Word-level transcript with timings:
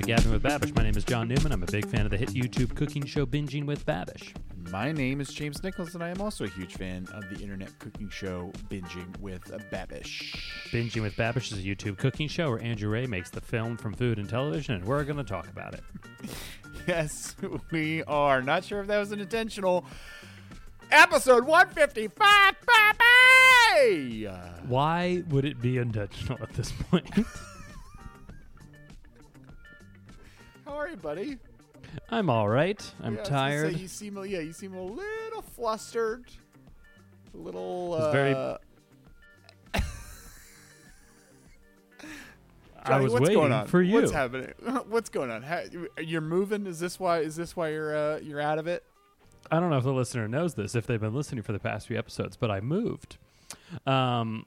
to 0.00 0.06
Gabbing 0.06 0.30
with 0.30 0.42
Babish. 0.42 0.74
My 0.74 0.82
name 0.82 0.96
is 0.96 1.04
John 1.04 1.28
Newman. 1.28 1.52
I'm 1.52 1.62
a 1.62 1.66
big 1.66 1.86
fan 1.86 2.04
of 2.04 2.10
the 2.10 2.16
hit 2.16 2.30
YouTube 2.30 2.74
cooking 2.74 3.04
show 3.04 3.26
Binging 3.26 3.66
with 3.66 3.84
Babish. 3.84 4.32
My 4.70 4.92
name 4.92 5.20
is 5.20 5.28
James 5.28 5.62
Nichols, 5.62 5.94
and 5.94 6.02
I 6.02 6.08
am 6.08 6.20
also 6.20 6.44
a 6.44 6.48
huge 6.48 6.74
fan 6.74 7.06
of 7.12 7.28
the 7.28 7.42
internet 7.42 7.76
cooking 7.78 8.08
show 8.08 8.52
Binging 8.70 9.18
with 9.20 9.44
Babish. 9.70 10.36
Binging 10.70 11.02
with 11.02 11.16
Babish 11.16 11.52
is 11.52 11.58
a 11.58 11.62
YouTube 11.62 11.98
cooking 11.98 12.28
show 12.28 12.50
where 12.50 12.62
Andrew 12.62 12.88
Rea 12.88 13.06
makes 13.06 13.30
the 13.30 13.40
film 13.40 13.76
from 13.76 13.92
food 13.92 14.18
and 14.18 14.28
television, 14.28 14.74
and 14.74 14.84
we're 14.84 15.04
going 15.04 15.18
to 15.18 15.24
talk 15.24 15.48
about 15.48 15.74
it. 15.74 15.82
Yes, 16.86 17.36
we 17.70 18.02
are. 18.04 18.40
Not 18.40 18.64
sure 18.64 18.80
if 18.80 18.86
that 18.86 18.98
was 18.98 19.12
an 19.12 19.20
intentional. 19.20 19.84
Episode 20.90 21.44
155, 21.44 22.54
baby! 23.76 24.26
Uh, 24.26 24.34
Why 24.66 25.22
would 25.28 25.44
it 25.44 25.60
be 25.60 25.76
intentional 25.76 26.38
at 26.42 26.54
this 26.54 26.72
point? 26.72 27.26
are 30.80 30.88
you, 30.88 30.96
buddy? 30.96 31.36
I'm 32.08 32.30
all 32.30 32.48
right. 32.48 32.80
I'm 33.02 33.16
Yeah, 33.16 33.22
tired. 33.22 33.76
you 33.78 33.86
seem, 33.88 34.16
yeah, 34.24 34.40
you 34.40 34.52
seem 34.52 34.74
a 34.74 34.82
little 34.82 35.42
flustered. 35.42 36.24
A 37.34 37.36
little. 37.36 37.94
Uh, 37.94 38.10
very- 38.12 38.34
I 42.82 42.98
was 42.98 43.12
what's 43.12 43.22
waiting 43.22 43.36
going 43.36 43.52
on? 43.52 43.66
for 43.66 43.82
you. 43.82 43.94
What's 43.94 44.10
happening? 44.10 44.52
What's 44.88 45.10
going 45.10 45.30
on? 45.30 45.42
How, 45.42 45.62
you're 46.00 46.22
moving. 46.22 46.66
Is 46.66 46.80
this 46.80 46.98
why? 46.98 47.18
Is 47.18 47.36
this 47.36 47.54
why 47.54 47.68
you're 47.68 47.94
uh, 47.94 48.18
you're 48.20 48.40
out 48.40 48.58
of 48.58 48.66
it? 48.66 48.82
I 49.50 49.60
don't 49.60 49.68
know 49.70 49.76
if 49.76 49.84
the 49.84 49.92
listener 49.92 50.26
knows 50.28 50.54
this 50.54 50.74
if 50.74 50.86
they've 50.86 51.00
been 51.00 51.14
listening 51.14 51.42
for 51.42 51.52
the 51.52 51.58
past 51.58 51.88
few 51.88 51.98
episodes, 51.98 52.36
but 52.36 52.50
I 52.50 52.60
moved. 52.60 53.18
Um, 53.86 54.46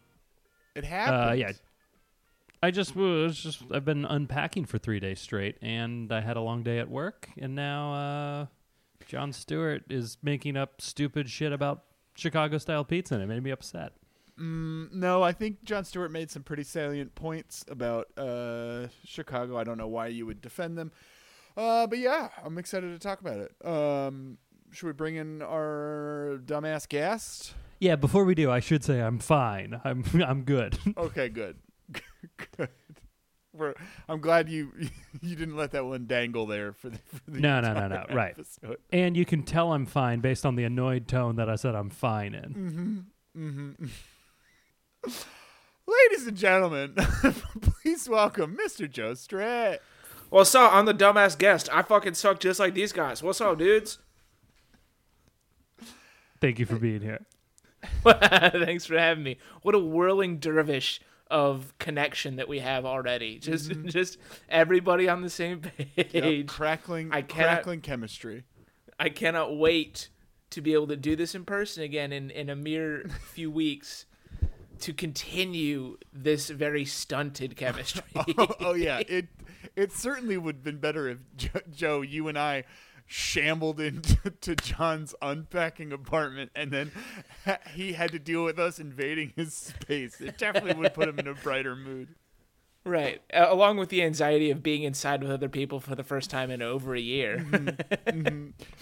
It 0.75 0.83
happened. 0.83 1.29
Uh, 1.29 1.33
yeah. 1.33 1.51
I 2.63 2.71
just 2.71 2.95
was 2.95 3.37
just 3.37 3.61
I've 3.73 3.83
been 3.83 4.05
unpacking 4.05 4.63
for 4.63 4.77
three 4.77 5.01
days 5.01 5.19
straight, 5.19 5.57
and 5.61 6.09
I 6.13 6.21
had 6.21 6.37
a 6.37 6.39
long 6.39 6.63
day 6.63 6.79
at 6.79 6.89
work, 6.89 7.27
and 7.37 7.55
now 7.55 7.93
uh, 7.93 8.45
Jon 9.05 9.33
Stewart 9.33 9.83
is 9.89 10.17
making 10.23 10.55
up 10.55 10.79
stupid 10.79 11.29
shit 11.29 11.51
about 11.51 11.83
Chicago 12.15 12.57
style 12.57 12.85
pizza, 12.85 13.15
and 13.15 13.23
it 13.23 13.27
made 13.27 13.43
me 13.43 13.51
upset. 13.51 13.91
Mm, 14.39 14.93
no, 14.93 15.21
I 15.21 15.33
think 15.33 15.65
Jon 15.65 15.83
Stewart 15.83 16.09
made 16.09 16.31
some 16.31 16.41
pretty 16.41 16.63
salient 16.63 17.15
points 17.15 17.65
about 17.67 18.07
uh, 18.17 18.87
Chicago. 19.03 19.57
I 19.57 19.65
don't 19.65 19.77
know 19.77 19.89
why 19.89 20.07
you 20.07 20.25
would 20.25 20.39
defend 20.39 20.77
them, 20.77 20.93
uh, 21.57 21.85
but 21.87 21.97
yeah, 21.97 22.29
I'm 22.45 22.57
excited 22.57 22.93
to 22.93 22.97
talk 22.97 23.19
about 23.19 23.39
it. 23.39 23.67
Um, 23.67 24.37
should 24.71 24.87
we 24.87 24.93
bring 24.93 25.17
in 25.17 25.41
our 25.41 26.39
dumbass 26.45 26.87
guest? 26.87 27.55
Yeah, 27.81 27.97
before 27.97 28.23
we 28.23 28.35
do, 28.35 28.49
I 28.49 28.61
should 28.61 28.85
say 28.85 29.01
I'm 29.01 29.19
fine. 29.19 29.81
I'm 29.83 30.05
I'm 30.25 30.43
good. 30.43 30.79
Okay, 30.95 31.27
good, 31.27 31.57
good. 32.57 32.69
We're, 33.55 33.75
I'm 34.09 34.19
glad 34.19 34.49
you 34.49 34.71
you 35.21 35.35
didn't 35.35 35.55
let 35.55 35.71
that 35.71 35.85
one 35.85 36.07
dangle 36.07 36.47
there 36.47 36.73
for 36.73 36.89
the, 36.89 36.97
for 36.97 37.31
the 37.31 37.39
No, 37.39 37.61
no, 37.61 37.73
no, 37.73 37.85
entire 37.85 38.05
no, 38.09 38.15
right. 38.15 38.35
and 38.91 39.15
you 39.15 39.25
can 39.25 39.43
tell 39.43 39.73
I'm 39.73 39.85
fine 39.85 40.21
based 40.21 40.43
on 40.45 40.55
the 40.55 40.63
annoyed 40.63 41.07
tone 41.07 41.35
that 41.35 41.49
I 41.49 41.55
said 41.55 41.75
I'm 41.75 41.91
fine 41.91 42.33
in. 42.33 43.05
Mm-hmm. 43.35 43.47
Mm-hmm. 43.47 43.85
Ladies 45.85 46.27
and 46.27 46.37
gentlemen, 46.37 46.95
please 47.61 48.09
welcome 48.09 48.57
Mr. 48.57 48.89
Joe 48.89 49.13
Strait. 49.13 49.79
What's 50.29 50.55
up? 50.55 50.73
I'm 50.73 50.85
the 50.85 50.93
dumbass 50.93 51.37
guest. 51.37 51.69
I 51.71 51.83
fucking 51.83 52.15
suck 52.15 52.39
just 52.39 52.59
like 52.59 52.73
these 52.73 52.91
guys. 52.91 53.21
What's 53.21 53.39
up, 53.41 53.59
dudes? 53.59 53.99
Thank 56.41 56.57
you 56.57 56.65
for 56.65 56.77
being 56.77 57.01
here. 57.01 57.25
Thanks 58.03 58.85
for 58.85 58.97
having 58.97 59.23
me. 59.23 59.37
What 59.61 59.75
a 59.75 59.79
whirling 59.79 60.39
dervish 60.39 61.01
of 61.33 61.75
connection 61.79 62.35
that 62.35 62.47
we 62.47 62.59
have 62.59 62.85
already. 62.85 63.39
Just, 63.41 63.71
mm-hmm. 63.71 63.87
just 63.87 64.19
everybody 64.47 65.09
on 65.09 65.21
the 65.23 65.29
same 65.31 65.63
Yep, 65.95 66.11
page. 66.11 66.47
crackling, 66.47 67.09
I 67.11 67.23
cannot- 67.23 67.47
crackling 67.55 67.81
chemistry. 67.81 68.43
I 68.99 69.09
cannot 69.09 69.57
wait 69.57 70.09
to 70.51 70.61
be 70.61 70.73
able 70.73 70.87
to 70.87 70.95
do 70.95 71.15
this 71.15 71.33
in 71.33 71.43
person 71.43 71.81
again 71.81 72.13
in, 72.13 72.29
in 72.29 72.49
a 72.51 72.55
mere 72.55 73.09
few 73.31 73.49
weeks 73.63 74.05
to 74.81 74.93
continue 74.93 75.97
this 76.13 76.49
very 76.51 76.85
stunted 76.85 77.55
chemistry. 77.55 78.03
oh, 78.37 78.47
oh, 78.59 78.73
yeah, 78.75 78.99
it 79.07 79.27
it 79.75 79.91
certainly 79.91 80.37
would 80.37 80.57
have 80.57 80.63
been 80.63 80.77
better 80.77 81.09
if 81.09 81.17
jo- 81.35 81.61
Joe, 81.71 82.01
you 82.01 82.27
and 82.27 82.37
I 82.37 82.65
shambled 83.05 83.79
into 83.79 84.29
to 84.41 84.55
John's 84.55 85.13
unpacking 85.21 85.91
apartment, 85.91 86.51
and 86.55 86.71
then 86.71 86.91
ha- 87.45 87.59
he 87.73 87.93
had 87.93 88.11
to 88.11 88.19
deal 88.19 88.43
with 88.43 88.59
us 88.59 88.79
invading 88.79 89.33
his 89.35 89.53
space. 89.53 90.19
It 90.21 90.37
definitely 90.37 90.75
would 90.81 90.93
put 90.93 91.07
him 91.09 91.19
in 91.19 91.27
a 91.27 91.33
brighter 91.33 91.75
mood. 91.75 92.09
right. 92.85 93.21
Uh, 93.33 93.45
along 93.49 93.77
with 93.77 93.89
the 93.89 94.03
anxiety 94.03 94.49
of 94.51 94.61
being 94.63 94.83
inside 94.83 95.21
with 95.21 95.31
other 95.31 95.49
people 95.49 95.79
for 95.79 95.95
the 95.95 96.03
first 96.03 96.29
time 96.29 96.49
in 96.51 96.61
over 96.61 96.95
a 96.95 96.99
year. 96.99 97.45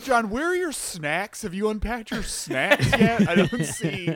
John, 0.04 0.30
where 0.30 0.46
are 0.48 0.56
your 0.56 0.72
snacks? 0.72 1.42
Have 1.44 1.54
you 1.54 1.70
unpacked 1.70 2.12
your 2.12 2.24
snacks 2.24 2.90
yet? 2.92 3.28
I 3.28 3.36
don't 3.36 3.64
see. 3.66 4.16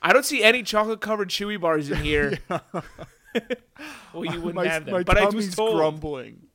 I 0.00 0.12
don't 0.12 0.24
see 0.24 0.42
any 0.42 0.62
chocolate 0.64 1.00
covered 1.00 1.28
chewy 1.28 1.60
bars 1.60 1.90
in 1.90 1.98
here. 1.98 2.38
well, 2.50 4.24
you 4.24 4.40
wouldn't 4.40 4.54
my, 4.54 4.66
have 4.66 4.84
them. 4.84 4.94
my 4.94 5.02
but 5.04 5.16
I 5.18 5.26
was 5.28 5.54
told. 5.54 5.76
grumbling. 5.76 6.48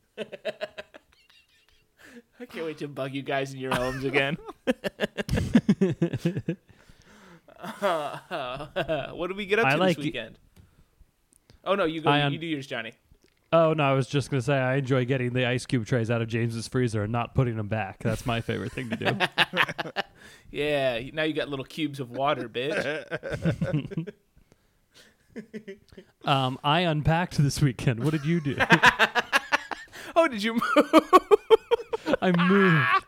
I 2.40 2.46
can't 2.46 2.66
wait 2.66 2.78
to 2.80 2.88
bug 2.88 3.14
you 3.14 3.22
guys 3.24 3.54
in 3.54 3.60
your 3.60 3.74
homes 3.76 4.04
again. 4.04 4.38
what 7.80 9.28
did 9.28 9.38
we 9.38 9.46
get 9.46 9.60
up 9.60 9.66
I 9.66 9.72
to 9.74 9.78
like 9.78 9.98
this 9.98 10.04
y- 10.04 10.08
weekend? 10.08 10.38
Oh 11.64 11.76
no, 11.76 11.86
you 11.86 12.02
go. 12.02 12.10
I 12.10 12.28
you 12.28 12.38
do 12.38 12.46
yours, 12.46 12.68
Johnny. 12.68 12.94
Oh 13.52 13.74
no, 13.74 13.84
I 13.84 13.94
was 13.94 14.08
just 14.08 14.30
gonna 14.30 14.42
say 14.42 14.58
I 14.58 14.76
enjoy 14.76 15.06
getting 15.06 15.34
the 15.34 15.46
ice 15.46 15.66
cube 15.66 15.86
trays 15.86 16.12
out 16.12 16.22
of 16.22 16.28
James's 16.28 16.68
freezer 16.68 17.04
and 17.04 17.12
not 17.12 17.34
putting 17.34 17.56
them 17.58 17.68
back. 17.68 18.00
That's 18.04 18.26
my 18.26 18.42
favorite 18.42 18.72
thing 18.72 18.90
to 18.90 18.96
do. 18.96 19.18
Yeah, 20.50 21.02
now 21.12 21.24
you 21.24 21.34
got 21.34 21.50
little 21.50 21.66
cubes 21.66 22.00
of 22.00 22.10
water, 22.10 22.48
bitch. 22.48 23.04
um, 26.24 26.58
I 26.64 26.82
unpacked 26.82 27.38
this 27.38 27.62
weekend. 27.62 28.02
What 28.02 28.12
did 28.12 28.26
you 28.26 28.40
do? 28.40 28.56
oh, 30.16 30.30
did 30.30 30.42
you 30.42 30.54
move? 30.54 31.02
I 32.22 32.32
moved. 32.32 33.06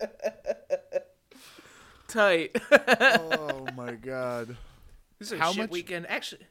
Tight. 2.08 2.56
oh 2.72 3.66
my 3.76 3.92
god. 3.92 4.56
this 5.18 5.28
is 5.28 5.32
a 5.32 5.38
How 5.38 5.52
shit 5.52 5.62
much- 5.64 5.70
weekend. 5.70 6.06
Actually, 6.08 6.42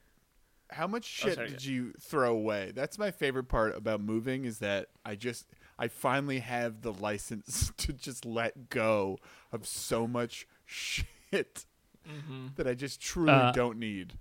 How 0.70 0.88
much 0.88 1.20
Oh, 1.24 1.28
shit 1.28 1.36
sorry, 1.36 1.50
did 1.50 1.64
go. 1.64 1.70
you 1.70 1.94
throw 2.00 2.32
away? 2.32 2.72
That's 2.74 2.98
my 2.98 3.12
favorite 3.12 3.50
part 3.50 3.76
about 3.76 4.00
moving 4.02 4.46
is 4.46 4.60
that 4.60 4.88
I 5.06 5.16
just 5.16 5.48
I 5.78 5.88
finally 5.90 6.40
have 6.40 6.82
the 6.82 6.94
license 6.94 7.72
to 7.78 7.92
just 7.94 8.26
let 8.26 8.70
go 8.70 9.18
of 9.52 9.66
so 9.68 10.08
much 10.08 10.48
shit 10.66 11.66
that 12.56 12.68
I 12.68 12.74
just 12.74 13.02
truly 13.02 13.32
Uh, 13.32 13.52
don't 13.52 13.78
need. 13.80 14.14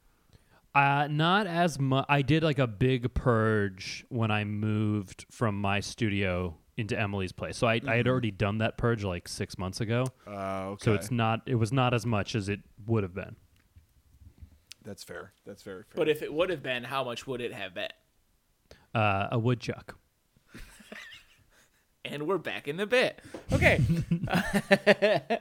Uh, 0.74 1.08
not 1.10 1.46
as 1.46 1.78
much. 1.78 2.04
I 2.08 2.22
did 2.22 2.42
like 2.42 2.58
a 2.58 2.66
big 2.66 3.14
purge 3.14 4.04
when 4.08 4.30
I 4.30 4.44
moved 4.44 5.24
from 5.30 5.58
my 5.60 5.80
studio 5.80 6.56
into 6.78 6.98
Emily's 6.98 7.32
place. 7.32 7.56
So 7.58 7.66
I, 7.66 7.80
I 7.86 7.96
had 7.96 8.06
already 8.06 8.30
done 8.30 8.58
that 8.58 8.78
purge 8.78 9.04
like 9.04 9.26
six 9.26 9.58
months 9.58 9.80
ago. 9.80 10.06
Uh, 10.26 10.68
okay. 10.70 10.84
So 10.84 10.94
it's 10.94 11.10
not. 11.10 11.42
It 11.44 11.56
was 11.56 11.72
not 11.72 11.92
as 11.92 12.06
much 12.06 12.34
as 12.34 12.48
it 12.48 12.60
would 12.86 13.02
have 13.02 13.14
been. 13.14 13.36
That's 14.84 15.02
fair. 15.02 15.32
That's 15.44 15.62
very 15.62 15.82
fair. 15.82 15.96
but 15.96 16.08
if 16.08 16.22
it 16.22 16.32
would 16.32 16.48
have 16.48 16.62
been, 16.62 16.84
how 16.84 17.04
much 17.04 17.26
would 17.26 17.40
it 17.40 17.52
have 17.52 17.74
been? 17.74 17.90
Uh, 18.94 19.28
a 19.32 19.38
woodchuck. 19.38 19.98
and 22.04 22.26
we're 22.26 22.38
back 22.38 22.68
in 22.68 22.76
the 22.76 22.86
bit. 22.86 23.20
Okay. 23.52 23.82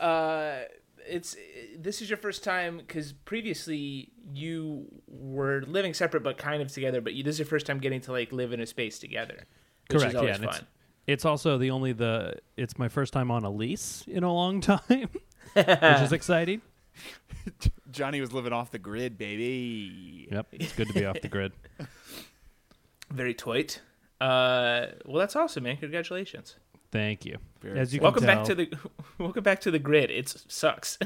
uh, 0.00 0.60
it's 1.06 1.36
this 1.76 2.00
is 2.00 2.08
your 2.08 2.16
first 2.16 2.42
time 2.42 2.78
because 2.78 3.12
previously 3.12 4.12
you 4.32 4.86
were 5.06 5.62
living 5.66 5.92
separate 5.92 6.22
but 6.22 6.38
kind 6.38 6.62
of 6.62 6.72
together. 6.72 7.00
But 7.00 7.14
you, 7.14 7.24
this 7.24 7.34
is 7.34 7.38
your 7.40 7.46
first 7.46 7.66
time 7.66 7.80
getting 7.80 8.00
to 8.02 8.12
like 8.12 8.32
live 8.32 8.52
in 8.52 8.60
a 8.60 8.66
space 8.66 9.00
together. 9.00 9.46
Which 9.88 10.00
Correct. 10.00 10.14
Is 10.14 10.16
always 10.16 10.28
yeah. 10.28 10.34
and 10.36 10.44
it's, 10.44 10.56
fun. 10.56 10.66
it's 11.06 11.24
also 11.24 11.58
the 11.58 11.70
only 11.70 11.92
the. 11.92 12.36
It's 12.56 12.78
my 12.78 12.88
first 12.88 13.12
time 13.12 13.30
on 13.30 13.44
a 13.44 13.50
lease 13.50 14.04
in 14.06 14.24
a 14.24 14.32
long 14.32 14.60
time, 14.62 15.10
which 15.52 15.66
is 15.66 16.12
exciting. 16.12 16.62
Johnny 17.90 18.20
was 18.20 18.32
living 18.32 18.52
off 18.52 18.70
the 18.70 18.78
grid, 18.78 19.18
baby. 19.18 20.28
Yep. 20.30 20.46
It's 20.52 20.72
good 20.72 20.88
to 20.88 20.94
be 20.94 21.04
off 21.04 21.20
the 21.20 21.28
grid. 21.28 21.52
Very 23.10 23.34
toit. 23.34 23.80
Uh, 24.20 24.86
well, 25.04 25.18
that's 25.18 25.36
awesome, 25.36 25.64
man. 25.64 25.76
Congratulations. 25.76 26.56
Thank 26.90 27.26
you. 27.26 27.38
Very 27.60 27.78
As 27.78 27.92
you 27.92 27.98
can 27.98 28.04
Welcome 28.04 28.24
back 28.24 28.44
to 28.44 28.54
the 28.54 28.72
welcome 29.18 29.42
back 29.42 29.60
to 29.62 29.70
the 29.70 29.80
grid. 29.80 30.10
It 30.10 30.28
sucks. 30.48 30.96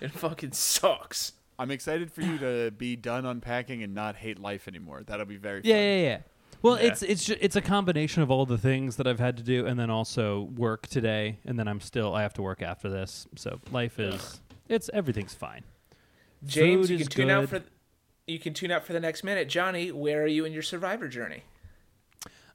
It 0.00 0.10
fucking 0.10 0.52
sucks. 0.52 1.32
I'm 1.58 1.70
excited 1.70 2.10
for 2.12 2.20
you 2.22 2.38
to 2.38 2.70
be 2.70 2.96
done 2.96 3.24
unpacking 3.24 3.82
and 3.82 3.94
not 3.94 4.16
hate 4.16 4.38
life 4.38 4.68
anymore. 4.68 5.02
That'll 5.06 5.24
be 5.26 5.36
very 5.36 5.62
Yeah, 5.64 5.74
fun. 5.74 5.82
yeah, 5.82 5.96
yeah. 5.96 6.18
Well, 6.62 6.76
Yeah. 6.78 6.86
it's 6.88 7.02
it's 7.02 7.24
ju- 7.24 7.36
it's 7.40 7.56
a 7.56 7.60
combination 7.62 8.22
of 8.22 8.30
all 8.30 8.44
the 8.46 8.58
things 8.58 8.96
that 8.96 9.06
I've 9.06 9.20
had 9.20 9.36
to 9.38 9.42
do, 9.42 9.66
and 9.66 9.78
then 9.78 9.90
also 9.90 10.42
work 10.56 10.86
today, 10.86 11.38
and 11.44 11.58
then 11.58 11.68
I'm 11.68 11.80
still 11.80 12.14
I 12.14 12.22
have 12.22 12.34
to 12.34 12.42
work 12.42 12.62
after 12.62 12.88
this. 12.88 13.26
So 13.36 13.60
life 13.70 13.98
is 13.98 14.40
it's 14.68 14.90
everything's 14.92 15.34
fine. 15.34 15.62
James, 16.44 16.88
Food 16.88 16.92
you 16.92 16.98
can 16.98 17.06
tune 17.08 17.30
out 17.30 17.48
good. 17.50 17.62
for 17.64 17.68
you 18.26 18.38
can 18.38 18.52
tune 18.54 18.70
out 18.70 18.84
for 18.84 18.92
the 18.92 19.00
next 19.00 19.22
minute. 19.24 19.48
Johnny, 19.48 19.92
where 19.92 20.22
are 20.22 20.26
you 20.26 20.44
in 20.44 20.52
your 20.52 20.62
survivor 20.62 21.08
journey? 21.08 21.42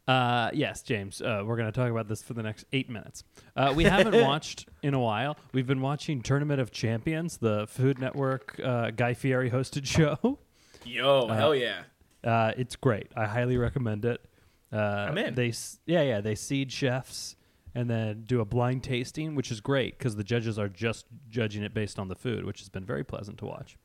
Uh, 0.07 0.49
yes, 0.53 0.81
James. 0.81 1.21
Uh, 1.21 1.43
we're 1.45 1.55
going 1.55 1.71
to 1.71 1.71
talk 1.71 1.89
about 1.89 2.07
this 2.07 2.21
for 2.21 2.33
the 2.33 2.43
next 2.43 2.65
eight 2.73 2.89
minutes. 2.89 3.23
Uh, 3.55 3.73
we 3.75 3.83
haven't 3.83 4.21
watched 4.25 4.67
in 4.81 4.93
a 4.93 4.99
while. 4.99 5.37
We've 5.53 5.67
been 5.67 5.81
watching 5.81 6.21
Tournament 6.21 6.59
of 6.59 6.71
Champions, 6.71 7.37
the 7.37 7.67
Food 7.67 7.99
Network 7.99 8.59
uh, 8.63 8.91
Guy 8.91 9.13
Fieri 9.13 9.49
hosted 9.49 9.85
show. 9.85 10.39
Yo, 10.83 11.27
hell 11.27 11.55
yeah. 11.55 11.83
Uh, 12.23 12.51
it's 12.57 12.75
great. 12.75 13.07
I 13.15 13.25
highly 13.25 13.57
recommend 13.57 14.05
it. 14.05 14.21
Uh, 14.73 14.77
I'm 15.09 15.17
in. 15.17 15.35
They 15.35 15.53
yeah 15.85 16.01
yeah 16.01 16.21
they 16.21 16.35
seed 16.35 16.71
chefs 16.71 17.35
and 17.75 17.89
then 17.89 18.23
do 18.25 18.41
a 18.41 18.45
blind 18.45 18.83
tasting, 18.83 19.35
which 19.35 19.51
is 19.51 19.61
great 19.61 19.97
because 19.97 20.15
the 20.15 20.23
judges 20.23 20.57
are 20.57 20.69
just 20.69 21.05
judging 21.29 21.63
it 21.63 21.73
based 21.73 21.99
on 21.99 22.07
the 22.07 22.15
food, 22.15 22.45
which 22.45 22.59
has 22.59 22.69
been 22.69 22.85
very 22.85 23.03
pleasant 23.03 23.37
to 23.39 23.45
watch. 23.45 23.77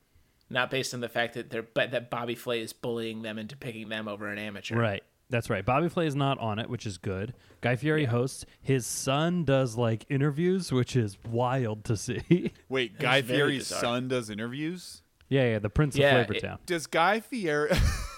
Not 0.49 0.71
based 0.71 0.95
on 0.95 1.01
the 1.01 1.09
fact 1.09 1.35
that 1.35 1.51
they're 1.51 1.63
but 1.63 1.91
that 1.91 2.09
Bobby 2.09 2.35
Flay 2.35 2.61
is 2.61 2.73
bullying 2.73 3.23
them 3.23 3.39
into 3.39 3.57
picking 3.57 3.89
them 3.89 4.07
over 4.07 4.29
an 4.29 4.39
amateur. 4.39 4.77
Right. 4.77 5.03
That's 5.29 5.51
right. 5.51 5.65
Bobby 5.67 5.89
Flay 5.89 6.07
is 6.07 6.15
not 6.15 6.39
on 6.39 6.59
it, 6.59 6.71
which 6.71 6.87
is 6.87 6.99
good. 6.99 7.35
Guy 7.61 7.75
Fieri 7.77 8.05
hosts. 8.05 8.47
His 8.61 8.87
son 8.87 9.45
does 9.45 9.77
like 9.77 10.05
interviews, 10.09 10.71
which 10.71 10.95
is 10.95 11.19
wild 11.29 11.85
to 11.87 11.97
see. 11.97 12.53
Wait, 12.69 12.99
Guy 12.99 13.23
Fieri's 13.23 13.65
bizarre. 13.69 13.81
son 13.81 14.09
does 14.09 14.31
interviews. 14.31 15.03
yeah, 15.29 15.45
yeah. 15.51 15.59
The 15.59 15.69
Prince 15.71 15.97
Yeah, 15.97 16.17
of 16.19 16.31
it- 16.31 16.43
Flavortown. 16.43 16.59
Does 16.67 16.87
Guy 16.87 17.21
Fieri? 17.21 17.71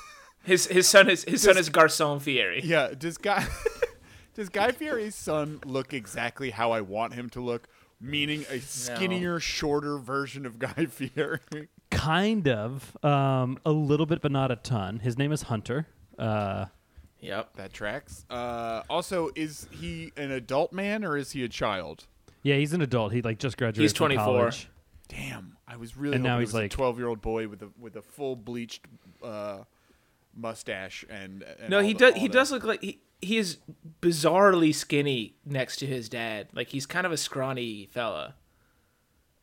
His 0.44 0.66
his 0.66 0.86
son 0.88 1.10
is 1.10 1.24
his 1.24 1.42
son 1.42 1.58
is 1.58 1.68
Garcon 1.68 2.20
Fieri. 2.20 2.62
yeah. 2.64 2.94
Does 2.96 3.18
Guy? 3.18 3.46
does 4.34 4.48
Guy 4.48 4.72
Fieri's 4.72 5.14
son 5.14 5.60
look 5.66 5.92
exactly 5.92 6.50
how 6.50 6.70
I 6.70 6.80
want 6.80 7.12
him 7.14 7.28
to 7.30 7.40
look? 7.40 7.68
Meaning 8.00 8.44
a 8.48 8.60
skinnier, 8.60 9.40
shorter 9.40 9.98
version 9.98 10.46
of 10.46 10.58
Guy 10.58 10.86
Fieri. 10.86 11.40
kind 11.90 12.46
of. 12.48 12.96
Um, 13.04 13.58
a 13.66 13.72
little 13.72 14.06
bit, 14.06 14.22
but 14.22 14.30
not 14.32 14.50
a 14.50 14.56
ton. 14.56 15.00
His 15.00 15.18
name 15.18 15.32
is 15.32 15.42
Hunter. 15.42 15.86
Uh, 16.18 16.66
Yep. 17.20 17.56
that 17.56 17.72
tracks. 17.72 18.24
Uh, 18.30 18.82
also, 18.88 19.30
is 19.34 19.66
he 19.70 20.12
an 20.16 20.30
adult 20.30 20.72
man 20.72 21.04
or 21.04 21.16
is 21.16 21.32
he 21.32 21.42
a 21.44 21.48
child? 21.48 22.06
yeah, 22.42 22.56
he's 22.56 22.72
an 22.72 22.80
adult. 22.82 23.12
He 23.12 23.20
like 23.22 23.38
just 23.38 23.56
graduated. 23.56 23.82
He's 23.82 23.92
from 23.92 24.06
24. 24.10 24.24
college. 24.24 24.68
Damn, 25.08 25.56
I 25.66 25.76
was 25.76 25.96
really 25.96 26.16
And 26.16 26.24
hoping 26.24 26.32
now 26.34 26.38
he's 26.40 26.48
was 26.48 26.54
like- 26.54 26.64
a 26.66 26.68
twelve-year-old 26.68 27.20
boy 27.22 27.48
with 27.48 27.62
a 27.62 27.70
with 27.78 27.96
a 27.96 28.02
full 28.02 28.36
bleached 28.36 28.86
uh, 29.24 29.60
mustache 30.36 31.04
and, 31.10 31.42
and 31.60 31.70
No, 31.70 31.80
he 31.80 31.92
the- 31.92 31.98
does. 31.98 32.14
He 32.14 32.28
that. 32.28 32.32
does 32.32 32.52
look 32.52 32.64
like 32.64 32.82
he 32.82 33.00
he 33.20 33.36
is 33.38 33.58
bizarrely 34.00 34.72
skinny 34.74 35.34
next 35.44 35.78
to 35.78 35.86
his 35.86 36.08
dad. 36.08 36.48
Like 36.52 36.68
he's 36.68 36.86
kind 36.86 37.04
of 37.06 37.12
a 37.12 37.16
scrawny 37.16 37.86
fella. 37.86 38.34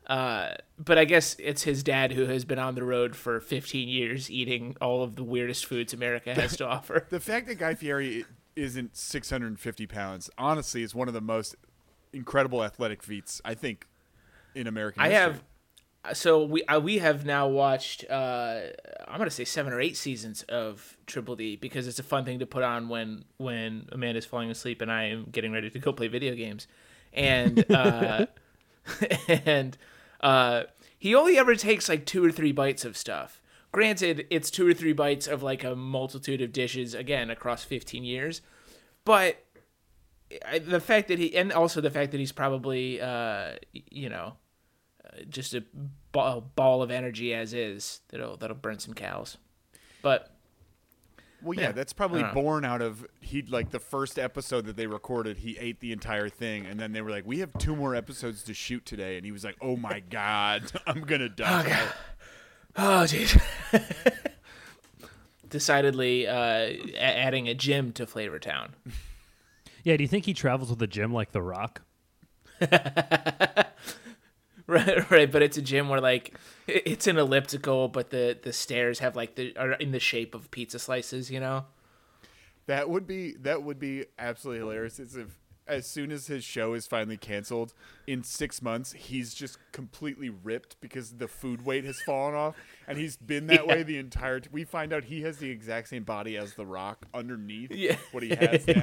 Uh, 0.07 0.53
but 0.77 0.97
I 0.97 1.05
guess 1.05 1.35
it's 1.39 1.63
his 1.63 1.81
dad 1.81 2.11
who 2.11 2.25
has 2.27 2.45
been 2.45 2.59
on 2.59 2.75
the 2.75 2.83
road 2.83 3.15
for 3.15 3.39
15 3.39 3.87
years 3.87 4.29
eating 4.29 4.75
all 4.79 5.01
of 5.01 5.15
the 5.15 5.23
weirdest 5.23 5.65
foods 5.65 5.93
America 5.93 6.33
has 6.33 6.55
to 6.57 6.67
offer. 6.67 7.07
The 7.09 7.19
fact 7.19 7.47
that 7.47 7.55
Guy 7.55 7.73
Fieri 7.73 8.25
isn't 8.55 8.95
650 8.95 9.87
pounds, 9.87 10.29
honestly, 10.37 10.83
is 10.83 10.93
one 10.93 11.07
of 11.07 11.13
the 11.13 11.21
most 11.21 11.55
incredible 12.13 12.63
athletic 12.63 13.03
feats 13.03 13.41
I 13.43 13.55
think 13.55 13.87
in 14.53 14.67
American. 14.67 15.01
I 15.01 15.09
history. 15.09 15.21
have 15.21 15.43
so 16.13 16.45
we 16.45 16.63
uh, 16.65 16.79
we 16.79 16.99
have 16.99 17.25
now 17.25 17.47
watched 17.47 18.05
uh 18.09 18.59
I'm 19.07 19.17
gonna 19.17 19.29
say 19.31 19.43
seven 19.43 19.73
or 19.73 19.81
eight 19.81 19.97
seasons 19.97 20.43
of 20.43 20.97
Triple 21.07 21.35
D 21.35 21.55
because 21.55 21.87
it's 21.87 21.99
a 21.99 22.03
fun 22.03 22.25
thing 22.25 22.39
to 22.39 22.45
put 22.45 22.63
on 22.63 22.89
when 22.89 23.25
when 23.37 23.89
Amanda's 23.91 24.25
falling 24.25 24.51
asleep 24.51 24.81
and 24.81 24.91
I 24.91 25.05
am 25.05 25.27
getting 25.31 25.51
ready 25.51 25.69
to 25.69 25.79
go 25.79 25.91
play 25.93 26.07
video 26.07 26.35
games, 26.35 26.67
and 27.11 27.69
uh, 27.71 28.27
and 29.27 29.77
uh, 30.25 30.63
he 30.97 31.13
only 31.13 31.37
ever 31.37 31.55
takes 31.55 31.87
like 31.87 32.03
two 32.03 32.25
or 32.25 32.31
three 32.31 32.51
bites 32.51 32.83
of 32.83 32.97
stuff. 32.97 33.39
Granted, 33.71 34.25
it's 34.31 34.49
two 34.49 34.67
or 34.67 34.73
three 34.73 34.91
bites 34.91 35.27
of 35.27 35.43
like 35.43 35.63
a 35.63 35.75
multitude 35.75 36.41
of 36.41 36.51
dishes 36.51 36.95
again 36.95 37.29
across 37.29 37.63
15 37.63 38.03
years, 38.03 38.41
but 39.03 39.45
the 40.59 40.79
fact 40.79 41.09
that 41.09 41.19
he 41.19 41.37
and 41.37 41.53
also 41.53 41.79
the 41.79 41.91
fact 41.91 42.11
that 42.11 42.17
he's 42.17 42.31
probably 42.31 42.99
uh, 42.99 43.51
you 43.71 44.09
know 44.09 44.33
uh, 45.05 45.21
just 45.29 45.53
a 45.53 45.63
ball, 46.11 46.41
ball 46.55 46.81
of 46.81 46.89
energy 46.89 47.31
as 47.31 47.53
is 47.53 48.01
that'll 48.09 48.35
that'll 48.35 48.55
burn 48.55 48.79
some 48.79 48.95
cows. 48.95 49.37
But 50.01 50.34
Well, 51.45 51.53
yeah, 51.55 51.67
Yeah. 51.67 51.71
that's 51.73 51.93
probably 51.93 52.23
Uh. 52.23 52.33
born 52.33 52.65
out 52.65 52.81
of 52.81 53.05
he 53.21 53.43
like 53.43 53.69
the 53.71 53.79
first 53.79 54.17
episode 54.19 54.65
that 54.65 54.75
they 54.75 54.87
recorded. 54.87 55.37
He 55.37 55.57
ate 55.59 55.79
the 55.79 55.91
entire 55.91 56.27
thing, 56.27 56.65
and 56.65 56.79
then 56.79 56.91
they 56.91 57.01
were 57.01 57.11
like, 57.11 57.25
"We 57.25 57.39
have 57.39 57.51
two 57.59 57.75
more 57.75 57.93
episodes 57.95 58.43
to 58.43 58.53
shoot 58.53 58.85
today," 58.85 59.15
and 59.17 59.25
he 59.25 59.31
was 59.31 59.43
like, 59.45 59.55
"Oh 59.61 59.77
my 59.77 59.99
god, 60.01 60.71
I'm 60.87 61.01
gonna 61.01 61.29
die." 61.29 61.87
oh 62.75 63.05
jeez. 63.07 63.39
Decidedly 65.49 66.27
uh, 66.27 66.35
a- 66.35 66.95
adding 66.97 67.47
a 67.47 67.53
gym 67.53 67.91
to 67.93 68.05
Flavortown. 68.05 68.69
Yeah, 69.83 69.95
do 69.95 70.03
you 70.03 70.07
think 70.07 70.25
he 70.25 70.33
travels 70.33 70.71
with 70.71 70.81
a 70.81 70.87
gym 70.87 71.13
like 71.13 71.31
The 71.31 71.41
Rock? 71.41 71.81
Right, 74.67 75.11
right, 75.11 75.31
but 75.31 75.43
it's 75.43 75.57
a 75.57 75.61
gym 75.61 75.89
where 75.89 76.01
like 76.01 76.29
it- 76.29 76.37
it's 76.67 77.07
an 77.07 77.17
elliptical, 77.17 77.87
but 77.87 78.09
the 78.09 78.37
the 78.41 78.53
stairs 78.53 78.99
have 78.99 79.15
like 79.15 79.35
the 79.35 79.55
are 79.57 79.73
in 79.73 79.91
the 79.91 79.99
shape 79.99 80.33
of 80.35 80.51
pizza 80.51 80.79
slices. 80.79 81.29
You 81.31 81.39
know. 81.39 81.65
That 82.67 82.89
would 82.89 83.05
be 83.05 83.33
that 83.41 83.61
would 83.63 83.79
be 83.79 84.05
absolutely 84.17 84.59
hilarious. 84.61 84.99
Is 84.99 85.15
if 85.15 85.37
as 85.67 85.87
soon 85.87 86.11
as 86.11 86.27
his 86.27 86.43
show 86.43 86.73
is 86.73 86.85
finally 86.85 87.17
canceled 87.17 87.73
in 88.05 88.23
six 88.23 88.61
months, 88.61 88.91
he's 88.93 89.33
just 89.33 89.57
completely 89.71 90.29
ripped 90.29 90.75
because 90.79 91.13
the 91.17 91.27
food 91.27 91.65
weight 91.65 91.83
has 91.85 91.99
fallen 92.05 92.33
off, 92.35 92.55
and 92.87 92.97
he's 92.97 93.17
been 93.17 93.47
that 93.47 93.65
way 93.67 93.81
the 93.83 93.97
entire. 93.97 94.39
T- 94.39 94.49
we 94.51 94.63
find 94.63 94.93
out 94.93 95.05
he 95.05 95.21
has 95.23 95.37
the 95.37 95.49
exact 95.49 95.89
same 95.89 96.03
body 96.03 96.37
as 96.37 96.53
The 96.55 96.65
Rock 96.65 97.05
underneath 97.13 97.71
Yeah. 97.71 97.97
what 98.11 98.23
he 98.23 98.29
has 98.29 98.65
now. 98.67 98.81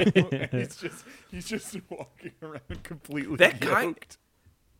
he's 0.52 0.76
just 0.76 1.04
he's 1.30 1.48
just 1.48 1.76
walking 1.88 2.32
around 2.40 2.82
completely 2.84 3.36
That 3.36 3.60
kind- 3.60 3.86
yoked. 3.88 4.18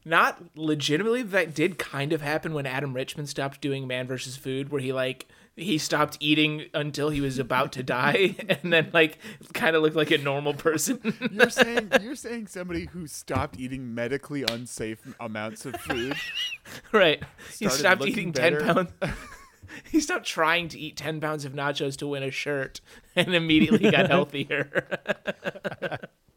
Not 0.05 0.43
legitimately 0.57 1.23
that 1.23 1.55
did 1.55 1.79
kind 1.79 2.13
of 2.13 2.21
happen 2.23 2.55
when 2.55 2.67
Adam 2.67 2.95
Richman 2.95 3.27
stopped 3.27 3.61
doing 3.61 3.87
Man 3.87 4.07
versus 4.07 4.37
Food 4.37 4.71
where 4.71 4.81
he 4.81 4.93
like 4.93 5.27
he 5.55 5.77
stopped 5.79 6.17
eating 6.19 6.65
until 6.73 7.11
he 7.11 7.21
was 7.21 7.39
about 7.39 7.73
to 7.73 7.83
die 7.83 8.35
and 8.49 8.73
then 8.73 8.91
like 8.93 9.19
kind 9.53 9.77
of 9.77 9.83
looked 9.83 9.97
like 9.97 10.11
a 10.11 10.19
normal 10.19 10.55
person. 10.55 11.01
You're 11.31 11.51
saying 11.51 11.91
you're 12.01 12.17
saying 12.17 12.47
somebody 12.47 12.87
who 12.87 13.07
stopped 13.07 13.59
eating 13.59 13.95
medically 13.95 14.45
unsafe 14.51 15.01
amounts 15.21 15.67
of 15.67 15.77
food. 15.77 16.17
right. 16.93 17.23
He 17.59 17.69
stopped 17.69 18.05
eating 18.05 18.33
better. 18.33 18.61
10 18.61 18.75
pounds. 18.75 18.91
he 19.91 20.01
stopped 20.01 20.27
trying 20.27 20.69
to 20.69 20.79
eat 20.79 20.97
10 20.97 21.21
pounds 21.21 21.45
of 21.45 21.53
nachos 21.53 21.97
to 21.99 22.07
win 22.07 22.23
a 22.23 22.31
shirt 22.31 22.81
and 23.15 23.35
immediately 23.35 23.91
got 23.91 24.09
healthier. 24.09 24.89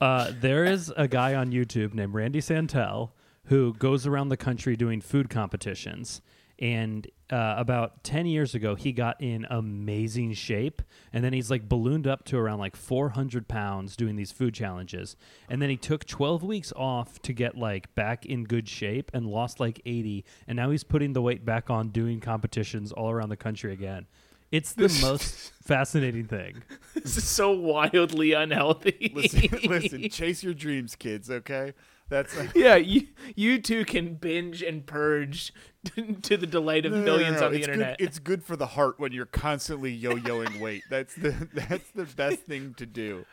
Uh, 0.02 0.32
there 0.42 0.66
is 0.66 0.92
a 0.98 1.08
guy 1.08 1.34
on 1.34 1.52
YouTube 1.52 1.94
named 1.94 2.14
Randy 2.14 2.42
Santel 2.42 3.14
who 3.46 3.74
goes 3.74 4.08
around 4.08 4.30
the 4.30 4.38
country 4.38 4.76
doing 4.76 5.02
food 5.02 5.30
competitions. 5.30 6.22
And 6.58 7.06
uh, 7.30 7.56
about 7.58 8.04
10 8.04 8.28
years 8.28 8.56
ago, 8.56 8.76
he 8.76 8.92
got 8.94 9.20
in 9.22 9.46
amazing 9.50 10.34
shape. 10.34 10.82
And 11.12 11.24
then 11.24 11.34
he's 11.34 11.52
like 11.52 11.68
ballooned 11.68 12.08
up 12.08 12.24
to 12.26 12.38
around 12.38 12.60
like 12.60 12.76
400 12.76 13.48
pounds 13.48 13.96
doing 13.96 14.16
these 14.16 14.32
food 14.32 14.54
challenges. 14.54 15.16
And 15.50 15.62
then 15.62 15.70
he 15.70 15.78
took 15.78 16.06
12 16.06 16.44
weeks 16.44 16.72
off 16.76 17.22
to 17.24 17.34
get 17.34 17.58
like 17.58 17.94
back 17.96 18.26
in 18.26 18.46
good 18.46 18.70
shape 18.70 19.12
and 19.14 19.28
lost 19.28 19.60
like 19.60 19.82
80. 19.86 20.24
And 20.48 20.56
now 20.56 20.70
he's 20.70 20.84
putting 20.84 21.14
the 21.14 21.22
weight 21.22 21.44
back 21.44 21.70
on 21.70 21.90
doing 21.90 22.22
competitions 22.22 22.92
all 22.92 23.12
around 23.12 23.30
the 23.30 23.38
country 23.38 23.74
again. 23.74 24.08
It's 24.52 24.74
the 24.74 24.88
most 25.02 25.52
fascinating 25.64 26.26
thing. 26.26 26.64
this 26.94 27.18
is 27.18 27.26
so 27.26 27.52
wildly 27.52 28.32
unhealthy. 28.32 29.12
Listen, 29.14 29.50
listen, 29.70 30.10
chase 30.10 30.44
your 30.44 30.54
dreams, 30.54 30.96
kids. 30.96 31.30
Okay, 31.30 31.74
that's 32.10 32.38
like, 32.38 32.54
Yeah, 32.56 32.76
you 32.76 33.08
you 33.36 33.60
too 33.62 33.86
can 33.86 34.16
binge 34.16 34.62
and 34.62 34.86
purge 34.86 35.54
to 36.22 36.38
the 36.38 36.48
delight 36.48 36.86
of 36.86 36.92
No, 36.92 37.00
no, 37.00 37.06
no, 37.06 37.12
millions 37.18 37.40
no, 37.42 37.48
on 37.48 37.52
the 37.52 37.60
it's 37.60 37.68
internet. 37.68 37.98
Good, 37.98 38.06
it's 38.08 38.20
good 38.20 38.44
for 38.44 38.56
the 38.56 38.68
heart 38.68 39.00
when 39.00 39.12
you're 39.12 39.26
constantly 39.26 39.92
yo-yoing 39.94 40.60
weight. 40.60 40.84
That's 40.90 41.16
the 41.16 41.32
that's 41.54 41.90
the 41.92 42.06
best 42.06 42.42
thing 42.44 42.74
to 42.78 42.86
do. 42.86 43.26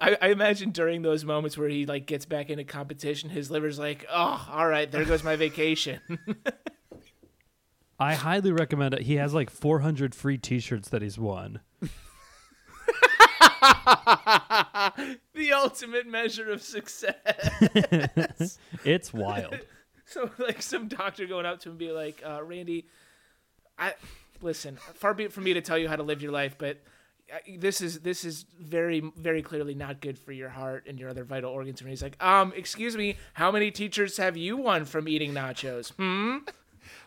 I, 0.00 0.16
I 0.22 0.28
imagine 0.28 0.70
during 0.70 1.02
those 1.02 1.24
moments 1.24 1.58
where 1.58 1.68
he 1.68 1.84
like 1.84 2.06
gets 2.06 2.24
back 2.24 2.48
into 2.48 2.64
competition, 2.64 3.28
his 3.30 3.50
liver's 3.50 3.78
like, 3.78 4.06
"Oh, 4.10 4.46
all 4.50 4.66
right, 4.68 4.90
there 4.90 5.04
goes 5.04 5.24
my 5.24 5.36
vacation." 5.36 6.00
I 7.98 8.14
highly 8.14 8.52
recommend 8.52 8.94
it. 8.94 9.02
He 9.02 9.16
has 9.16 9.34
like 9.34 9.50
400 9.50 10.14
free 10.14 10.38
T-shirts 10.38 10.88
that 10.88 11.02
he's 11.02 11.18
won. 11.18 11.60
the 15.34 15.52
ultimate 15.52 16.06
measure 16.06 16.50
of 16.50 16.62
success. 16.62 18.58
It's 18.84 19.12
wild. 19.12 19.58
So 20.06 20.28
like 20.38 20.60
some 20.60 20.88
doctor 20.88 21.24
going 21.26 21.46
up 21.46 21.60
to 21.60 21.68
him 21.68 21.74
and 21.74 21.78
be 21.78 21.92
like, 21.92 22.20
uh, 22.26 22.42
"Randy, 22.42 22.88
I 23.78 23.94
listen. 24.42 24.76
Far 24.94 25.14
be 25.14 25.22
it 25.22 25.32
from 25.32 25.44
me 25.44 25.54
to 25.54 25.60
tell 25.60 25.78
you 25.78 25.88
how 25.88 25.94
to 25.94 26.02
live 26.02 26.20
your 26.20 26.32
life, 26.32 26.56
but." 26.58 26.82
This 27.46 27.80
is 27.80 28.00
this 28.00 28.24
is 28.24 28.44
very 28.58 29.08
very 29.16 29.40
clearly 29.40 29.72
not 29.72 30.00
good 30.00 30.18
for 30.18 30.32
your 30.32 30.48
heart 30.48 30.86
and 30.88 30.98
your 30.98 31.08
other 31.10 31.22
vital 31.22 31.52
organs. 31.52 31.80
And 31.80 31.88
he's 31.88 32.02
like, 32.02 32.20
um, 32.20 32.52
excuse 32.56 32.96
me, 32.96 33.18
how 33.34 33.52
many 33.52 33.70
teachers 33.70 34.16
have 34.16 34.36
you 34.36 34.56
won 34.56 34.84
from 34.84 35.06
eating 35.06 35.32
nachos? 35.32 35.92
Hmm. 35.92 36.38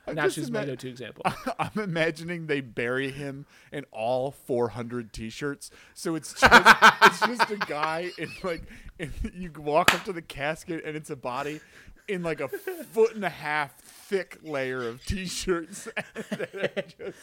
I'm 0.05 0.15
Nachos 0.17 0.35
just 0.35 0.51
my 0.51 0.65
go-to 0.65 0.89
example. 0.89 1.23
I'm 1.59 1.79
imagining 1.81 2.47
they 2.47 2.59
bury 2.61 3.11
him 3.11 3.45
in 3.71 3.85
all 3.91 4.31
400 4.31 5.13
T-shirts, 5.13 5.71
so 5.93 6.15
it's 6.15 6.33
just 6.39 6.43
it's 7.03 7.19
just 7.21 7.49
a 7.51 7.57
guy 7.57 8.11
in 8.17 8.29
like 8.43 8.63
in, 8.99 9.13
you 9.33 9.51
walk 9.57 9.93
up 9.93 10.03
to 10.05 10.13
the 10.13 10.21
casket 10.21 10.83
and 10.85 10.97
it's 10.97 11.09
a 11.09 11.15
body 11.15 11.61
in 12.07 12.21
like 12.21 12.41
a 12.41 12.49
foot 12.49 13.15
and 13.15 13.23
a 13.23 13.29
half 13.29 13.79
thick 13.79 14.39
layer 14.43 14.85
of 14.87 15.05
T-shirts. 15.05 15.87
Just- 16.97 17.17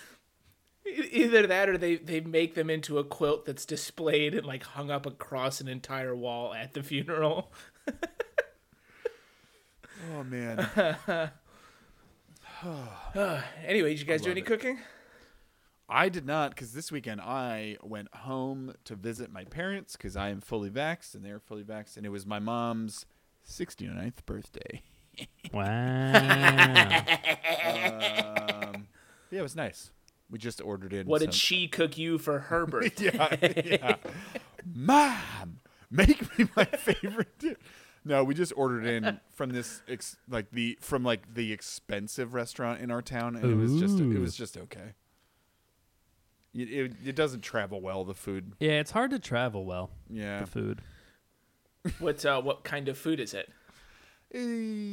Either 1.12 1.46
that, 1.46 1.68
or 1.68 1.76
they 1.76 1.96
they 1.96 2.20
make 2.20 2.54
them 2.54 2.70
into 2.70 2.98
a 2.98 3.04
quilt 3.04 3.44
that's 3.44 3.66
displayed 3.66 4.34
and 4.34 4.46
like 4.46 4.62
hung 4.62 4.90
up 4.90 5.04
across 5.04 5.60
an 5.60 5.68
entire 5.68 6.16
wall 6.16 6.54
at 6.54 6.72
the 6.72 6.82
funeral. 6.82 7.52
oh 10.10 10.24
man, 10.24 10.66
anyway, 13.66 13.90
did 13.90 14.00
you 14.00 14.06
guys 14.06 14.22
do 14.22 14.30
any 14.30 14.40
it. 14.40 14.46
cooking? 14.46 14.78
I 15.88 16.08
did 16.08 16.24
not 16.24 16.50
because 16.50 16.72
this 16.72 16.92
weekend 16.92 17.20
I 17.20 17.76
went 17.82 18.14
home 18.14 18.74
to 18.84 18.94
visit 18.94 19.32
my 19.32 19.44
parents 19.44 19.96
because 19.96 20.16
I 20.16 20.28
am 20.30 20.40
fully 20.40 20.70
vaxxed 20.70 21.14
and 21.14 21.24
they're 21.24 21.40
fully 21.40 21.64
vaxxed, 21.64 21.96
and 21.96 22.06
it 22.06 22.10
was 22.10 22.24
my 22.26 22.38
mom's 22.38 23.06
69th 23.48 24.24
birthday. 24.26 24.82
Wow. 25.52 25.64
Um, 27.66 28.86
yeah, 29.30 29.40
it 29.40 29.42
was 29.42 29.56
nice. 29.56 29.90
We 30.30 30.38
just 30.38 30.62
ordered 30.62 30.92
in. 30.94 31.06
What 31.06 31.18
did 31.20 31.32
some- 31.34 31.38
she 31.38 31.68
cook 31.68 31.98
you 31.98 32.16
for 32.16 32.38
her 32.38 32.64
birthday? 32.70 33.10
yeah, 33.12 33.62
yeah. 33.66 33.96
Mom, 34.74 35.58
make 35.90 36.38
me 36.38 36.48
my 36.56 36.64
favorite 36.78 37.38
dish. 37.38 37.56
No, 38.04 38.24
we 38.24 38.34
just 38.34 38.52
ordered 38.56 38.86
in 38.86 39.20
from 39.32 39.50
this 39.50 39.82
ex- 39.88 40.16
like 40.28 40.50
the 40.52 40.78
from 40.80 41.02
like 41.04 41.34
the 41.34 41.52
expensive 41.52 42.32
restaurant 42.34 42.80
in 42.80 42.90
our 42.90 43.02
town, 43.02 43.36
and 43.36 43.44
it 43.44 43.54
was 43.56 43.78
just 43.78 43.98
it 44.00 44.18
was 44.18 44.34
just 44.34 44.56
okay. 44.56 44.94
It, 46.52 46.68
it, 46.68 46.92
it 47.06 47.14
doesn't 47.16 47.42
travel 47.42 47.80
well. 47.80 48.04
The 48.04 48.14
food, 48.14 48.54
yeah, 48.58 48.80
it's 48.80 48.90
hard 48.90 49.10
to 49.12 49.18
travel 49.18 49.64
well. 49.64 49.90
yeah. 50.08 50.40
The 50.40 50.46
food, 50.46 50.80
what 51.98 52.24
uh, 52.24 52.40
what 52.40 52.64
kind 52.64 52.88
of 52.88 52.98
food 52.98 53.20
is 53.20 53.34
it? 53.34 53.48
Eh, 54.34 54.38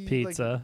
like- 0.02 0.10
pizza. 0.10 0.64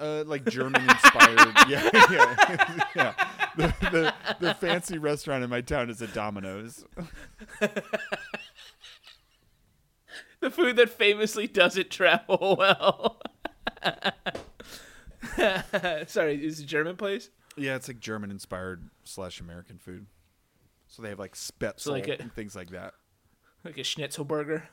uh, 0.00 0.24
like 0.26 0.44
German 0.46 0.82
inspired. 0.82 1.38
yeah, 1.68 1.88
yeah, 2.10 2.84
yeah. 2.96 3.14
The, 3.56 3.74
the 3.92 4.14
the 4.40 4.54
fancy 4.54 4.98
restaurant 4.98 5.44
in 5.44 5.48
my 5.50 5.60
town 5.60 5.88
is 5.88 6.02
a 6.02 6.08
Domino's. 6.08 6.84
The 10.44 10.50
food 10.50 10.76
that 10.76 10.90
famously 10.90 11.46
doesn't 11.46 11.88
travel 11.88 12.56
well. 12.58 13.18
Sorry, 16.06 16.44
is 16.44 16.60
it 16.60 16.64
a 16.64 16.66
German 16.66 16.96
place? 16.96 17.30
Yeah, 17.56 17.76
it's 17.76 17.88
like 17.88 17.98
German 17.98 18.30
inspired 18.30 18.90
slash 19.04 19.40
American 19.40 19.78
food. 19.78 20.04
So 20.86 21.00
they 21.00 21.08
have 21.08 21.18
like 21.18 21.32
Spätzle 21.32 21.92
like 21.92 22.08
a- 22.08 22.20
and 22.20 22.30
things 22.34 22.54
like 22.54 22.68
that. 22.72 22.92
Like 23.64 23.78
a 23.78 23.84
schnitzel 23.84 24.26
burger? 24.26 24.68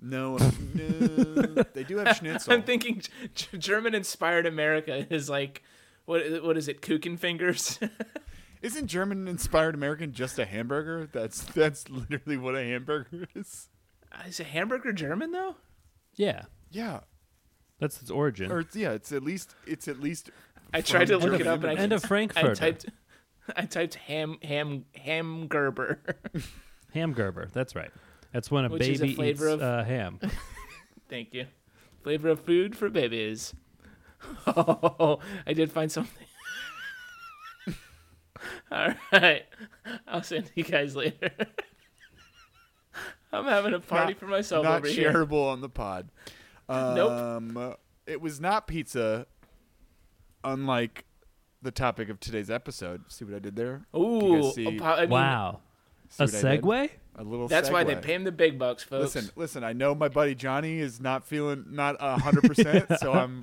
No, 0.00 0.38
no, 0.74 0.84
they 1.74 1.84
do 1.84 1.98
have 1.98 2.16
schnitzel. 2.16 2.50
I'm 2.54 2.62
thinking 2.62 3.02
G- 3.34 3.58
German 3.58 3.94
inspired 3.94 4.46
America 4.46 5.06
is 5.12 5.28
like 5.28 5.62
what 6.06 6.42
what 6.42 6.56
is 6.56 6.66
it? 6.66 6.80
Kuchen 6.80 7.18
fingers? 7.18 7.78
Isn't 8.62 8.86
German 8.86 9.28
inspired 9.28 9.74
American 9.74 10.12
just 10.14 10.38
a 10.38 10.46
hamburger? 10.46 11.10
That's 11.12 11.42
that's 11.42 11.90
literally 11.90 12.38
what 12.38 12.56
a 12.56 12.64
hamburger 12.64 13.28
is. 13.34 13.68
Is 14.26 14.40
a 14.40 14.44
hamburger 14.44 14.92
German 14.92 15.32
though? 15.32 15.56
Yeah, 16.14 16.42
Yeah, 16.70 17.00
that's 17.78 18.00
its 18.02 18.10
origin. 18.10 18.52
or 18.52 18.60
it's, 18.60 18.76
yeah, 18.76 18.92
it's 18.92 19.12
at 19.12 19.22
least 19.22 19.54
it's 19.66 19.88
at 19.88 20.00
least. 20.00 20.30
I 20.74 20.80
tried 20.80 21.06
to 21.08 21.18
look 21.18 21.38
it 21.40 21.46
up 21.46 21.62
and 21.64 21.78
I, 21.78 21.82
and 21.82 21.92
a 21.92 21.96
I 21.96 21.98
frankfurter. 21.98 22.54
typed 22.54 22.86
I 23.56 23.66
typed 23.66 23.94
ham 23.96 24.38
ham 24.42 24.84
ham 24.94 25.46
gerber. 25.48 26.00
Hamgerber. 26.94 27.50
That's 27.52 27.74
right. 27.74 27.90
That's 28.32 28.50
when 28.50 28.66
a 28.66 28.68
Which 28.68 28.82
is 28.86 29.00
a 29.00 29.04
baby 29.04 29.14
flavor 29.14 29.44
eats 29.46 29.54
of- 29.54 29.62
uh, 29.62 29.84
ham. 29.84 30.20
Thank 31.08 31.32
you. 31.34 31.46
Flavor 32.02 32.28
of 32.28 32.40
food 32.40 32.76
for 32.76 32.88
babies. 32.90 33.54
Oh, 34.46 35.18
I 35.46 35.52
did 35.54 35.72
find 35.72 35.90
something. 35.90 36.26
All 38.70 38.92
right, 39.12 39.44
I'll 40.08 40.22
send 40.22 40.50
you 40.54 40.64
guys 40.64 40.96
later. 40.96 41.30
I'm 43.32 43.44
having 43.46 43.74
a 43.74 43.80
party 43.80 44.12
Not- 44.12 44.20
for 44.20 44.26
myself 44.26 44.64
not 44.64 44.78
over 44.78 44.88
here. 44.88 45.12
shareable 45.12 45.50
on 45.50 45.60
the 45.60 45.68
pod. 45.68 46.08
Nope. 46.68 47.10
Um, 47.10 47.74
It 48.06 48.20
was 48.20 48.40
not 48.40 48.66
pizza, 48.66 49.26
unlike 50.44 51.04
the 51.62 51.70
topic 51.70 52.08
of 52.08 52.18
today's 52.20 52.50
episode. 52.50 53.04
See 53.08 53.24
what 53.24 53.34
I 53.34 53.38
did 53.38 53.56
there? 53.56 53.82
Ooh, 53.96 54.52
see- 54.52 54.76
a 54.76 54.78
po- 54.80 54.84
I 54.84 55.00
mean, 55.02 55.10
wow. 55.10 55.60
A 56.18 56.24
what 56.24 56.34
I 56.34 56.40
did? 56.52 56.62
segue? 56.62 56.90
A 57.16 57.24
little. 57.24 57.48
That's 57.48 57.70
why 57.70 57.84
they 57.84 57.94
pay 57.96 58.14
him 58.14 58.24
the 58.24 58.32
big 58.32 58.58
bucks, 58.58 58.82
folks. 58.82 59.14
Listen, 59.14 59.30
listen. 59.36 59.64
I 59.64 59.72
know 59.72 59.94
my 59.94 60.08
buddy 60.08 60.34
Johnny 60.34 60.78
is 60.78 61.00
not 61.00 61.24
feeling 61.26 61.64
not 61.70 61.96
a 62.00 62.18
hundred 62.20 62.44
percent, 62.44 62.86
so 63.00 63.12
I'm 63.14 63.42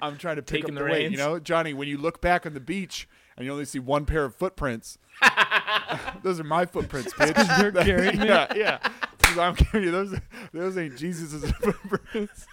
I'm 0.00 0.16
trying 0.18 0.36
to 0.36 0.42
pick 0.42 0.62
Taking 0.62 0.76
up 0.76 0.80
the 0.80 0.84
the 0.84 0.90
weight. 0.90 1.10
You 1.10 1.16
know, 1.16 1.38
Johnny, 1.38 1.72
when 1.74 1.88
you 1.88 1.96
look 1.98 2.20
back 2.20 2.44
on 2.46 2.52
the 2.54 2.60
beach 2.60 3.08
and 3.36 3.44
you 3.46 3.52
only 3.52 3.64
see 3.64 3.78
one 3.78 4.04
pair 4.06 4.24
of 4.24 4.34
footprints, 4.34 4.98
those 6.22 6.38
are 6.40 6.44
my 6.44 6.66
footprints, 6.66 7.12
bitch. 7.14 7.62
You're 7.62 7.72
carrying 7.72 8.18
me? 8.20 8.26
yeah, 8.28 8.52
yeah. 8.54 8.78
'Cause 9.26 9.38
I'm 9.38 9.54
carrying 9.56 9.86
you. 9.86 9.92
Those 9.92 10.18
those 10.52 10.78
ain't 10.78 10.96
Jesus' 10.96 11.50
footprints. 11.60 12.46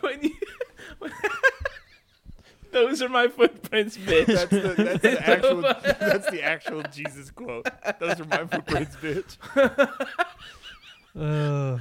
when 0.00 0.22
you, 0.22 0.34
those 2.72 3.00
are 3.02 3.08
my 3.08 3.28
footprints, 3.28 3.96
bitch. 3.96 4.26
That's 4.26 4.50
the 4.50 4.74
that's 4.76 5.02
the 5.02 5.20
actual 5.28 5.62
that's 5.62 6.30
the 6.30 6.42
actual 6.42 6.82
Jesus 6.92 7.30
quote. 7.30 7.66
Those 7.98 8.20
are 8.20 8.24
my 8.26 8.46
footprints, 8.46 8.96
bitch. 8.96 9.36
Uh, 11.16 11.78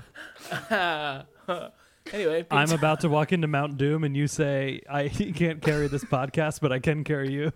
anyway, 2.12 2.46
I'm 2.52 2.72
about 2.72 3.00
to 3.02 3.10
walk 3.10 3.32
into 3.34 3.48
Mount 3.48 3.78
Doom, 3.78 4.04
and 4.04 4.16
you 4.16 4.28
say 4.28 4.82
I 4.90 5.08
can't 5.10 5.62
carry 5.62 5.88
this 5.88 6.04
podcast, 6.04 6.60
but 6.62 6.72
I 6.72 6.80
can 6.80 7.04
carry 7.04 7.32
you. 7.32 7.52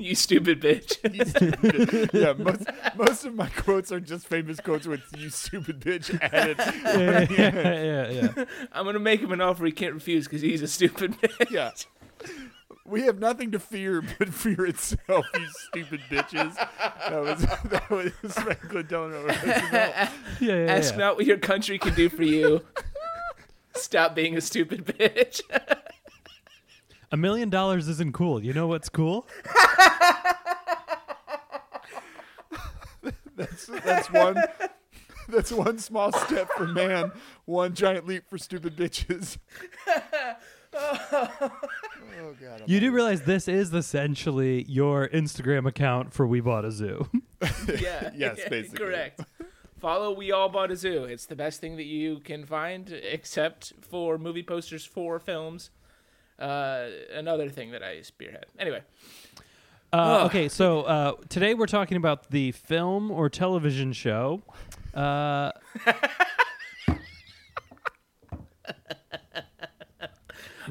You 0.00 0.14
stupid 0.14 0.60
bitch. 0.60 0.96
You 1.14 1.24
stupid 1.24 1.58
bitch. 1.60 2.12
Yeah, 2.12 2.32
most 2.32 2.64
most 2.96 3.24
of 3.24 3.34
my 3.34 3.48
quotes 3.50 3.92
are 3.92 4.00
just 4.00 4.26
famous 4.26 4.58
quotes 4.60 4.86
with 4.86 5.00
"you 5.16 5.30
stupid 5.30 5.80
bitch" 5.80 6.16
added. 6.32 6.56
yeah, 6.58 7.26
yeah, 7.30 7.82
yeah, 7.82 8.32
yeah. 8.36 8.44
I'm 8.72 8.84
gonna 8.84 8.98
make 8.98 9.20
him 9.20 9.32
an 9.32 9.40
offer 9.40 9.64
he 9.66 9.72
can't 9.72 9.94
refuse 9.94 10.26
because 10.26 10.42
he's 10.42 10.62
a 10.62 10.68
stupid 10.68 11.20
bitch. 11.20 11.50
Yeah. 11.50 11.70
We 12.86 13.02
have 13.02 13.20
nothing 13.20 13.52
to 13.52 13.60
fear 13.60 14.02
but 14.18 14.30
fear 14.34 14.66
itself, 14.66 15.24
you 15.34 15.46
stupid 15.68 16.00
bitches. 16.10 16.54
That 17.08 17.20
was 17.20 17.40
that 17.70 17.88
was 17.90 18.34
Franklin 18.34 18.86
Delano 18.86 19.22
Roosevelt. 19.26 19.62
yeah, 19.72 20.10
yeah, 20.40 20.54
Ask 20.68 20.94
yeah. 20.94 20.98
not 21.00 21.16
what 21.16 21.24
your 21.26 21.38
country 21.38 21.78
can 21.78 21.94
do 21.94 22.08
for 22.08 22.24
you. 22.24 22.62
Stop 23.76 24.14
being 24.16 24.36
a 24.36 24.40
stupid 24.40 24.84
bitch. 24.84 25.40
A 27.12 27.16
million 27.16 27.50
dollars 27.50 27.88
isn't 27.88 28.12
cool. 28.14 28.42
You 28.42 28.52
know 28.52 28.66
what's 28.66 28.88
cool? 28.88 29.26
That's 33.36 33.66
that's 33.66 34.12
one 34.12 34.36
that's 35.30 35.50
one 35.50 35.78
small 35.78 36.12
step 36.12 36.50
for 36.58 36.66
man, 36.66 37.10
one 37.46 37.74
giant 37.74 38.06
leap 38.06 38.24
for 38.28 38.36
stupid 38.36 38.76
bitches. 38.76 39.38
oh 40.74 41.50
god. 42.38 42.62
You 42.66 42.80
do 42.80 42.92
realize 42.92 43.22
this 43.22 43.48
is 43.48 43.72
essentially 43.72 44.64
your 44.64 45.08
Instagram 45.08 45.66
account 45.66 46.12
for 46.12 46.26
We 46.26 46.40
Bought 46.40 46.66
a 46.66 46.70
Zoo. 46.70 47.08
yeah. 47.80 48.10
Yes, 48.14 48.40
basically. 48.50 48.78
Correct. 48.86 49.20
Follow 49.78 50.12
We 50.14 50.32
All 50.32 50.50
Bought 50.50 50.70
a 50.70 50.76
Zoo. 50.76 51.04
It's 51.04 51.24
the 51.24 51.36
best 51.36 51.62
thing 51.62 51.76
that 51.76 51.86
you 51.86 52.20
can 52.20 52.44
find, 52.44 52.92
except 52.92 53.72
for 53.80 54.18
movie 54.18 54.42
posters 54.42 54.84
for 54.84 55.18
films. 55.18 55.70
Uh, 56.40 56.88
another 57.12 57.48
thing 57.50 57.70
that 57.72 57.82
I 57.82 58.00
spearhead. 58.02 58.46
Anyway, 58.58 58.82
Uh, 59.92 60.24
okay, 60.26 60.48
so 60.48 60.82
uh, 60.82 61.12
today 61.28 61.52
we're 61.54 61.66
talking 61.66 61.96
about 61.96 62.30
the 62.30 62.52
film 62.52 63.10
or 63.10 63.28
television 63.28 63.92
show. 63.92 64.42
Uh, 64.94 65.50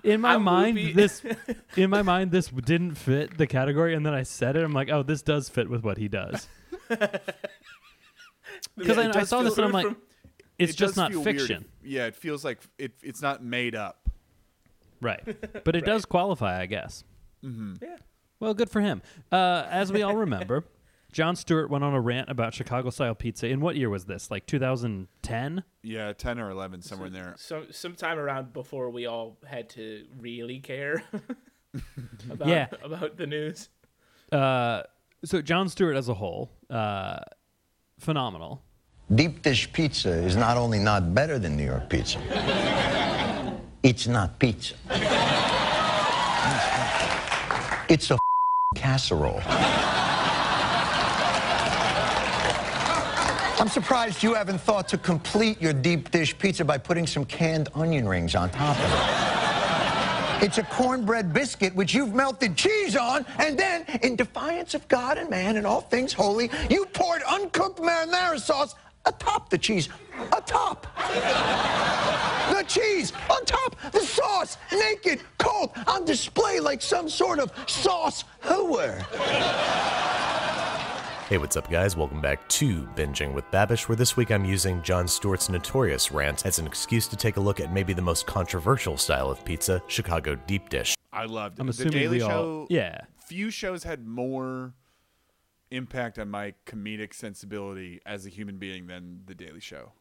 in 0.03 0.21
my 0.21 0.35
A 0.35 0.39
mind, 0.39 0.75
movie- 0.75 0.93
this 0.93 1.21
in 1.77 1.89
my 1.89 2.01
mind 2.01 2.31
this 2.31 2.47
didn't 2.49 2.95
fit 2.95 3.38
the 3.38 3.47
category, 3.47 3.93
and 3.95 4.05
then 4.05 4.13
I 4.13 4.23
said 4.23 4.55
it. 4.55 4.63
I'm 4.63 4.73
like, 4.73 4.89
oh, 4.89 5.03
this 5.03 5.21
does 5.21 5.49
fit 5.49 5.69
with 5.69 5.83
what 5.83 5.97
he 5.97 6.07
does. 6.07 6.47
Because 8.75 8.97
Yeah, 8.97 9.11
I, 9.15 9.19
I 9.19 9.23
saw 9.23 9.41
this 9.43 9.57
and 9.57 9.65
I'm 9.67 9.71
like, 9.71 9.85
from- 9.85 9.97
it's 10.57 10.73
It 10.73 10.77
just 10.77 10.97
not 10.97 11.11
feel 11.11 11.21
weird. 11.21 11.38
fiction, 11.38 11.65
Yeah, 11.83 12.05
it 12.07 12.15
feels 12.15 12.43
like 12.43 12.59
it, 12.77 12.93
it's 13.03 13.21
not 13.21 13.43
made 13.43 13.75
up. 13.75 14.08
Right? 15.01 15.23
But 15.63 15.75
it 15.75 15.85
does 15.85 16.05
qualify, 16.05 16.61
I 16.61 16.65
guess. 16.65 17.03
yeah. 17.43 17.95
Well, 18.39 18.53
good 18.53 18.69
for 18.69 18.81
him. 18.81 19.01
Uh, 19.31 19.65
as 19.69 19.91
we 19.91 20.01
all 20.01 20.15
remember, 20.15 20.63
Jon 21.11 21.35
Stewart 21.35 21.69
went 21.69 21.83
on 21.83 21.93
a 21.93 21.99
rant 22.01 22.29
about 22.29 22.53
Chicago 22.53 22.89
style 22.89 23.15
pizza. 23.15 23.47
In 23.47 23.59
what 23.61 23.75
year 23.75 23.89
was 23.89 24.05
this? 24.05 24.29
Like 24.31 24.45
2010? 24.45 25.63
Yeah, 25.83 26.13
ten 26.13 26.39
or 26.39 26.49
eleven, 26.51 26.81
somewhere 26.81 27.07
in 27.07 27.13
there. 27.13 27.35
So 27.37 27.65
sometime 27.71 28.17
around 28.19 28.53
before 28.53 28.89
we 28.91 29.07
all 29.07 29.37
had 29.45 29.69
to 29.71 30.05
really 30.19 30.59
care. 30.59 31.03
about, 32.29 32.47
Yeah. 32.47 32.67
about 32.83 33.17
the 33.17 33.27
news. 33.27 33.69
Uh, 34.31 34.83
so 35.25 35.41
Jon 35.41 35.67
Stewart 35.69 35.95
as 35.97 36.07
a 36.09 36.13
whole, 36.13 36.51
uh, 36.69 37.19
phenomenal. 37.99 38.61
Deep 39.13 39.41
dish 39.41 39.71
pizza 39.73 40.11
is 40.11 40.35
not 40.35 40.55
only 40.55 40.77
not 40.79 41.13
better 41.15 41.39
than 41.39 41.57
New 41.57 41.65
York 41.65 41.89
pizza, 41.89 42.19
it's 43.83 44.07
not 44.07 44.38
pizza. 44.39 44.75
It's 47.89 48.12
a 48.12 48.17
casserole. 48.75 49.41
I'm 53.59 53.67
surprised 53.67 54.24
you 54.24 54.33
haven't 54.36 54.62
thought 54.62 54.88
to 54.89 54.98
complete 54.98 55.62
your 55.62 55.74
deep 55.74 56.12
dish 56.12 56.38
pizza 56.38 56.63
by 56.63 56.77
putting 56.77 57.05
some 57.05 57.25
canned 57.25 57.69
onion 57.75 58.07
rings 58.07 58.36
on 58.36 58.50
top 58.51 58.77
of 58.79 58.93
it. 58.93 60.45
It's 60.45 60.57
a 60.57 60.63
cornbread 60.63 61.33
biscuit 61.33 61.75
which 61.75 61.93
you've 61.93 62.13
melted 62.13 62.55
cheese 62.55 62.95
on, 62.95 63.25
and 63.39 63.59
then, 63.59 63.86
in 64.03 64.15
defiance 64.15 64.74
of 64.74 64.88
God 64.88 65.17
and 65.17 65.29
man 65.29 65.57
and 65.57 65.67
all 65.67 65.81
things 65.81 66.13
holy, 66.13 66.50
you 66.69 66.86
poured 66.86 67.21
uncooked 67.24 67.79
marinara 67.79 68.39
sauce 68.39 68.75
atop 69.05 69.49
the 69.49 69.57
cheese. 69.57 69.89
Atop. 70.35 70.85
The 72.55 72.63
cheese 72.67 73.13
on 73.29 73.45
top, 73.45 73.75
the 73.91 73.99
sauce, 74.01 74.57
naked, 74.71 75.21
cold, 75.37 75.71
on 75.87 76.03
display 76.05 76.59
like 76.59 76.81
some 76.81 77.07
sort 77.07 77.39
of 77.39 77.51
sauce 77.67 78.23
hooer. 78.41 78.99
Hey, 81.29 81.37
what's 81.37 81.55
up, 81.55 81.69
guys? 81.69 81.95
Welcome 81.95 82.21
back 82.21 82.47
to 82.49 82.83
Binging 82.95 83.33
with 83.33 83.45
Babish, 83.51 83.87
where 83.87 83.95
this 83.95 84.17
week 84.17 84.31
I'm 84.31 84.45
using 84.45 84.81
Jon 84.81 85.07
Stewart's 85.07 85.47
notorious 85.47 86.11
rant 86.11 86.43
as 86.45 86.57
an 86.57 86.65
excuse 86.65 87.07
to 87.07 87.15
take 87.15 87.37
a 87.37 87.39
look 87.39 87.59
at 87.59 87.71
maybe 87.71 87.93
the 87.93 88.01
most 88.01 88.25
controversial 88.25 88.97
style 88.97 89.29
of 89.29 89.45
pizza, 89.45 89.81
Chicago 89.87 90.33
deep 90.47 90.69
dish. 90.69 90.95
I 91.13 91.25
loved 91.25 91.59
it. 91.59 91.61
I'm 91.61 91.67
the 91.67 91.71
assuming 91.71 91.93
Daily 91.93 92.17
we 92.17 92.23
all- 92.23 92.29
Show. 92.31 92.67
yeah. 92.71 93.01
Few 93.27 93.51
shows 93.51 93.83
had 93.83 94.07
more 94.07 94.73
impact 95.71 96.17
on 96.19 96.29
my 96.29 96.53
comedic 96.65 97.13
sensibility 97.13 97.99
as 98.05 98.25
a 98.25 98.29
human 98.29 98.57
being 98.57 98.88
than 98.88 99.21
the 99.25 99.35
Daily 99.35 99.59
Show. 99.59 99.91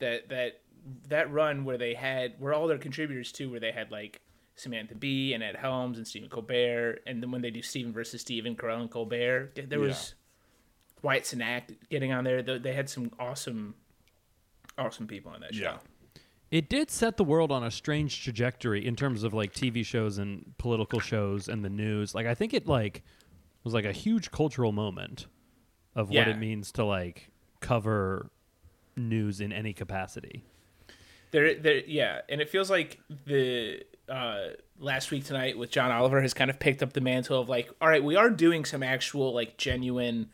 That 0.00 0.28
that 0.28 0.60
that 1.08 1.32
run 1.32 1.64
where 1.64 1.78
they 1.78 1.94
had 1.94 2.34
where 2.38 2.52
all 2.52 2.66
their 2.66 2.78
contributors 2.78 3.32
too, 3.32 3.50
where 3.50 3.60
they 3.60 3.72
had 3.72 3.90
like 3.90 4.20
Samantha 4.56 4.94
Bee 4.94 5.34
and 5.34 5.42
Ed 5.42 5.56
Helms 5.56 5.98
and 5.98 6.06
Stephen 6.06 6.28
Colbert, 6.28 7.00
and 7.06 7.22
then 7.22 7.30
when 7.30 7.42
they 7.42 7.50
do 7.50 7.62
Stephen 7.62 7.92
versus 7.92 8.20
Stephen, 8.20 8.56
Carell 8.56 8.80
and 8.80 8.90
Colbert, 8.90 9.52
there 9.68 9.80
was 9.80 10.14
Wyatt 11.02 11.24
Cenac 11.24 11.76
getting 11.90 12.12
on 12.12 12.24
there. 12.24 12.42
They 12.42 12.72
had 12.72 12.88
some 12.88 13.10
awesome, 13.18 13.74
awesome 14.78 15.06
people 15.06 15.32
on 15.32 15.40
that 15.40 15.54
show. 15.54 15.62
Yeah. 15.62 15.78
It 16.50 16.68
did 16.68 16.90
set 16.90 17.16
the 17.16 17.24
world 17.24 17.50
on 17.50 17.64
a 17.64 17.70
strange 17.70 18.22
trajectory 18.22 18.86
in 18.86 18.94
terms 18.94 19.24
of 19.24 19.34
like 19.34 19.52
TV 19.52 19.84
shows 19.84 20.18
and 20.18 20.54
political 20.56 21.00
shows 21.00 21.48
and 21.48 21.64
the 21.64 21.70
news. 21.70 22.14
Like 22.14 22.26
I 22.26 22.34
think 22.34 22.54
it 22.54 22.68
like 22.68 23.02
was 23.64 23.74
like 23.74 23.84
a 23.84 23.92
huge 23.92 24.30
cultural 24.30 24.72
moment 24.72 25.26
of 25.96 26.10
what 26.10 26.28
it 26.28 26.38
means 26.38 26.70
to 26.72 26.84
like 26.84 27.30
cover 27.60 28.30
news 28.96 29.40
in 29.40 29.52
any 29.52 29.72
capacity. 29.72 30.44
There, 31.30 31.54
there, 31.54 31.78
yeah, 31.86 32.20
and 32.28 32.40
it 32.40 32.48
feels 32.48 32.70
like 32.70 33.00
the 33.26 33.82
uh, 34.08 34.48
last 34.78 35.10
week 35.10 35.24
tonight 35.24 35.58
with 35.58 35.70
John 35.70 35.90
Oliver 35.90 36.20
has 36.20 36.34
kind 36.34 36.50
of 36.50 36.58
picked 36.58 36.82
up 36.82 36.92
the 36.92 37.00
mantle 37.00 37.40
of 37.40 37.48
like, 37.48 37.70
all 37.80 37.88
right, 37.88 38.04
we 38.04 38.16
are 38.16 38.30
doing 38.30 38.64
some 38.64 38.82
actual 38.82 39.34
like 39.34 39.56
genuine 39.56 40.30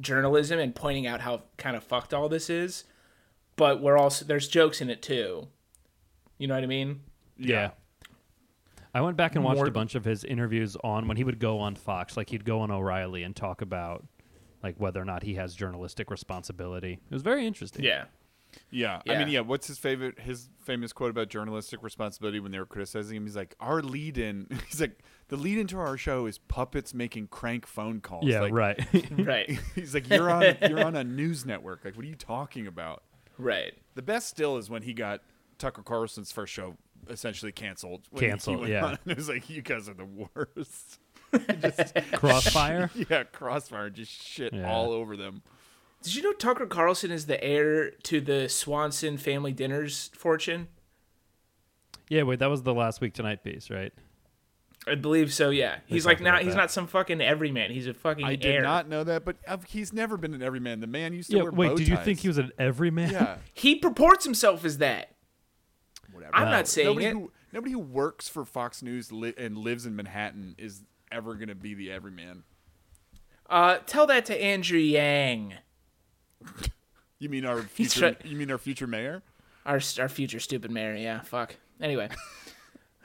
journalism 0.00 0.58
and 0.58 0.74
pointing 0.74 1.06
out 1.06 1.20
how 1.20 1.42
kind 1.58 1.76
of 1.76 1.84
fucked 1.84 2.12
all 2.12 2.28
this 2.28 2.50
is, 2.50 2.84
but 3.56 3.80
we're 3.80 3.98
also 3.98 4.24
there's 4.24 4.48
jokes 4.48 4.80
in 4.80 4.90
it 4.90 5.02
too. 5.02 5.48
You 6.38 6.48
know 6.48 6.54
what 6.54 6.64
I 6.64 6.66
mean? 6.66 7.00
Yeah. 7.38 7.70
I 8.96 9.02
went 9.02 9.18
back 9.18 9.34
and 9.34 9.44
watched 9.44 9.56
More- 9.58 9.66
a 9.66 9.70
bunch 9.70 9.94
of 9.94 10.06
his 10.06 10.24
interviews 10.24 10.74
on 10.82 11.06
when 11.06 11.18
he 11.18 11.24
would 11.24 11.38
go 11.38 11.58
on 11.58 11.74
Fox, 11.74 12.16
like 12.16 12.30
he'd 12.30 12.46
go 12.46 12.60
on 12.60 12.70
O'Reilly 12.70 13.24
and 13.24 13.36
talk 13.36 13.60
about 13.60 14.06
like 14.62 14.76
whether 14.78 14.98
or 14.98 15.04
not 15.04 15.22
he 15.22 15.34
has 15.34 15.54
journalistic 15.54 16.10
responsibility. 16.10 16.94
It 16.94 17.14
was 17.14 17.20
very 17.20 17.46
interesting. 17.46 17.84
Yeah. 17.84 18.06
Yeah. 18.70 19.02
I 19.06 19.18
mean, 19.18 19.28
yeah. 19.28 19.40
What's 19.40 19.66
his 19.66 19.76
favorite? 19.76 20.18
His 20.18 20.48
famous 20.64 20.94
quote 20.94 21.10
about 21.10 21.28
journalistic 21.28 21.82
responsibility 21.82 22.40
when 22.40 22.52
they 22.52 22.58
were 22.58 22.64
criticizing 22.64 23.18
him. 23.18 23.26
He's 23.26 23.36
like, 23.36 23.54
"Our 23.60 23.82
lead 23.82 24.16
in." 24.16 24.46
He's 24.70 24.80
like, 24.80 24.98
"The 25.28 25.36
lead 25.36 25.58
into 25.58 25.78
our 25.78 25.98
show 25.98 26.24
is 26.24 26.38
puppets 26.38 26.94
making 26.94 27.26
crank 27.26 27.66
phone 27.66 28.00
calls." 28.00 28.24
Yeah, 28.24 28.40
Like, 28.40 28.54
right. 28.54 28.80
Right. 29.18 29.60
He's 29.74 29.92
like, 29.92 30.08
"You're 30.08 30.30
on. 30.30 30.56
You're 30.62 30.82
on 30.82 30.96
a 30.96 31.04
news 31.04 31.44
network. 31.44 31.84
Like, 31.84 31.96
what 31.96 32.04
are 32.06 32.08
you 32.08 32.14
talking 32.16 32.66
about?" 32.66 33.02
right. 33.36 33.74
The 33.94 34.00
best 34.00 34.28
still 34.28 34.56
is 34.56 34.70
when 34.70 34.80
he 34.80 34.94
got 34.94 35.20
Tucker 35.58 35.82
Carlson's 35.82 36.32
first 36.32 36.54
show 36.54 36.76
essentially 37.08 37.52
canceled. 37.52 38.02
When 38.10 38.28
Canceled, 38.28 38.68
yeah. 38.68 38.84
on 38.84 38.90
and 38.90 38.98
it 39.12 39.16
was 39.16 39.28
like, 39.28 39.48
"You 39.50 39.62
guys 39.62 39.88
are 39.88 39.94
the 39.94 40.04
worst." 40.06 40.98
Crossfire. 42.12 42.90
yeah, 43.10 43.24
Crossfire 43.24 43.90
just 43.90 44.10
shit 44.22 44.52
Yeah. 44.52 44.70
all 44.70 44.92
over 44.92 45.16
them. 45.16 45.42
Did 46.02 46.14
you 46.14 46.22
know 46.22 46.32
Tucker 46.32 46.66
Carlson 46.66 47.10
is 47.10 47.26
the 47.26 47.42
heir 47.42 47.90
to 48.04 48.20
the 48.20 48.48
Swanson 48.48 49.16
family 49.16 49.52
dinners 49.52 50.10
fortune? 50.14 50.68
yeah, 52.08 52.22
wait, 52.22 52.38
that 52.38 52.46
was 52.50 52.62
the 52.62 52.72
last 52.74 53.00
week 53.00 53.14
tonight 53.14 53.42
piece, 53.42 53.68
right? 53.70 53.92
I 54.86 54.94
believe 54.94 55.32
so. 55.32 55.50
Yeah, 55.50 55.78
he's 55.86 56.04
talked 56.04 56.20
like 56.20 56.24
not. 56.24 56.28
about 56.34 56.42
He's 56.44 56.52
that. 56.54 56.58
not 56.60 56.70
some 56.70 56.86
fucking 56.86 57.20
everyman. 57.20 57.72
He's 57.72 57.88
a 57.88 57.94
fucking 57.94 58.24
I 58.24 58.36
did 58.36 58.54
heir. 58.54 58.62
not 58.62 58.88
know 58.88 59.02
that, 59.02 59.24
but 59.24 59.34
uh, 59.48 59.56
he's 59.66 59.92
never 59.92 60.16
been 60.16 60.32
an 60.32 60.42
everyman. 60.44 60.78
The 60.78 60.86
man 60.86 61.12
used 61.12 61.30
to 61.30 61.36
Yeah, 61.38 61.42
wear 61.42 61.50
wait, 61.52 61.68
bow 61.70 61.74
did 61.76 61.88
you 61.88 61.96
think 61.96 62.20
he 62.20 62.28
was 62.28 62.38
an 62.38 62.52
everyman? 62.56 63.10
Yeah, 63.10 63.38
He 63.52 63.74
purports 63.74 64.24
himself 64.24 64.64
as 64.64 64.78
that. 64.78 65.15
Whatever. 66.30 66.44
I'm 66.46 66.50
not 66.52 66.68
saying 66.68 66.86
nobody 66.88 67.06
it. 67.06 67.12
who 67.12 67.32
nobody 67.52 67.72
who 67.72 67.78
works 67.78 68.28
for 68.28 68.44
Fox 68.44 68.82
News 68.82 69.12
li- 69.12 69.34
and 69.36 69.56
lives 69.58 69.86
in 69.86 69.96
Manhattan 69.96 70.54
is 70.58 70.82
ever 71.12 71.34
going 71.34 71.48
to 71.48 71.54
be 71.54 71.74
the 71.74 71.90
everyman. 71.90 72.42
Uh, 73.48 73.78
tell 73.86 74.06
that 74.08 74.26
to 74.26 74.42
Andrew 74.42 74.78
Yang, 74.78 75.54
You 77.18 77.28
mean 77.28 77.44
our 77.44 77.62
future? 77.62 78.12
try- 78.14 78.16
you 78.28 78.36
mean 78.36 78.50
our 78.50 78.58
future 78.58 78.86
mayor? 78.86 79.22
our 79.64 79.80
our 79.98 80.08
future 80.08 80.40
stupid 80.40 80.70
mayor. 80.70 80.94
Yeah, 80.94 81.20
fuck. 81.22 81.56
Anyway, 81.80 82.08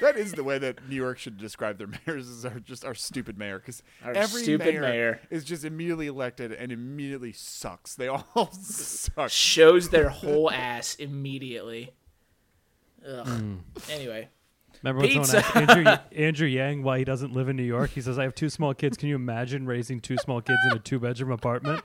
that 0.00 0.14
is 0.16 0.32
the 0.32 0.44
way 0.44 0.58
that 0.58 0.88
New 0.88 0.94
York 0.96 1.18
should 1.18 1.38
describe 1.38 1.78
their 1.78 1.88
mayors 2.06 2.28
is 2.28 2.44
our 2.44 2.58
just 2.60 2.84
our 2.84 2.94
stupid 2.94 3.38
mayor 3.38 3.58
because 3.58 3.82
Our 4.04 4.12
every 4.12 4.42
stupid 4.42 4.66
mayor, 4.66 4.80
mayor. 4.80 5.20
is 5.30 5.44
just 5.44 5.64
immediately 5.64 6.06
elected 6.06 6.52
and 6.52 6.70
immediately 6.70 7.32
sucks. 7.32 7.94
They 7.94 8.08
all 8.08 8.50
suck. 8.52 9.30
shows 9.30 9.88
their 9.90 10.08
whole 10.08 10.50
ass 10.50 10.94
immediately. 10.96 11.92
Ugh. 13.06 13.26
Hmm. 13.26 13.54
Anyway, 13.90 14.28
Remember 14.82 15.00
when 15.02 15.10
Pizza. 15.10 15.42
someone 15.42 15.68
asked 15.70 15.78
Andrew, 15.78 15.96
Andrew 16.26 16.46
Yang 16.46 16.82
why 16.82 16.98
he 16.98 17.04
doesn't 17.04 17.32
live 17.32 17.48
in 17.48 17.56
New 17.56 17.62
York? 17.64 17.90
He 17.90 18.00
says, 18.00 18.18
I 18.18 18.22
have 18.24 18.34
two 18.34 18.48
small 18.48 18.74
kids. 18.74 18.96
Can 18.96 19.08
you 19.08 19.14
imagine 19.16 19.66
raising 19.66 20.00
two 20.00 20.16
small 20.18 20.40
kids 20.40 20.58
in 20.70 20.76
a 20.76 20.80
two 20.80 20.98
bedroom 20.98 21.30
apartment? 21.32 21.82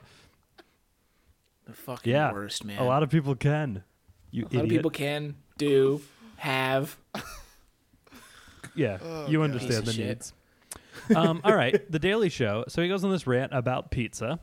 the 1.66 1.72
fucking 1.72 2.12
Yeah. 2.12 2.30
worst 2.32 2.64
man. 2.64 2.78
A 2.78 2.84
lot 2.84 3.02
of 3.02 3.10
people 3.10 3.34
can. 3.34 3.84
You 4.30 4.42
A 4.42 4.44
lot 4.44 4.52
idiot. 4.52 4.64
of 4.64 4.68
people 4.70 4.90
can 4.90 5.34
do 5.58 6.02
have. 6.36 6.96
Yeah, 8.76 8.98
Oh, 9.00 9.28
you 9.28 9.38
Piece 9.38 9.44
understand 9.44 9.86
the 9.86 9.92
shit. 9.92 10.06
needs. 10.08 10.32
um, 11.14 11.40
all 11.44 11.54
right, 11.54 11.88
The 11.92 11.98
Daily 12.00 12.28
Show. 12.28 12.64
So 12.66 12.82
he 12.82 12.88
goes 12.88 13.04
on 13.04 13.10
this 13.12 13.24
rant 13.26 13.52
about 13.54 13.92
pizza, 13.92 14.40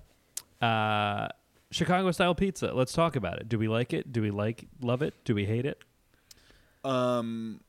uh, 0.62 1.28
Chicago 1.70 2.12
style 2.12 2.34
pizza. 2.34 2.72
Let's 2.74 2.94
talk 2.94 3.18
about 3.18 3.40
it. 3.40 3.50
Do 3.50 3.60
we 3.60 3.68
like 3.68 3.94
it? 3.94 4.14
Do 4.14 4.22
we 4.22 4.32
like 4.32 4.68
love 4.82 5.02
it? 5.02 5.14
Do 5.26 5.36
we 5.36 5.46
hate 5.46 5.66
it? 5.66 5.84
Um, 6.84 7.62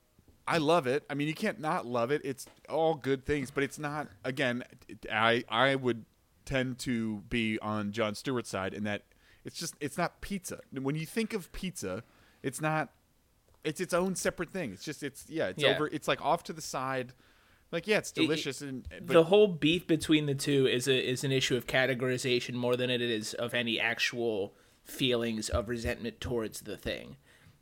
I 0.47 0.59
love 0.59 0.87
it. 0.87 1.05
I 1.09 1.15
mean, 1.15 1.29
you 1.29 1.35
can't 1.35 1.61
not 1.61 1.87
love 1.87 2.11
it. 2.11 2.23
It's 2.25 2.47
all 2.69 2.95
good 2.95 3.25
things, 3.25 3.51
but 3.51 3.63
it's 3.65 3.79
not. 3.79 4.09
Again, 4.25 4.65
I 5.11 5.45
I 5.49 5.75
would 5.77 6.05
tend 6.45 6.79
to 6.81 7.19
be 7.29 7.59
on 7.61 7.93
Jon 7.93 8.15
Stewart's 8.15 8.51
side 8.51 8.75
in 8.75 8.85
that 8.85 9.03
it's 9.45 9.57
just 9.59 9.75
it's 9.81 9.97
not 9.97 10.21
pizza. 10.21 10.61
When 10.73 10.95
you 10.97 11.07
think 11.07 11.33
of 11.35 11.53
pizza, 11.53 12.03
it's 12.43 12.61
not. 12.61 12.91
It's 13.65 13.81
its 13.81 13.95
own 13.95 14.17
separate 14.17 14.51
thing. 14.51 14.73
It's 14.73 14.85
just 14.85 15.03
it's 15.05 15.25
yeah. 15.29 15.49
It's 15.49 15.63
Yeah. 15.63 15.75
over. 15.77 15.87
It's 15.87 16.09
like 16.09 16.21
off 16.21 16.43
to 16.45 16.53
the 16.53 16.63
side. 16.63 17.13
Like 17.71 17.87
yeah, 17.87 17.99
it's 17.99 18.11
It- 18.11 18.19
it- 18.19 18.23
delicious 18.27 18.61
and 18.61 18.87
but 18.91 19.13
the 19.15 19.25
whole 19.25 19.47
beef 19.47 19.87
between 19.87 20.27
the 20.27 20.35
two 20.35 20.67
is 20.67 20.89
a 20.89 21.09
is 21.09 21.23
an 21.23 21.31
issue 21.33 21.57
of 21.57 21.67
categorization 21.67 22.55
more 22.55 22.77
than 22.77 22.91
it 22.91 23.01
is 23.01 23.33
of 23.35 23.55
any 23.55 23.79
actual 23.79 24.57
feelings 24.85 25.49
of 25.49 25.69
resentment 25.69 26.21
towards 26.21 26.63
the 26.63 26.77
thing. 26.77 27.17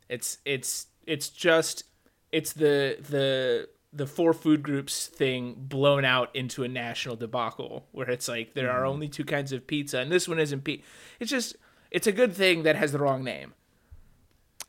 It's 0.09 0.39
it's 0.43 0.87
it's 1.05 1.29
just 1.29 1.83
it's 2.31 2.53
the 2.53 2.97
the 2.99 3.67
the 3.93 4.07
four 4.07 4.33
food 4.33 4.63
groups 4.63 5.07
thing 5.07 5.55
blown 5.57 6.05
out 6.05 6.33
into 6.33 6.63
a 6.63 6.67
national 6.67 7.15
debacle 7.15 7.87
where 7.91 8.09
it's 8.09 8.27
like 8.27 8.53
there 8.53 8.71
are 8.71 8.81
mm-hmm. 8.81 8.89
only 8.89 9.09
two 9.09 9.25
kinds 9.25 9.51
of 9.51 9.67
pizza 9.67 9.99
and 9.99 10.11
this 10.11 10.27
one 10.27 10.39
isn't 10.39 10.63
pizza. 10.63 10.85
It's 11.19 11.29
just 11.29 11.55
it's 11.89 12.07
a 12.07 12.11
good 12.11 12.33
thing 12.33 12.63
that 12.63 12.75
has 12.75 12.93
the 12.93 12.99
wrong 12.99 13.23
name. 13.23 13.53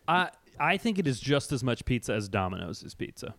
I 0.08 0.30
I 0.58 0.76
think 0.76 0.98
it 0.98 1.06
is 1.06 1.20
just 1.20 1.52
as 1.52 1.62
much 1.62 1.84
pizza 1.84 2.12
as 2.14 2.28
Domino's 2.28 2.82
is 2.82 2.94
pizza. 2.94 3.34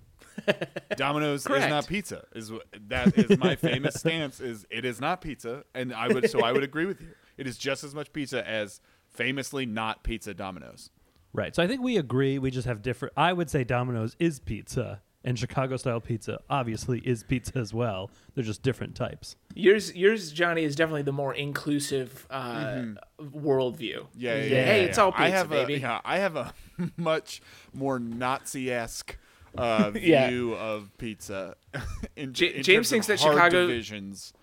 Domino's 0.98 1.46
is 1.46 1.70
not 1.70 1.88
pizza. 1.88 2.26
Is 2.34 2.50
wh- 2.50 2.78
that 2.88 3.18
is 3.18 3.38
my 3.38 3.56
famous 3.56 3.96
stance? 3.96 4.40
Is 4.40 4.66
it 4.70 4.86
is 4.86 5.00
not 5.00 5.22
pizza, 5.22 5.64
and 5.76 5.94
I 5.94 6.08
would 6.08 6.30
so 6.30 6.42
I 6.42 6.52
would 6.52 6.64
agree 6.72 6.86
with 6.86 7.02
you. 7.02 7.10
It 7.38 7.48
is 7.48 7.58
just 7.58 7.84
as 7.84 7.94
much 7.94 8.14
pizza 8.14 8.48
as 8.48 8.82
famously 9.10 9.66
not 9.66 10.04
pizza 10.04 10.34
Domino's. 10.34 10.90
Right. 11.34 11.56
So 11.56 11.64
I 11.64 11.68
think 11.68 11.82
we 11.82 11.98
agree. 11.98 12.38
We 12.40 12.52
just 12.52 12.68
have 12.68 12.82
different. 12.82 13.14
I 13.18 13.34
would 13.34 13.50
say 13.50 13.64
Domino's 13.64 14.16
is 14.20 14.40
pizza, 14.40 15.02
And 15.26 15.38
Chicago 15.40 15.78
style 15.78 16.00
pizza 16.02 16.40
obviously 16.50 17.00
is 17.00 17.24
pizza 17.24 17.58
as 17.58 17.74
well. 17.74 18.12
They're 18.36 18.44
just 18.44 18.62
different 18.62 18.94
types. 18.96 19.36
Yours, 19.56 19.96
yours, 19.96 20.32
Johnny, 20.32 20.64
is 20.64 20.76
definitely 20.76 21.04
the 21.04 21.12
more 21.14 21.34
inclusive 21.34 22.28
uh, 22.30 22.84
worldview. 23.20 24.06
Yeah, 24.16 24.36
yeah, 24.36 24.42
Hey, 24.66 24.82
yeah, 24.82 24.88
it's 24.90 24.98
all 24.98 25.12
pizza, 25.12 25.24
I 25.24 25.30
have 25.30 25.50
baby. 25.50 25.76
A, 25.76 25.78
yeah, 25.80 26.02
I 26.06 26.18
have 26.20 26.36
a 26.36 26.54
much 26.98 27.42
more 27.74 28.00
Nazi-esque 28.00 29.18
uh, 29.58 29.92
Yeah. 30.00 30.30
view 30.30 30.54
of 30.56 30.90
pizza. 30.98 31.56
in, 32.16 32.34
Ja- 32.36 32.48
in 32.48 32.64
James 32.64 32.66
terms 32.68 32.90
thinks 32.90 33.10
of 33.10 33.18
that 33.20 33.24
hard 33.24 33.36
Chicago- 33.38 33.68
divisions. 33.68 34.34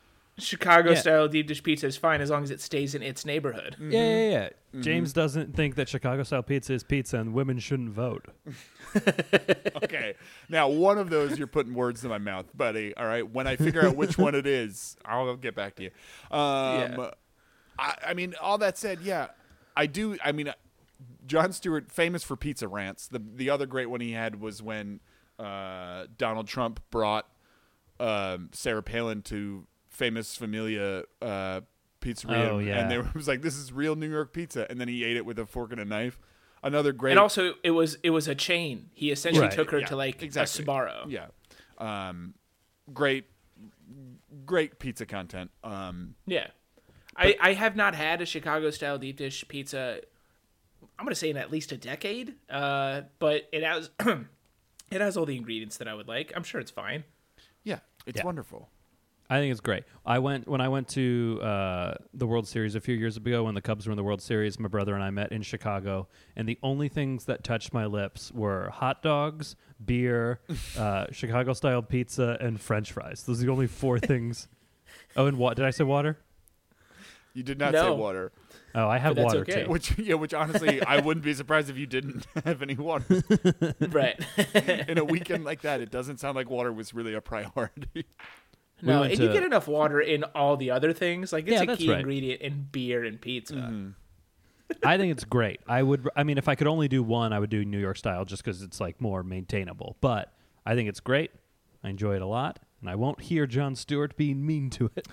Chicago 0.40 0.90
Yeah. 0.90 0.96
style 1.00 1.28
deep 1.28 1.46
dish 1.46 1.62
pizza 1.62 1.86
is 1.86 1.96
fine 1.96 2.20
as 2.20 2.30
long 2.30 2.42
as 2.42 2.50
it 2.50 2.60
stays 2.60 2.94
in 2.94 3.02
its 3.02 3.24
neighborhood. 3.24 3.74
Mm-hmm. 3.74 3.92
Yeah, 3.92 4.00
yeah, 4.18 4.30
yeah. 4.72 4.80
James 4.82 5.12
doesn't 5.12 5.54
think 5.54 5.74
that 5.76 5.88
Chicago 5.88 6.22
style 6.22 6.42
pizza 6.42 6.72
is 6.74 6.82
pizza 6.84 7.18
and 7.18 7.32
women 7.34 7.58
shouldn't 7.58 7.90
vote. 7.90 8.26
Okay, 9.82 10.14
now 10.48 10.68
one 10.68 10.98
of 10.98 11.10
those 11.10 11.38
you're 11.38 11.46
putting 11.46 11.74
words 11.74 12.02
in 12.04 12.10
my 12.10 12.18
mouth, 12.18 12.46
buddy. 12.56 12.94
All 12.96 13.06
right, 13.06 13.28
when 13.28 13.46
I 13.46 13.56
figure 13.56 13.86
out 13.86 13.96
which 13.96 14.18
one 14.18 14.34
it 14.34 14.46
is, 14.46 14.96
I'll 15.04 15.36
get 15.36 15.54
back 15.54 15.76
to 15.76 15.84
you. 15.84 15.90
Um, 16.30 16.40
Yeah. 16.98 17.10
I, 17.78 17.94
I 18.08 18.14
mean, 18.14 18.34
all 18.40 18.58
that 18.58 18.76
said, 18.76 19.00
yeah, 19.00 19.28
I 19.76 19.86
do. 19.86 20.16
I 20.24 20.32
mean, 20.32 20.52
Jon 21.26 21.52
Stewart, 21.52 21.90
famous 21.90 22.22
for 22.24 22.36
pizza 22.36 22.68
rants. 22.68 23.06
The 23.08 23.22
the 23.36 23.48
other 23.50 23.64
great 23.66 23.86
one 23.86 24.00
he 24.00 24.12
had 24.12 24.40
was 24.40 24.60
when 24.62 25.00
uh, 25.38 26.06
Donald 26.18 26.46
Trump 26.46 26.80
brought 26.90 27.26
um, 27.98 28.50
Sarah 28.52 28.82
Palin 28.82 29.22
to 29.22 29.66
famous 30.00 30.36
Famiglia 30.36 31.04
uh, 31.22 31.60
Pizzeria, 32.00 32.50
Oh, 32.50 32.58
yeah. 32.58 32.80
and 32.80 32.90
they 32.90 32.96
were, 32.98 33.04
it 33.04 33.14
was 33.22 33.28
like, 33.28 33.42
"This 33.42 33.56
is 33.56 33.72
real 33.72 33.94
New 33.94 34.08
York 34.10 34.32
pizza," 34.32 34.66
and 34.70 34.80
then 34.80 34.88
he 34.88 35.04
ate 35.04 35.16
it 35.16 35.24
with 35.26 35.38
a 35.38 35.46
fork 35.46 35.70
and 35.72 35.80
a 35.80 35.84
knife. 35.84 36.18
Another 36.62 36.92
great, 36.92 37.12
And 37.12 37.20
also, 37.20 37.54
it 37.62 37.70
was 37.70 37.96
it 38.02 38.10
was 38.10 38.26
a 38.28 38.34
chain. 38.34 38.90
He 38.94 39.10
essentially 39.10 39.46
Right, 39.46 39.52
took 39.52 39.70
her 39.70 39.78
yeah, 39.80 39.86
to 39.86 39.96
like 39.96 40.22
exactly. 40.22 40.64
a 40.64 40.66
Sbarro. 40.66 41.04
yeah, 41.10 41.26
um, 41.78 42.34
great, 42.92 43.26
great 44.46 44.78
pizza 44.78 45.06
content. 45.06 45.50
Um, 45.64 46.14
Yeah. 46.26 46.48
I, 47.16 47.36
I 47.40 47.52
have 47.54 47.76
not 47.76 47.94
had 47.94 48.22
a 48.22 48.26
Chicago 48.26 48.70
style 48.70 48.96
deep 48.96 49.16
dish 49.18 49.44
pizza. 49.48 50.00
I'm 50.98 51.04
gonna 51.04 51.14
say 51.14 51.28
in 51.30 51.36
at 51.36 51.50
least 51.50 51.72
a 51.72 51.76
decade. 51.76 52.34
Uh, 52.48 53.02
but 53.18 53.48
it 53.52 53.62
has 53.62 53.90
it 54.90 55.00
has 55.00 55.16
all 55.16 55.26
the 55.26 55.36
ingredients 55.36 55.76
that 55.78 55.88
I 55.88 55.94
would 55.94 56.08
like. 56.08 56.32
I'm 56.34 56.44
sure 56.44 56.60
it's 56.60 56.70
fine. 56.70 57.04
yeah, 57.64 57.80
it's 58.06 58.18
Yeah. 58.18 58.24
wonderful. 58.24 58.70
I 59.30 59.38
think 59.38 59.52
it's 59.52 59.60
great. 59.60 59.84
I 60.04 60.18
went 60.18 60.48
when 60.48 60.60
I 60.60 60.68
went 60.68 60.88
to 60.88 61.38
uh, 61.40 61.94
the 62.12 62.26
World 62.26 62.48
Series 62.48 62.74
a 62.74 62.80
few 62.80 62.96
years 62.96 63.16
ago 63.16 63.44
when 63.44 63.54
the 63.54 63.62
Cubs 63.62 63.86
were 63.86 63.92
in 63.92 63.96
the 63.96 64.02
World 64.02 64.20
Series. 64.20 64.58
My 64.58 64.66
brother 64.66 64.92
and 64.92 65.04
I 65.04 65.10
met 65.10 65.30
in 65.30 65.42
Chicago, 65.42 66.08
and 66.34 66.48
the 66.48 66.58
only 66.64 66.88
things 66.88 67.26
that 67.26 67.44
touched 67.44 67.72
my 67.72 67.86
lips 67.86 68.32
were 68.32 68.70
hot 68.70 69.02
dogs, 69.04 69.54
beer, 69.84 70.40
uh, 70.78 71.06
Chicago 71.12 71.52
style 71.52 71.80
pizza, 71.80 72.36
and 72.40 72.60
French 72.60 72.90
fries. 72.90 73.22
Those 73.22 73.40
are 73.40 73.46
the 73.46 73.52
only 73.52 73.68
four 73.68 73.98
things. 74.00 74.48
Oh, 75.16 75.26
and 75.26 75.38
what 75.38 75.56
did 75.56 75.64
I 75.64 75.70
say? 75.70 75.84
Water? 75.84 76.18
You 77.32 77.44
did 77.44 77.60
not 77.60 77.72
say 77.72 77.88
water, 77.88 78.32
Oh, 78.74 78.88
I 78.88 78.98
have 78.98 79.16
water 79.16 79.38
okay. 79.38 79.64
too. 79.64 79.70
which 79.70 79.96
yeah, 79.98 80.14
which 80.14 80.34
honestly 80.34 80.82
I 80.82 81.00
wouldn't 81.00 81.24
be 81.24 81.34
surprised 81.34 81.70
if 81.70 81.76
you 81.76 81.86
didn't 81.86 82.26
have 82.44 82.62
any 82.62 82.74
water 82.74 83.22
right. 83.80 84.18
in 84.88 84.98
a 84.98 85.04
weekend 85.04 85.44
like 85.44 85.62
that. 85.62 85.80
It 85.80 85.90
doesn't 85.90 86.18
sound 86.18 86.36
like 86.36 86.50
water 86.50 86.72
was 86.72 86.92
really 86.92 87.14
a 87.14 87.20
priority. 87.20 88.06
No, 88.82 89.00
went 89.00 89.12
and 89.12 89.22
you 89.22 89.32
get 89.32 89.42
enough 89.44 89.68
water 89.68 90.00
in 90.00 90.24
all 90.24 90.56
the 90.56 90.70
other 90.70 90.92
things. 90.92 91.32
Like 91.32 91.46
it's 91.48 91.62
Yeah, 91.62 91.72
a 91.72 91.76
key 91.76 91.88
right. 91.90 91.98
ingredient 92.00 92.40
in 92.40 92.68
beer 92.70 93.04
and 93.04 93.20
pizza. 93.20 93.54
Mm-hmm. 93.54 93.90
I 94.84 94.96
think 94.98 95.10
it's 95.12 95.24
great. 95.24 95.60
I 95.66 95.82
would. 95.82 96.08
I 96.14 96.22
mean, 96.22 96.38
if 96.38 96.48
I 96.48 96.54
could 96.54 96.66
only 96.68 96.86
do 96.88 97.02
one, 97.02 97.32
I 97.32 97.38
would 97.40 97.50
do 97.50 97.64
New 97.64 97.78
York 97.80 97.96
style, 97.96 98.24
just 98.24 98.44
because 98.44 98.62
it's 98.62 98.80
like 98.80 99.00
more 99.00 99.22
maintainable. 99.24 99.96
But 100.00 100.32
I 100.64 100.74
think 100.74 100.88
it's 100.88 101.00
great. 101.00 101.32
I 101.82 101.88
enjoy 101.88 102.14
it 102.16 102.22
a 102.22 102.26
lot, 102.26 102.60
and 102.80 102.88
I 102.88 102.94
won't 102.94 103.20
hear 103.22 103.46
Jon 103.46 103.74
Stewart 103.74 104.16
being 104.16 104.46
mean 104.46 104.70
to 104.70 104.90
it. 104.94 105.08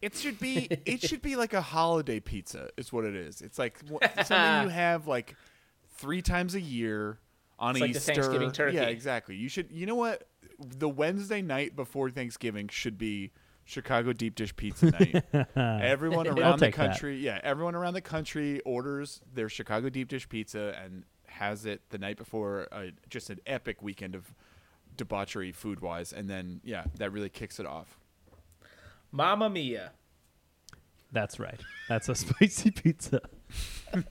It 0.00 0.14
should 0.16 0.38
be 0.38 0.68
it 0.86 1.00
should 1.02 1.22
be 1.22 1.36
like 1.36 1.52
a 1.52 1.60
holiday 1.62 2.20
pizza 2.20 2.70
is 2.76 2.92
what 2.92 3.04
it 3.04 3.14
is. 3.16 3.40
It's 3.40 3.58
like 3.58 3.78
wh- 3.88 4.04
something 4.24 4.64
you 4.64 4.68
have 4.68 5.06
like 5.08 5.34
three 5.96 6.22
times 6.22 6.54
a 6.54 6.60
year 6.60 7.18
on 7.58 7.76
It's 7.76 7.80
like 7.80 7.92
the 7.92 7.98
Easter. 7.98 8.12
Thanksgiving 8.14 8.50
turkey. 8.52 8.76
Yeah, 8.76 8.84
exactly. 8.84 9.34
You 9.36 9.48
should 9.48 9.70
you 9.72 9.86
know 9.86 9.94
what? 9.94 10.26
The 10.62 10.88
Wednesday 10.88 11.42
night 11.42 11.76
before 11.76 12.10
Thanksgiving 12.10 12.68
should 12.68 12.98
be 12.98 13.32
Chicago 13.64 14.12
deep 14.12 14.34
dish 14.34 14.54
pizza 14.56 14.90
night. 14.90 15.24
everyone 15.56 16.26
around 16.26 16.58
the 16.58 16.66
take 16.66 16.76
that. 16.76 16.88
country, 16.88 17.18
yeah, 17.18 17.40
everyone 17.42 17.74
around 17.74 17.94
the 17.94 18.00
country 18.00 18.60
orders 18.60 19.20
their 19.34 19.48
Chicago 19.48 19.88
deep 19.88 20.08
dish 20.08 20.28
pizza 20.28 20.76
and 20.82 21.04
has 21.26 21.64
it 21.64 21.80
the 21.90 21.98
night 21.98 22.16
before 22.16 22.68
uh, 22.72 22.86
just 23.08 23.30
an 23.30 23.40
epic 23.46 23.82
weekend 23.82 24.14
of 24.14 24.34
debauchery 24.96 25.52
food 25.52 25.80
wise 25.80 26.12
and 26.12 26.28
then 26.28 26.60
yeah, 26.64 26.84
that 26.98 27.10
really 27.10 27.30
kicks 27.30 27.58
it 27.58 27.66
off. 27.66 27.98
Mamma 29.10 29.48
mia. 29.48 29.92
That's 31.12 31.38
right. 31.38 31.60
That's 31.88 32.08
a 32.08 32.14
spicy 32.16 32.70
pizza. 32.70 33.20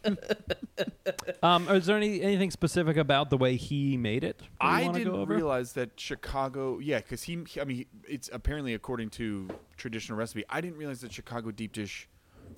um, 1.44 1.68
is 1.70 1.88
there 1.88 1.98
any 1.98 2.22
anything 2.22 2.52
specific 2.52 2.98
about 2.98 3.30
the 3.30 3.38
way 3.38 3.56
he 3.56 3.98
made 3.98 4.24
it? 4.24 4.42
I 4.60 4.84
wanna 4.84 5.00
go 5.00 5.04
didn't 5.06 5.16
over? 5.20 5.36
realize 5.36 5.74
that 5.74 6.00
Chicago, 6.00 6.78
yeah, 6.80 7.00
because 7.00 7.24
he, 7.24 7.44
I 7.60 7.64
mean, 7.64 7.86
it's 8.08 8.30
apparently 8.32 8.74
according 8.76 9.10
to 9.12 9.50
traditional 9.78 10.18
recipe. 10.18 10.44
I 10.50 10.62
didn't 10.62 10.78
realize 10.78 11.02
that 11.02 11.12
Chicago 11.12 11.52
deep 11.52 11.74
dish 11.74 12.08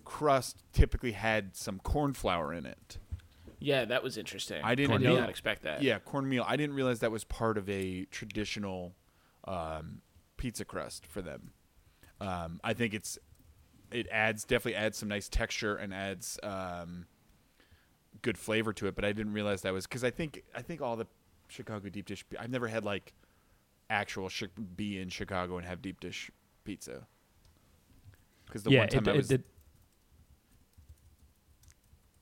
crust 0.04 0.58
typically 0.74 1.14
had 1.14 1.56
some 1.56 1.80
corn 1.80 2.14
flour 2.14 2.54
in 2.54 2.66
it. 2.66 2.98
Yeah, 3.60 3.86
that 3.86 4.04
was 4.04 4.18
interesting. 4.18 4.62
I 4.62 4.76
didn't 4.76 5.00
did 5.00 5.08
know- 5.08 5.20
not 5.22 5.30
expect 5.30 5.64
that. 5.64 5.82
Yeah, 5.82 6.00
cornmeal. 6.00 6.44
I 6.46 6.58
didn't 6.58 6.76
realize 6.76 7.00
that 7.00 7.12
was 7.12 7.24
part 7.24 7.58
of 7.58 7.70
a 7.70 8.04
traditional 8.12 8.94
um, 9.46 10.02
pizza 10.36 10.66
crust 10.66 11.06
for 11.06 11.22
them. 11.22 11.52
Um, 12.20 12.60
I 12.62 12.74
think 12.74 12.94
it's 12.94 13.18
it 13.94 14.08
adds 14.12 14.44
definitely 14.44 14.76
adds 14.76 14.98
some 14.98 15.10
nice 15.10 15.30
texture 15.30 15.76
and 15.76 15.94
adds 15.94 16.40
um, 16.44 17.06
good 18.22 18.38
flavor 18.38 18.74
to 18.74 18.88
it. 18.88 18.96
But 18.96 19.06
I 19.06 19.14
didn't 19.14 19.34
realize 19.34 19.62
that 19.62 19.74
was 19.74 19.86
because 19.88 20.04
I 20.04 20.10
think 20.10 20.44
I 20.56 20.62
think 20.62 20.82
all 20.82 20.96
the 20.96 21.08
Chicago 21.48 21.90
deep 21.90 22.06
dish. 22.06 22.26
I've 22.40 22.50
never 22.50 22.68
had 22.68 22.84
like 22.84 23.14
actual 23.90 24.30
chi- 24.30 24.48
be 24.76 25.00
in 25.00 25.10
Chicago 25.10 25.58
and 25.58 25.66
have 25.66 25.82
deep 25.82 26.00
dish 26.00 26.32
pizza. 26.64 27.08
Because 28.46 28.64
the 28.64 28.72
yeah, 28.72 28.80
one 28.80 28.90
time 28.90 29.04
it, 29.06 29.10
I 29.10 29.14
it 29.14 29.18
was 29.18 29.32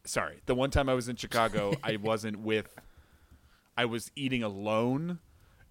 sorry 0.06 0.42
the 0.46 0.56
one 0.56 0.72
time 0.72 0.90
i 0.90 0.94
was 0.94 1.08
in 1.08 1.16
chicago 1.16 1.74
i 1.84 1.96
wasn't 1.98 2.40
with 2.40 2.68
i 3.78 3.86
was 3.86 4.12
eating 4.16 4.44
alone 4.44 5.20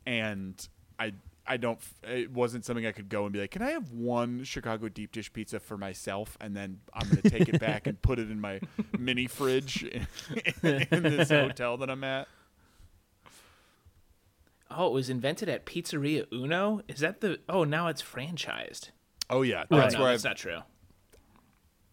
and 0.07 0.69
i 0.99 1.13
i 1.51 1.57
don't 1.57 1.79
it 2.05 2.31
wasn't 2.31 2.65
something 2.65 2.87
i 2.87 2.93
could 2.93 3.09
go 3.09 3.25
and 3.25 3.33
be 3.33 3.41
like 3.41 3.51
can 3.51 3.61
i 3.63 3.71
have 3.71 3.91
one 3.93 4.43
chicago 4.45 4.89
deep 4.89 5.11
dish 5.13 5.33
pizza 5.33 5.59
for 5.61 5.77
myself 5.77 6.37
and 6.41 6.57
then 6.57 6.79
i'm 6.95 7.09
going 7.09 7.21
to 7.23 7.29
take 7.31 7.49
it 7.49 7.59
back 7.61 7.87
and 7.87 8.01
put 8.01 8.19
it 8.19 8.31
in 8.31 8.41
my 8.41 8.61
mini 8.99 9.27
fridge 9.27 9.83
in, 10.63 10.87
in 10.91 11.03
this 11.03 11.29
hotel 11.43 11.77
that 11.77 11.91
i'm 11.91 12.05
at 12.05 12.27
Oh, 14.73 14.87
it 14.87 14.93
was 14.93 15.11
invented 15.11 15.49
at 15.49 15.67
Pizzeria 15.67 16.27
Uno. 16.33 16.83
Is 16.87 17.01
that 17.01 17.21
the? 17.21 17.41
Oh, 17.49 17.65
now 17.65 17.89
it's 17.89 18.01
franchised. 18.01 18.91
oh 19.29 19.43
yeah 19.43 19.65
Oh, 19.69 19.77
that's 19.77 19.95
no, 19.95 20.03
where 20.03 20.13
that's 20.13 20.25
i 20.25 20.29
not 20.29 20.37
true. 20.37 20.59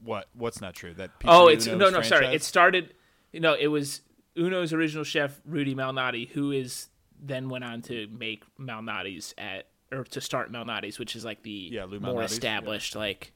what 0.03 0.27
what's 0.33 0.61
not 0.61 0.75
true 0.75 0.93
that 0.93 1.09
Oh, 1.25 1.47
it's 1.47 1.65
Uno's 1.65 1.79
no, 1.91 1.97
no, 1.97 2.01
sorry. 2.03 2.27
It 2.27 2.43
started. 2.43 2.93
You 3.31 3.39
know, 3.39 3.55
it 3.59 3.65
was 3.67 4.01
Uno's 4.37 4.73
original 4.73 5.03
chef 5.03 5.41
Rudy 5.43 5.73
Malnati, 5.73 6.29
who 6.29 6.51
is 6.51 6.89
then 7.21 7.49
went 7.49 7.63
on 7.63 7.81
to 7.83 8.07
make 8.07 8.43
Malnati's 8.59 9.33
at 9.37 9.67
or 9.91 10.03
to 10.03 10.19
start 10.21 10.51
Malnati's, 10.51 10.99
which 10.99 11.15
is 11.15 11.23
like 11.25 11.43
the 11.43 11.69
Yeah, 11.71 11.85
more 11.85 11.99
Malnati's, 11.99 12.17
yeah. 12.17 12.23
established 12.25 12.95
like 12.95 13.31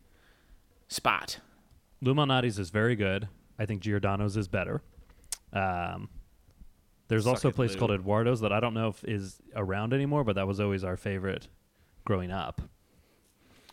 spot. 0.88 1.40
Lou 2.02 2.14
Malnati's 2.14 2.60
is 2.60 2.70
very 2.70 2.96
good. 2.96 3.28
I 3.60 3.66
think 3.66 3.82
Giordano's 3.82 4.36
is 4.38 4.48
better. 4.48 4.82
Um, 5.54 6.10
there's 7.08 7.24
Suck 7.26 7.34
also 7.34 7.50
a 7.50 7.54
place 7.54 7.74
Lou. 7.74 7.80
called 7.80 7.92
Eduardo's 7.92 8.42
that 8.42 8.52
I 8.52 8.60
don't 8.60 8.74
know 8.74 8.88
if 8.90 9.04
is 9.04 9.38
around 9.56 9.94
anymore, 9.94 10.24
but 10.24 10.36
that 10.36 10.48
was 10.48 10.60
always 10.60 10.84
our 10.84 10.98
favorite 10.98 11.48
growing 12.06 12.32
up. 12.32 12.62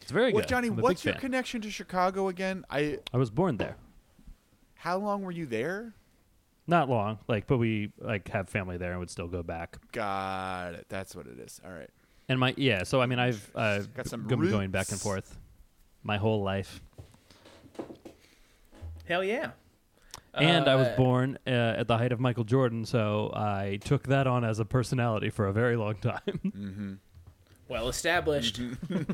It's 0.02 0.10
very 0.10 0.32
well 0.32 0.42
good. 0.42 0.48
johnny 0.48 0.68
I'm 0.68 0.72
a 0.74 0.76
big 0.76 0.82
what's 0.84 1.04
your 1.04 1.14
fan. 1.14 1.20
connection 1.20 1.60
to 1.60 1.70
chicago 1.70 2.28
again 2.28 2.64
i 2.70 2.98
I 3.12 3.18
was 3.18 3.28
born 3.30 3.58
there. 3.58 3.76
how 4.76 4.96
long 4.96 5.20
were 5.22 5.30
you 5.32 5.44
there 5.44 5.92
Not 6.68 6.88
long, 6.88 7.18
like, 7.28 7.46
but 7.48 7.56
we 7.56 7.90
like 7.98 8.28
have 8.28 8.48
family 8.48 8.76
there 8.76 8.90
and 8.90 9.00
would 9.00 9.10
still 9.10 9.26
go 9.26 9.42
back. 9.42 9.78
got 9.92 10.74
it 10.74 10.86
that's 10.88 11.16
what 11.16 11.26
it 11.26 11.38
is 11.40 11.60
all 11.64 11.72
right 11.72 11.88
And 12.28 12.38
my 12.38 12.54
yeah, 12.58 12.82
so 12.84 13.00
I 13.00 13.06
mean, 13.06 13.18
I've 13.18 13.50
I've 13.56 13.92
Got 13.94 14.06
some 14.06 14.22
been 14.24 14.50
going 14.50 14.70
back 14.70 14.90
and 14.90 15.00
forth 15.00 15.38
my 16.02 16.18
whole 16.18 16.42
life. 16.42 16.80
Hell 19.06 19.24
yeah! 19.24 19.52
And 20.34 20.68
I 20.68 20.76
was 20.76 20.88
Uh, 20.88 20.96
born 20.96 21.38
uh, 21.46 21.50
at 21.50 21.88
the 21.88 21.96
height 21.96 22.12
of 22.12 22.20
Michael 22.20 22.44
Jordan, 22.44 22.84
so 22.84 23.32
I 23.34 23.78
took 23.82 24.04
that 24.08 24.26
on 24.26 24.44
as 24.44 24.58
a 24.58 24.64
personality 24.66 25.30
for 25.30 25.46
a 25.46 25.52
very 25.52 25.76
long 25.76 25.94
time. 25.96 27.00
Well 27.70 27.88
established. 27.90 28.62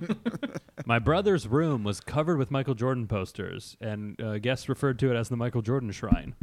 My 0.86 1.00
brother's 1.00 1.48
room 1.48 1.82
was 1.82 1.98
covered 2.00 2.38
with 2.38 2.52
Michael 2.52 2.74
Jordan 2.76 3.08
posters, 3.08 3.76
and 3.80 4.20
uh, 4.22 4.38
guests 4.38 4.68
referred 4.68 4.96
to 5.00 5.10
it 5.10 5.16
as 5.16 5.28
the 5.28 5.36
Michael 5.36 5.60
Jordan 5.60 5.90
Shrine 5.90 6.36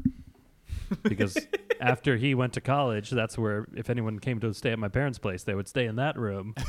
because 1.04 1.38
after 1.80 2.18
he 2.18 2.36
went 2.36 2.54
to 2.54 2.62
college, 2.62 3.10
that's 3.10 3.38
where 3.38 3.68
if 3.76 3.90
anyone 3.90 4.20
came 4.20 4.40
to 4.40 4.54
stay 4.54 4.72
at 4.72 4.80
my 4.80 4.90
parents' 4.90 5.20
place, 5.20 5.44
they 5.44 5.56
would 5.56 5.68
stay 5.68 5.86
in 5.86 5.96
that 5.98 6.18
room. 6.18 6.56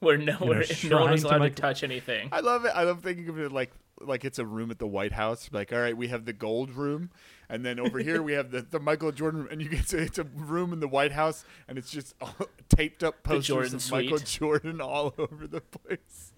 where 0.00 0.18
no, 0.18 0.34
where 0.34 0.38
no 0.38 0.44
one 0.50 0.58
was 0.58 0.68
shrine 0.68 1.18
to 1.18 1.26
allowed 1.28 1.38
to, 1.38 1.50
touch 1.50 1.82
anything. 1.82 2.28
I 2.32 2.40
love 2.40 2.64
it. 2.64 2.72
I 2.74 2.84
love 2.84 3.02
thinking 3.02 3.28
of 3.28 3.38
it 3.38 3.52
like 3.52 3.72
like 4.00 4.24
it's 4.24 4.38
a 4.38 4.46
room 4.46 4.70
at 4.70 4.78
the 4.78 4.86
White 4.86 5.12
House. 5.12 5.48
Like, 5.52 5.72
all 5.72 5.78
right, 5.78 5.96
we 5.96 6.08
have 6.08 6.24
the 6.24 6.32
gold 6.32 6.70
room, 6.70 7.10
and 7.48 7.64
then 7.64 7.78
over 7.78 7.98
here 7.98 8.22
we 8.22 8.32
have 8.32 8.50
the, 8.50 8.62
the 8.62 8.80
Michael 8.80 9.12
Jordan, 9.12 9.40
room, 9.40 9.48
and 9.50 9.62
you 9.62 9.68
get 9.68 9.86
to 9.88 9.98
it's 9.98 10.18
a 10.18 10.24
room 10.24 10.72
in 10.72 10.80
the 10.80 10.88
White 10.88 11.12
House, 11.12 11.44
and 11.68 11.78
it's 11.78 11.90
just 11.90 12.14
all, 12.20 12.34
taped 12.68 13.02
up 13.02 13.22
posters 13.22 13.46
Jordan 13.46 13.74
of 13.76 13.90
Michael. 13.90 14.18
Jordan 14.18 14.80
all 14.80 15.14
over 15.18 15.46
the 15.46 15.60
place. 15.60 16.32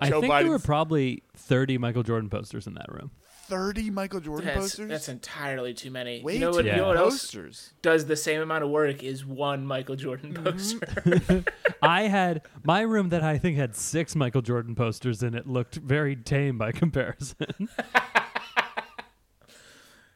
I 0.00 0.10
Joe 0.10 0.20
think 0.20 0.32
there 0.32 0.48
were 0.48 0.58
probably 0.58 1.22
30 1.36 1.78
Michael 1.78 2.02
Jordan 2.02 2.30
posters 2.30 2.66
in 2.66 2.74
that 2.74 2.90
room. 2.92 3.10
Thirty 3.48 3.90
Michael 3.90 4.20
Jordan 4.20 4.46
That's, 4.46 4.58
posters. 4.58 4.88
that's 4.90 5.08
entirely 5.08 5.72
too 5.74 5.90
many. 5.90 6.22
Way 6.22 6.34
you 6.34 6.40
know 6.40 6.50
too 6.50 6.56
what? 6.56 6.64
many 6.66 6.76
You 6.76 6.82
know 6.82 6.88
what 6.88 6.96
else 6.98 7.20
posters. 7.22 7.72
does 7.82 8.04
the 8.06 8.16
same 8.16 8.40
amount 8.42 8.62
of 8.64 8.70
work 8.70 9.02
is 9.02 9.24
one 9.24 9.64
Michael 9.66 9.96
Jordan 9.96 10.34
Mm-hmm. 10.34 10.44
poster. 10.44 11.44
I 11.82 12.02
had 12.02 12.42
my 12.64 12.82
room 12.82 13.08
that 13.10 13.22
I 13.22 13.38
think 13.38 13.56
had 13.56 13.74
six 13.74 14.14
Michael 14.14 14.42
Jordan 14.42 14.74
posters 14.74 15.22
in 15.22 15.34
it 15.34 15.46
looked 15.46 15.76
very 15.76 16.14
tame 16.16 16.58
by 16.58 16.72
comparison. 16.72 17.68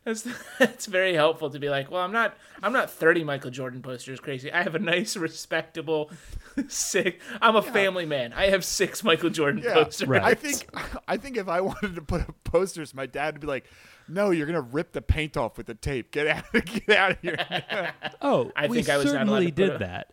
That's 0.04 0.26
that's 0.58 0.86
very 0.86 1.14
helpful 1.14 1.50
to 1.50 1.58
be 1.58 1.68
like, 1.68 1.90
well, 1.90 2.02
I'm 2.02 2.12
not 2.12 2.36
I'm 2.62 2.72
not 2.72 2.90
30 2.90 3.24
Michael 3.24 3.50
Jordan 3.50 3.82
posters 3.82 4.18
crazy. 4.20 4.50
I 4.52 4.62
have 4.62 4.74
a 4.74 4.78
nice, 4.80 5.16
respectable 5.16 6.10
six. 6.68 7.24
I'm 7.40 7.54
a 7.56 7.62
family 7.62 8.06
man. 8.06 8.32
I 8.32 8.46
have 8.46 8.64
six 8.64 9.04
Michael 9.04 9.30
Jordan 9.30 9.62
Yeah, 9.64 9.74
posters. 9.74 10.08
Right. 10.08 10.22
I 10.22 10.34
think 10.34 10.68
I 11.06 11.16
think 11.16 11.36
if 11.36 11.48
I 11.48 11.60
wanted 11.60 11.94
to 11.94 12.02
put 12.02 12.22
up 12.22 12.34
posters, 12.44 12.94
my 12.94 13.06
dad 13.06 13.34
would 13.34 13.40
be 13.42 13.46
like, 13.46 13.64
"No, 14.08 14.30
you're 14.30 14.46
gonna 14.46 14.60
rip 14.60 14.92
the 14.92 15.02
paint 15.02 15.36
off 15.36 15.56
with 15.56 15.66
the 15.66 15.74
tape. 15.74 16.10
Get 16.10 16.26
out, 16.26 16.44
get 16.86 16.90
out 16.90 17.10
of 17.12 17.18
here." 17.20 17.92
Oh, 18.20 18.50
I 18.56 18.66
we 18.66 18.76
think 18.78 18.88
I 18.88 18.96
was 18.96 19.06
not 19.06 19.28
allowed 19.28 19.42
certainly 19.42 19.52
to 19.52 19.68
did 19.68 19.78
that. 19.78 20.12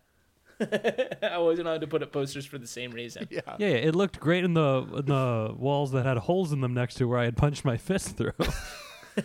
I 1.23 1.37
wasn't 1.37 1.67
allowed 1.67 1.81
to 1.81 1.87
put 1.87 2.03
up 2.03 2.11
posters 2.11 2.45
for 2.45 2.57
the 2.57 2.67
same 2.67 2.91
reason. 2.91 3.27
yeah. 3.31 3.39
Yeah, 3.57 3.67
yeah, 3.69 3.75
it 3.75 3.95
looked 3.95 4.19
great 4.19 4.43
in 4.43 4.53
the 4.53 4.85
in 4.97 5.05
the 5.05 5.55
walls 5.57 5.91
that 5.93 6.05
had 6.05 6.17
holes 6.17 6.51
in 6.51 6.61
them 6.61 6.73
next 6.73 6.95
to 6.95 7.07
where 7.07 7.17
I 7.17 7.23
had 7.25 7.37
punched 7.37 7.63
my 7.65 7.77
fist 7.77 8.17
through. 8.17 8.33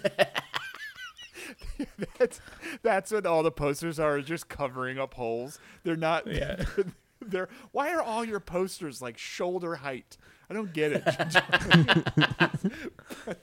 That's 2.18 2.40
that's 2.82 3.10
what 3.12 3.26
all 3.26 3.42
the 3.42 3.50
posters 3.50 3.98
are, 3.98 4.20
just 4.20 4.48
covering 4.48 4.98
up 4.98 5.14
holes. 5.14 5.58
They're 5.82 5.96
not. 5.96 6.26
Yeah. 6.26 6.64
They're, 6.76 6.84
they're- 7.20 7.48
why 7.72 7.92
are 7.92 8.02
all 8.02 8.24
your 8.24 8.40
posters 8.40 9.00
like 9.02 9.18
shoulder 9.18 9.76
height? 9.76 10.16
I 10.50 10.54
don't 10.54 10.72
get 10.72 10.92
it. 10.92 11.02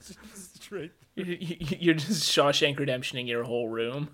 Straight. 0.34 0.92
You- 1.16 1.24
you- 1.40 1.76
You're 1.80 1.94
just 1.94 2.22
Shawshank 2.30 2.76
Redemptioning 2.78 3.26
your 3.28 3.42
whole 3.44 3.68
room. 3.68 4.10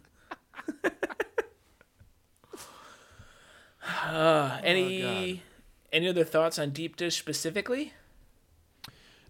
uh, 4.07 4.59
any 4.65 5.43
any 5.93 6.09
other 6.09 6.25
thoughts 6.25 6.59
on 6.59 6.71
deep 6.71 6.97
dish 6.97 7.17
specifically? 7.19 7.93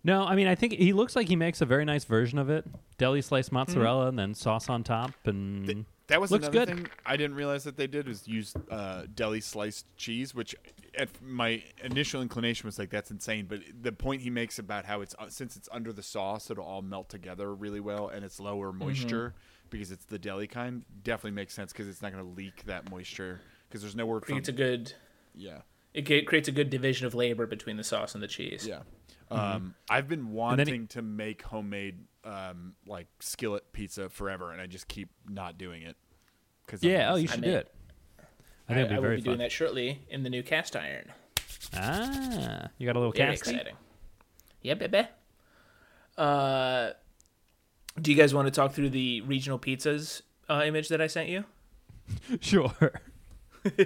No, 0.09 0.25
I 0.25 0.35
mean 0.35 0.47
I 0.49 0.55
think 0.55 0.73
he 0.73 0.93
looks 0.93 1.15
like 1.15 1.29
he 1.29 1.37
makes 1.37 1.61
a 1.61 1.67
very 1.67 1.85
nice 1.85 2.05
version 2.05 2.39
of 2.39 2.51
it. 2.51 2.65
Deli 2.99 3.23
sliced 3.23 3.53
mozzarella 3.53 4.09
and 4.09 4.19
then 4.19 4.35
sauce 4.35 4.69
on 4.69 4.83
top 4.83 5.13
and 5.27 5.85
That 6.09 6.21
was 6.21 6.31
Looks 6.31 6.49
another 6.49 6.67
good. 6.67 6.77
thing 6.85 6.87
I 7.07 7.17
didn't 7.17 7.37
realize 7.37 7.65
that 7.65 7.77
they 7.77 7.87
did 7.87 8.09
was 8.09 8.27
use 8.27 8.55
uh, 8.71 9.03
deli 9.15 9.41
sliced 9.41 9.85
cheese, 9.97 10.35
which 10.35 10.57
at 10.97 11.11
my 11.23 11.63
initial 11.85 12.23
inclination 12.23 12.67
was 12.67 12.79
like 12.79 12.91
that's 12.91 13.11
insane. 13.11 13.45
But 13.49 13.61
the 13.83 13.93
point 13.93 14.23
he 14.23 14.31
makes 14.31 14.59
about 14.59 14.85
how 14.87 15.03
it's 15.03 15.15
uh, 15.19 15.29
since 15.29 15.55
it's 15.57 15.69
under 15.71 15.93
the 15.93 16.03
sauce, 16.03 16.51
it'll 16.51 16.65
all 16.65 16.81
melt 16.83 17.09
together 17.11 17.55
really 17.55 17.81
well, 17.81 18.09
and 18.09 18.25
it's 18.25 18.41
lower 18.41 18.73
moisture 18.73 19.35
because 19.71 19.93
it's 19.93 20.07
the 20.07 20.19
deli 20.19 20.47
kind. 20.47 20.83
Definitely 21.05 21.33
makes 21.33 21.53
sense 21.53 21.73
because 21.73 21.87
it's 21.89 22.01
not 22.03 22.13
going 22.13 22.25
to 22.25 22.31
leak 22.31 22.65
that 22.65 22.91
moisture 22.91 23.43
because 23.69 23.83
there's 23.83 23.95
nowhere 23.95 24.21
from. 24.21 24.27
Creates 24.37 24.49
a 24.49 24.53
good 24.53 24.95
yeah, 25.35 25.59
it 25.93 26.07
ge- 26.07 26.25
creates 26.27 26.49
a 26.49 26.53
good 26.53 26.71
division 26.71 27.07
of 27.07 27.15
labor 27.15 27.47
between 27.47 27.77
the 27.77 27.85
sauce 27.85 28.15
and 28.15 28.23
the 28.23 28.29
cheese. 28.29 28.67
yeah. 28.67 28.81
Um, 29.31 29.75
I've 29.91 30.09
been 30.09 30.33
wanting 30.33 30.83
he- 30.83 30.87
to 30.89 31.03
make 31.03 31.43
homemade 31.43 31.99
um, 32.25 32.75
like 32.87 33.07
skillet 33.21 33.73
pizza 33.73 34.09
forever, 34.09 34.53
and 34.53 34.61
I 34.61 34.67
just 34.67 34.89
keep 34.89 35.09
not 35.29 35.59
doing 35.59 35.83
it. 35.83 35.97
Cause 36.67 36.83
I'm 36.83 36.91
yeah, 36.91 37.11
oh, 37.11 37.15
lazy. 37.15 37.23
you 37.23 37.29
should 37.29 37.41
made- 37.43 37.47
do 37.51 37.57
it. 37.57 37.75
I 38.69 38.73
I, 38.73 38.75
think 38.75 38.87
it'd 38.87 38.87
I 38.87 38.89
be 38.89 38.95
will 38.97 39.03
very 39.03 39.17
be 39.17 39.21
fun. 39.23 39.25
doing 39.27 39.39
that 39.39 39.53
shortly 39.53 40.03
in 40.11 40.23
the 40.23 40.31
new 40.31 40.43
cast 40.43 40.77
iron. 40.77 41.11
Ah, 41.75 42.69
you 42.79 42.87
got 42.87 42.97
a 42.97 42.99
little 42.99 43.13
Very 43.13 43.31
casting. 43.31 43.55
exciting. 43.55 43.75
Yeah, 44.63 44.75
baby. 44.75 45.07
Uh, 46.17 46.91
do 48.01 48.11
you 48.13 48.17
guys 48.17 48.35
want 48.35 48.47
to 48.47 48.51
talk 48.51 48.73
through 48.73 48.91
the 48.91 49.21
regional 49.23 49.59
pizzas 49.59 50.23
uh, 50.49 50.63
image 50.67 50.89
that 50.89 51.01
I 51.01 51.07
sent 51.07 51.29
you? 51.29 51.45
Sure. 52.41 52.73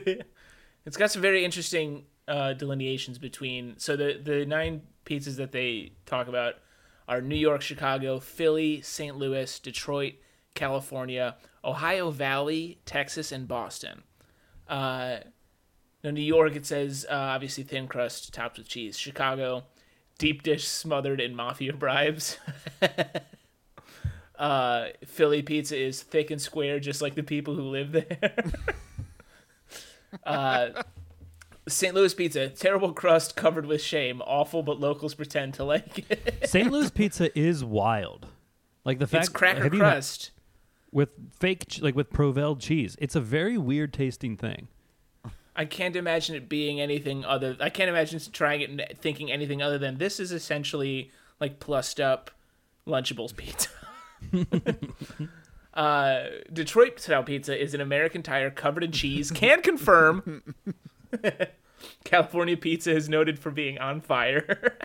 It's 0.84 0.96
got 0.96 1.12
some 1.12 1.22
very 1.22 1.44
interesting 1.44 2.06
uh, 2.26 2.54
delineations 2.54 3.16
between. 3.18 3.78
So 3.78 3.94
the 3.96 4.20
the 4.22 4.44
nine 4.44 4.82
pizzas 5.04 5.36
that 5.36 5.52
they 5.52 5.92
talk 6.06 6.28
about 6.28 6.54
are 7.08 7.20
New 7.20 7.36
York, 7.36 7.62
Chicago, 7.62 8.20
Philly, 8.20 8.80
St. 8.80 9.16
Louis, 9.16 9.58
Detroit, 9.58 10.14
California, 10.54 11.36
Ohio 11.64 12.10
Valley, 12.10 12.78
Texas, 12.84 13.32
and 13.32 13.48
Boston. 13.48 14.02
Uh, 14.68 15.18
now 16.02 16.10
New 16.10 16.20
York, 16.20 16.56
it 16.56 16.66
says 16.66 17.06
uh, 17.08 17.14
obviously 17.14 17.64
thin 17.64 17.86
crust 17.86 18.32
topped 18.32 18.58
with 18.58 18.68
cheese. 18.68 18.98
Chicago, 18.98 19.64
deep 20.18 20.42
dish 20.42 20.66
smothered 20.66 21.20
in 21.20 21.34
mafia 21.34 21.72
bribes. 21.78 22.38
uh, 24.38 24.86
Philly 25.04 25.42
pizza 25.42 25.78
is 25.78 26.02
thick 26.02 26.30
and 26.30 26.40
square, 26.40 26.80
just 26.80 27.02
like 27.02 27.14
the 27.14 27.22
people 27.22 27.54
who 27.54 27.62
live 27.62 27.92
there. 27.92 28.42
St. 31.68 31.94
Louis 31.94 32.12
pizza, 32.12 32.48
terrible 32.48 32.92
crust 32.92 33.36
covered 33.36 33.66
with 33.66 33.80
shame, 33.80 34.20
awful, 34.22 34.62
but 34.62 34.80
locals 34.80 35.14
pretend 35.14 35.54
to 35.54 35.64
like 35.64 36.10
it. 36.10 36.48
St. 36.48 36.70
Louis 36.70 36.90
pizza 36.94 37.36
is 37.38 37.64
wild. 37.64 38.26
Like 38.84 38.98
the 38.98 39.06
fact 39.06 39.24
it's 39.26 39.32
cracker 39.32 39.64
you 39.64 39.70
had- 39.70 39.78
crust. 39.78 40.32
with 40.90 41.10
fake 41.38 41.78
like 41.80 41.94
with 41.94 42.10
Provel 42.10 42.58
cheese. 42.58 42.96
It's 42.98 43.14
a 43.14 43.20
very 43.20 43.56
weird 43.56 43.92
tasting 43.92 44.36
thing. 44.36 44.68
I 45.54 45.66
can't 45.66 45.94
imagine 45.96 46.34
it 46.34 46.48
being 46.48 46.80
anything 46.80 47.24
other. 47.24 47.56
I 47.60 47.68
can't 47.68 47.90
imagine 47.90 48.18
trying 48.32 48.62
it 48.62 48.70
and 48.70 48.84
thinking 48.98 49.30
anything 49.30 49.60
other 49.62 49.78
than 49.78 49.98
this 49.98 50.18
is 50.18 50.32
essentially 50.32 51.10
like 51.40 51.60
plussed 51.60 52.00
up 52.00 52.30
Lunchables 52.88 53.36
pizza. 53.36 53.68
uh, 55.74 56.22
Detroit 56.52 56.98
style 57.00 57.22
pizza 57.22 57.60
is 57.60 57.74
an 57.74 57.80
American 57.80 58.22
tire 58.22 58.50
covered 58.50 58.82
in 58.82 58.92
cheese. 58.92 59.30
Can 59.30 59.62
confirm. 59.62 60.54
California 62.04 62.56
pizza 62.56 62.94
is 62.94 63.08
noted 63.08 63.38
for 63.38 63.50
being 63.50 63.78
on 63.78 64.00
fire. 64.00 64.78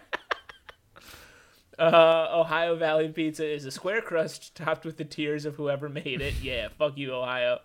uh, 1.80 2.28
Ohio 2.32 2.76
Valley 2.76 3.10
pizza 3.10 3.46
is 3.48 3.66
a 3.66 3.72
square 3.72 4.02
crust 4.02 4.56
topped 4.56 4.86
with 4.86 4.98
the 4.98 5.06
tears 5.06 5.46
of 5.46 5.56
whoever 5.56 5.90
made 5.90 6.22
it. 6.22 6.36
Yeah, 6.42 6.70
fuck 6.78 6.98
you, 6.98 7.14
Ohio. 7.14 7.60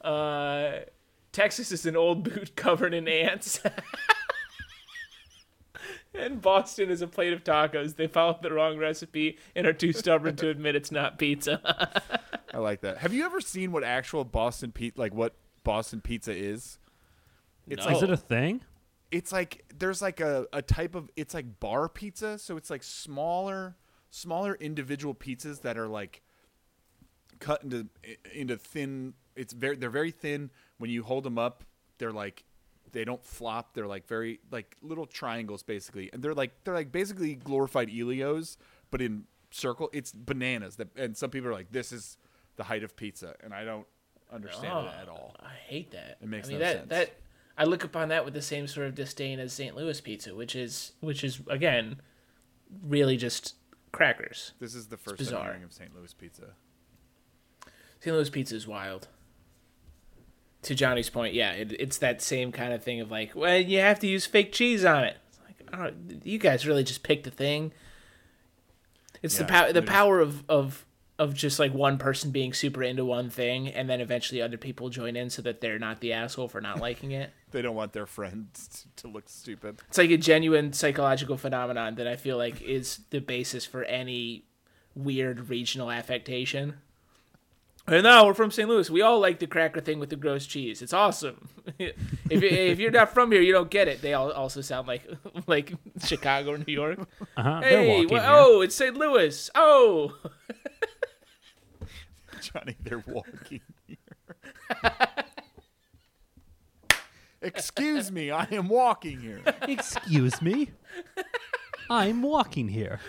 Uh, 0.00 0.80
Texas 1.32 1.72
is 1.72 1.86
an 1.86 1.96
old 1.96 2.24
boot 2.24 2.54
covered 2.56 2.94
in 2.94 3.08
ants. 3.08 3.60
and 6.14 6.42
Boston 6.42 6.90
is 6.90 7.02
a 7.02 7.06
plate 7.06 7.32
of 7.32 7.42
tacos. 7.42 7.96
They 7.96 8.06
followed 8.06 8.42
the 8.42 8.52
wrong 8.52 8.78
recipe 8.78 9.38
and 9.56 9.66
are 9.66 9.72
too 9.72 9.92
stubborn 9.92 10.36
to 10.36 10.48
admit 10.48 10.76
it's 10.76 10.92
not 10.92 11.18
pizza. 11.18 11.60
I 12.52 12.58
like 12.58 12.82
that. 12.82 12.98
Have 12.98 13.14
you 13.14 13.24
ever 13.24 13.40
seen 13.40 13.72
what 13.72 13.82
actual 13.82 14.24
Boston 14.24 14.72
pizza, 14.72 15.00
like 15.00 15.14
what 15.14 15.34
Boston 15.64 16.00
pizza 16.00 16.34
is? 16.34 16.78
It's 17.72 17.84
No. 17.86 17.96
Is 17.96 18.02
it 18.02 18.10
a 18.10 18.16
thing? 18.16 18.62
it's 19.12 19.30
like 19.30 19.64
there's 19.78 20.02
like 20.02 20.20
a, 20.20 20.46
a 20.52 20.62
type 20.62 20.94
of 20.94 21.10
it's 21.14 21.34
like 21.34 21.60
bar 21.60 21.88
pizza, 21.88 22.38
so 22.38 22.56
it's 22.56 22.70
like 22.70 22.82
smaller 22.82 23.76
smaller 24.10 24.54
individual 24.54 25.14
pizzas 25.14 25.60
that 25.62 25.78
are 25.78 25.86
like 25.86 26.22
cut 27.38 27.62
into 27.62 27.86
into 28.34 28.56
thin. 28.56 29.12
It's 29.36 29.52
very 29.52 29.76
they're 29.76 29.90
very 29.90 30.10
thin. 30.10 30.50
When 30.78 30.90
you 30.90 31.02
hold 31.04 31.24
them 31.24 31.38
up, 31.38 31.62
they're 31.98 32.10
like 32.10 32.44
they 32.92 33.04
don't 33.04 33.22
flop. 33.22 33.74
They're 33.74 33.86
like 33.86 34.06
very 34.06 34.40
like 34.50 34.76
little 34.80 35.06
triangles 35.06 35.62
basically, 35.62 36.10
and 36.12 36.22
they're 36.22 36.34
like 36.34 36.52
they're 36.64 36.74
like 36.74 36.90
basically 36.90 37.34
glorified 37.34 37.90
Ellio's, 37.90 38.56
but 38.90 39.02
in 39.02 39.24
circle. 39.50 39.90
It's 39.92 40.12
bananas. 40.12 40.76
That 40.76 40.88
and 40.96 41.16
some 41.16 41.28
people 41.28 41.50
are 41.50 41.54
like 41.54 41.70
this 41.70 41.92
is 41.92 42.16
the 42.56 42.64
height 42.64 42.82
of 42.82 42.96
pizza, 42.96 43.34
and 43.44 43.52
I 43.52 43.64
don't 43.64 43.86
understand 44.32 44.72
oh, 44.72 44.80
it 44.86 45.02
at 45.02 45.08
all. 45.10 45.36
I 45.38 45.52
hate 45.66 45.90
that. 45.90 46.16
It 46.22 46.28
makes 46.28 46.48
I 46.48 46.52
mean, 46.52 46.60
no 46.60 46.64
that, 46.64 46.76
sense. 46.76 46.88
That 46.88 47.10
I 47.56 47.64
look 47.64 47.84
upon 47.84 48.08
that 48.08 48.24
with 48.24 48.34
the 48.34 48.42
same 48.42 48.66
sort 48.66 48.86
of 48.86 48.94
disdain 48.94 49.38
as 49.38 49.52
St. 49.52 49.76
Louis 49.76 50.00
pizza, 50.00 50.34
which 50.34 50.56
is 50.56 50.92
which 51.00 51.22
is 51.22 51.40
again 51.48 52.00
really 52.82 53.16
just 53.16 53.54
crackers. 53.92 54.52
This 54.58 54.74
is 54.74 54.88
the 54.88 54.96
first 54.96 55.18
bizarre. 55.18 55.40
I'm 55.40 55.46
hearing 55.46 55.64
of 55.64 55.72
St. 55.72 55.94
Louis 55.94 56.12
pizza. 56.14 56.54
St. 58.00 58.14
Louis 58.14 58.30
pizza 58.30 58.56
is 58.56 58.66
wild. 58.66 59.08
To 60.62 60.74
Johnny's 60.74 61.10
point, 61.10 61.34
yeah, 61.34 61.52
it, 61.52 61.72
it's 61.78 61.98
that 61.98 62.22
same 62.22 62.52
kind 62.52 62.72
of 62.72 62.84
thing 62.84 63.00
of 63.00 63.10
like, 63.10 63.34
well, 63.34 63.58
you 63.58 63.80
have 63.80 63.98
to 63.98 64.06
use 64.06 64.26
fake 64.26 64.52
cheese 64.52 64.84
on 64.84 65.04
it. 65.04 65.16
It's 65.28 65.40
like, 65.44 65.68
oh, 65.74 65.90
you 66.22 66.38
guys 66.38 66.66
really 66.66 66.84
just 66.84 67.02
picked 67.02 67.26
a 67.26 67.32
thing. 67.32 67.72
It's 69.22 69.38
the 69.38 69.44
power, 69.44 69.72
the 69.72 69.82
power 69.82 70.20
of 70.20 70.44
of 70.48 70.84
of 71.18 71.34
just 71.34 71.58
like 71.58 71.72
one 71.72 71.98
person 71.98 72.30
being 72.30 72.52
super 72.52 72.82
into 72.82 73.04
one 73.04 73.30
thing 73.30 73.68
and 73.68 73.88
then 73.88 74.00
eventually 74.00 74.42
other 74.42 74.56
people 74.56 74.88
join 74.88 75.14
in 75.14 75.30
so 75.30 75.42
that 75.42 75.60
they're 75.60 75.78
not 75.78 76.00
the 76.00 76.12
asshole 76.12 76.48
for 76.48 76.60
not 76.60 76.80
liking 76.80 77.12
it. 77.12 77.30
They 77.52 77.62
don't 77.62 77.76
want 77.76 77.92
their 77.92 78.06
friends 78.06 78.86
to 78.96 79.08
look 79.08 79.28
stupid. 79.28 79.80
It's 79.88 79.98
like 79.98 80.10
a 80.10 80.16
genuine 80.16 80.72
psychological 80.72 81.36
phenomenon 81.36 81.94
that 81.96 82.06
I 82.06 82.16
feel 82.16 82.36
like 82.36 82.60
is 82.62 83.00
the 83.10 83.20
basis 83.20 83.64
for 83.64 83.84
any 83.84 84.44
weird 84.94 85.48
regional 85.48 85.90
affectation. 85.90 86.78
And 87.86 88.04
now 88.04 88.26
we're 88.26 88.34
from 88.34 88.52
St. 88.52 88.68
Louis. 88.68 88.88
We 88.88 89.02
all 89.02 89.18
like 89.18 89.40
the 89.40 89.46
cracker 89.48 89.80
thing 89.80 89.98
with 89.98 90.08
the 90.10 90.16
gross 90.16 90.46
cheese. 90.46 90.82
It's 90.82 90.92
awesome. 90.92 91.48
if 91.78 91.96
you, 92.30 92.48
if 92.48 92.78
you're 92.78 92.92
not 92.92 93.12
from 93.12 93.32
here, 93.32 93.40
you 93.40 93.52
don't 93.52 93.70
get 93.70 93.88
it. 93.88 94.00
They 94.02 94.14
all 94.14 94.30
also 94.30 94.60
sound 94.60 94.86
like 94.86 95.04
like 95.48 95.72
Chicago 96.04 96.52
or 96.52 96.58
New 96.58 96.72
York. 96.72 97.00
Uh-huh. 97.36 97.60
Hey, 97.60 97.88
walking 98.02 98.16
wha- 98.16 98.24
oh, 98.24 98.60
it's 98.60 98.76
St. 98.76 98.96
Louis. 98.96 99.50
Oh, 99.56 100.16
Johnny, 102.40 102.76
they're 102.82 103.02
walking 103.06 103.60
here. 103.86 103.96
Excuse 107.42 108.10
me, 108.12 108.30
I 108.30 108.46
am 108.52 108.68
walking 108.68 109.20
here. 109.20 109.40
Excuse 109.62 110.40
me. 110.40 110.70
I'm 111.90 112.22
walking 112.22 112.68
here. 112.68 113.00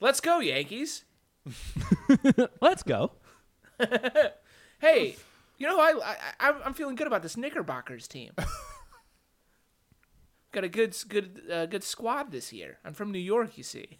let's 0.00 0.20
go 0.20 0.40
Yankees. 0.40 1.04
Let's 2.60 2.82
go. 2.82 3.12
Hey, 4.78 5.16
you 5.56 5.66
know 5.66 5.80
I, 5.80 5.92
I 6.04 6.16
I'm- 6.48 6.60
I'm 6.64 6.74
feeling 6.74 6.96
good 6.96 7.06
about 7.06 7.22
this 7.22 7.34
Knickerbockers 7.36 8.06
team. 8.06 8.32
Got 10.52 10.64
a 10.64 10.68
good 10.68 10.94
good 11.08 11.40
uh, 11.50 11.64
good 11.66 11.82
squad 11.82 12.30
this 12.30 12.52
year. 12.52 12.76
I'm 12.84 12.92
from 12.92 13.10
New 13.10 13.18
York, 13.18 13.56
you 13.56 13.62
see. 13.64 13.98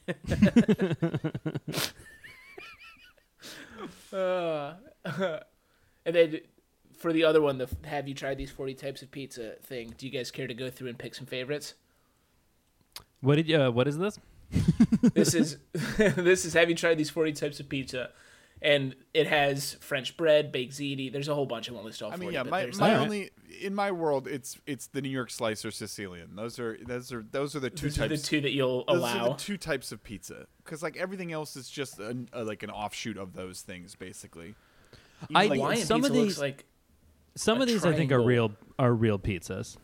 uh, 4.13 4.75
and 6.05 6.15
then 6.15 6.41
for 6.97 7.13
the 7.13 7.25
other 7.25 7.41
one, 7.43 7.59
the 7.59 7.69
have 7.85 8.09
you 8.09 8.15
tried 8.15 8.39
these 8.39 8.51
40 8.51 8.75
types 8.75 9.03
of 9.03 9.11
pizza 9.11 9.53
thing? 9.63 9.95
Do 9.99 10.07
you 10.07 10.13
guys 10.13 10.31
care 10.31 10.47
to 10.47 10.55
go 10.55 10.71
through 10.71 10.89
and 10.89 10.99
pick 10.99 11.15
some 11.15 11.27
favorites? 11.27 11.75
What 13.21 13.37
did 13.37 13.49
you? 13.49 13.61
Uh, 13.61 13.71
what 13.71 13.89
is 13.89 13.99
this? 13.99 14.19
this 15.15 15.35
is 15.35 15.59
this 15.99 16.45
is 16.45 16.55
have 16.55 16.69
you 16.69 16.75
tried 16.77 16.97
these 16.99 17.11
40 17.11 17.33
types 17.33 17.61
of 17.61 17.69
pizza? 17.69 18.11
And 18.63 18.97
it 19.13 19.27
has 19.27 19.75
French 19.81 20.17
bread, 20.17 20.51
baked 20.51 20.73
ziti. 20.73 21.13
There's 21.13 21.29
a 21.29 21.35
whole 21.35 21.45
bunch. 21.45 21.69
I 21.69 21.75
won't 21.75 21.85
list 21.85 22.03
all 22.03 22.09
I 22.09 22.13
40. 22.13 22.25
mean, 22.25 22.33
yeah, 22.35 22.43
my, 22.45 22.63
there's 22.63 22.81
my 22.81 22.93
like- 22.95 23.01
only 23.03 23.31
in 23.61 23.75
my 23.75 23.93
world, 23.93 24.27
it's 24.27 24.59
it's 24.67 24.87
the 24.87 25.03
New 25.03 25.11
York 25.11 25.31
slice 25.31 25.63
or 25.65 25.71
Sicilian. 25.71 26.37
Those 26.37 26.59
are 26.59 26.79
those 26.83 27.13
are 27.13 27.23
those 27.31 27.55
are 27.55 27.61
the 27.61 27.69
two 27.69 27.89
those 27.89 27.99
are 27.99 28.09
types. 28.09 28.23
the 28.23 28.27
two 28.29 28.41
that 28.41 28.53
you'll 28.53 28.85
those 28.87 28.97
allow. 28.97 29.25
are 29.27 29.29
the 29.31 29.35
two 29.35 29.59
types 29.59 29.93
of 29.93 30.03
pizza 30.03 30.47
because 30.65 30.83
like 30.83 30.97
everything 30.97 31.33
else 31.33 31.55
is 31.55 31.69
just 31.69 31.99
an, 31.99 32.31
uh, 32.35 32.45
like 32.45 32.63
an 32.63 32.71
offshoot 32.71 33.19
of 33.19 33.35
those 33.35 33.61
things, 33.61 33.95
basically. 33.95 34.55
I 35.35 35.47
Like, 35.49 35.59
some 35.59 35.75
pizza 35.75 35.95
of 35.95 36.03
looks 36.03 36.13
these 36.13 36.41
like 36.41 36.65
some 37.37 37.59
a 37.59 37.63
of 37.63 37.69
these 37.69 37.85
I 37.85 37.93
think 37.95 38.11
are 38.13 38.23
real 38.23 38.53
are 38.79 38.93
real 38.93 39.19
pizzas. 39.19 39.77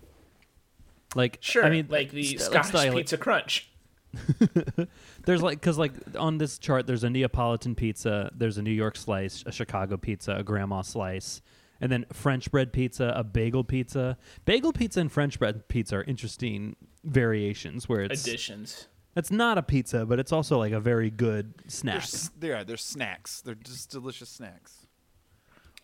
Like 1.14 1.38
sure, 1.40 1.64
I 1.64 1.70
mean, 1.70 1.86
like 1.88 2.10
the 2.10 2.22
st- 2.24 2.40
Scottish 2.40 2.68
style 2.68 2.94
pizza 2.94 3.16
crunch. 3.18 3.68
There's 5.24 5.42
like 5.42 5.60
because 5.60 5.78
like 5.78 5.92
on 6.18 6.38
this 6.38 6.58
chart, 6.58 6.86
there's 6.86 7.04
a 7.04 7.10
Neapolitan 7.10 7.74
pizza, 7.74 8.30
there's 8.36 8.58
a 8.58 8.62
New 8.62 8.70
York 8.72 8.96
slice, 8.96 9.42
a 9.46 9.52
Chicago 9.52 9.96
pizza, 9.96 10.32
a 10.36 10.42
grandma 10.42 10.82
slice, 10.82 11.40
and 11.80 11.90
then 11.92 12.04
French 12.12 12.50
bread 12.50 12.72
pizza, 12.72 13.12
a 13.16 13.24
bagel 13.24 13.64
pizza. 13.64 14.18
Bagel 14.44 14.72
pizza 14.72 15.00
and 15.00 15.10
French 15.10 15.38
bread 15.38 15.68
pizza 15.68 15.96
are 15.96 16.04
interesting 16.04 16.76
variations 17.04 17.88
where 17.88 18.02
it's 18.02 18.26
Additions. 18.26 18.88
it's 19.16 19.30
not 19.30 19.56
a 19.58 19.62
pizza, 19.62 20.04
but 20.04 20.18
it's 20.18 20.32
also 20.32 20.58
like 20.58 20.72
a 20.72 20.80
very 20.80 21.10
good 21.10 21.54
They're, 21.58 21.70
snack. 21.70 21.96
s- 22.02 22.30
they're 22.38 22.64
they're 22.64 22.76
snacks. 22.76 23.40
They're 23.40 23.54
just 23.54 23.90
delicious 23.90 24.28
snacks. 24.28 24.86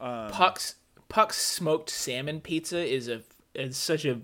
Um, 0.00 0.30
Puck's 0.30 0.74
Puck's 1.08 1.40
smoked 1.40 1.90
salmon 1.90 2.40
pizza 2.40 2.78
is 2.78 3.08
a 3.08 3.22
is 3.54 3.76
such 3.76 4.04
a 4.04 4.20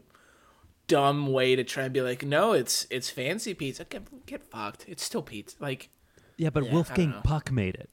dumb 0.86 1.32
way 1.32 1.56
to 1.56 1.64
try 1.64 1.84
and 1.84 1.92
be 1.92 2.02
like, 2.02 2.24
no, 2.24 2.52
it's 2.52 2.86
it's 2.90 3.10
fancy 3.10 3.54
pizza. 3.54 3.84
Get, 3.84 4.26
get 4.26 4.44
fucked. 4.44 4.84
It's 4.88 5.02
still 5.02 5.22
pizza. 5.22 5.56
Like 5.60 5.90
Yeah, 6.36 6.50
but 6.50 6.64
Yeah, 6.64 6.72
Wolfgang. 6.72 7.14
Puck 7.24 7.50
made 7.50 7.76
it. 7.76 7.90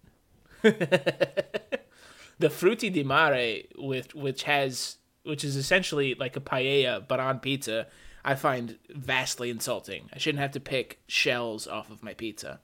the 2.39 2.49
frutti 2.49 2.89
di 2.89 3.03
mare 3.03 3.63
with 3.77 4.13
which 4.13 4.43
has 4.43 4.97
which 5.23 5.43
is 5.43 5.55
essentially 5.55 6.15
like 6.15 6.35
a 6.35 6.41
paella 6.41 7.07
but 7.07 7.19
on 7.19 7.39
pizza. 7.39 7.87
I 8.23 8.35
find 8.35 8.77
vastly 8.89 9.49
insulting. 9.49 10.07
I 10.13 10.19
shouldn't 10.19 10.41
have 10.41 10.51
to 10.51 10.59
pick 10.59 11.01
shells 11.07 11.65
off 11.65 11.89
of 11.89 12.03
my 12.03 12.13
pizza. 12.13 12.59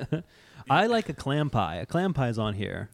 I 0.70 0.86
like 0.86 1.10
a 1.10 1.12
clam 1.12 1.50
pie. 1.50 1.76
A 1.76 1.84
clam 1.86 2.14
pie's 2.14 2.38
on 2.38 2.54
here. 2.54 2.88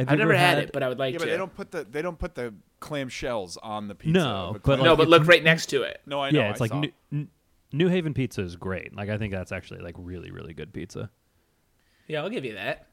Have 0.00 0.08
I've 0.12 0.18
never 0.18 0.32
ever 0.32 0.38
had, 0.38 0.58
it, 0.58 0.72
but 0.72 0.82
I 0.82 0.88
would 0.88 0.98
like 0.98 1.12
yeah, 1.12 1.18
to. 1.18 1.24
but 1.24 1.30
they 1.30 1.36
don't 1.36 1.54
put 1.54 1.70
the 1.70 1.84
they 1.84 2.02
don't 2.02 2.18
put 2.18 2.34
the 2.34 2.54
clam 2.80 3.08
shells 3.08 3.56
on 3.56 3.88
the 3.88 3.94
pizza. 3.94 4.12
No, 4.18 4.50
but 4.54 4.62
clam- 4.62 4.82
no, 4.82 4.96
but 4.96 5.08
look 5.08 5.26
right 5.26 5.42
next 5.42 5.66
to 5.66 5.82
it. 5.82 6.00
no, 6.06 6.20
I 6.20 6.30
know. 6.30 6.40
yeah, 6.40 6.50
it's 6.50 6.60
I 6.60 6.64
like 6.64 6.70
saw. 6.70 6.80
New, 6.80 6.92
N- 7.12 7.28
New 7.72 7.88
Haven 7.88 8.14
pizza 8.14 8.42
is 8.42 8.56
great. 8.56 8.94
Like 8.94 9.08
I 9.08 9.18
think 9.18 9.32
that's 9.32 9.52
actually 9.52 9.80
like 9.80 9.94
really 9.98 10.30
really 10.30 10.54
good 10.54 10.72
pizza. 10.72 11.10
Yeah, 12.08 12.22
I'll 12.22 12.30
give 12.30 12.44
you 12.44 12.54
that. 12.54 12.86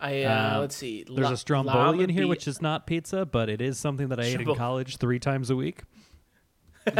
I 0.00 0.22
uh, 0.22 0.54
Um, 0.54 0.60
let's 0.60 0.76
see. 0.76 1.04
There's 1.04 1.18
La- 1.26 1.32
a 1.32 1.36
stromboli 1.36 2.04
in 2.04 2.10
here, 2.10 2.22
Lama 2.22 2.28
which 2.30 2.46
is 2.46 2.62
not 2.62 2.86
pizza, 2.86 3.24
but 3.26 3.48
it 3.48 3.60
is 3.60 3.78
something 3.78 4.08
that 4.08 4.20
I 4.20 4.24
ate 4.24 4.40
in 4.40 4.54
college 4.54 4.98
three 4.98 5.18
times 5.18 5.50
a 5.50 5.56
week. 5.56 5.82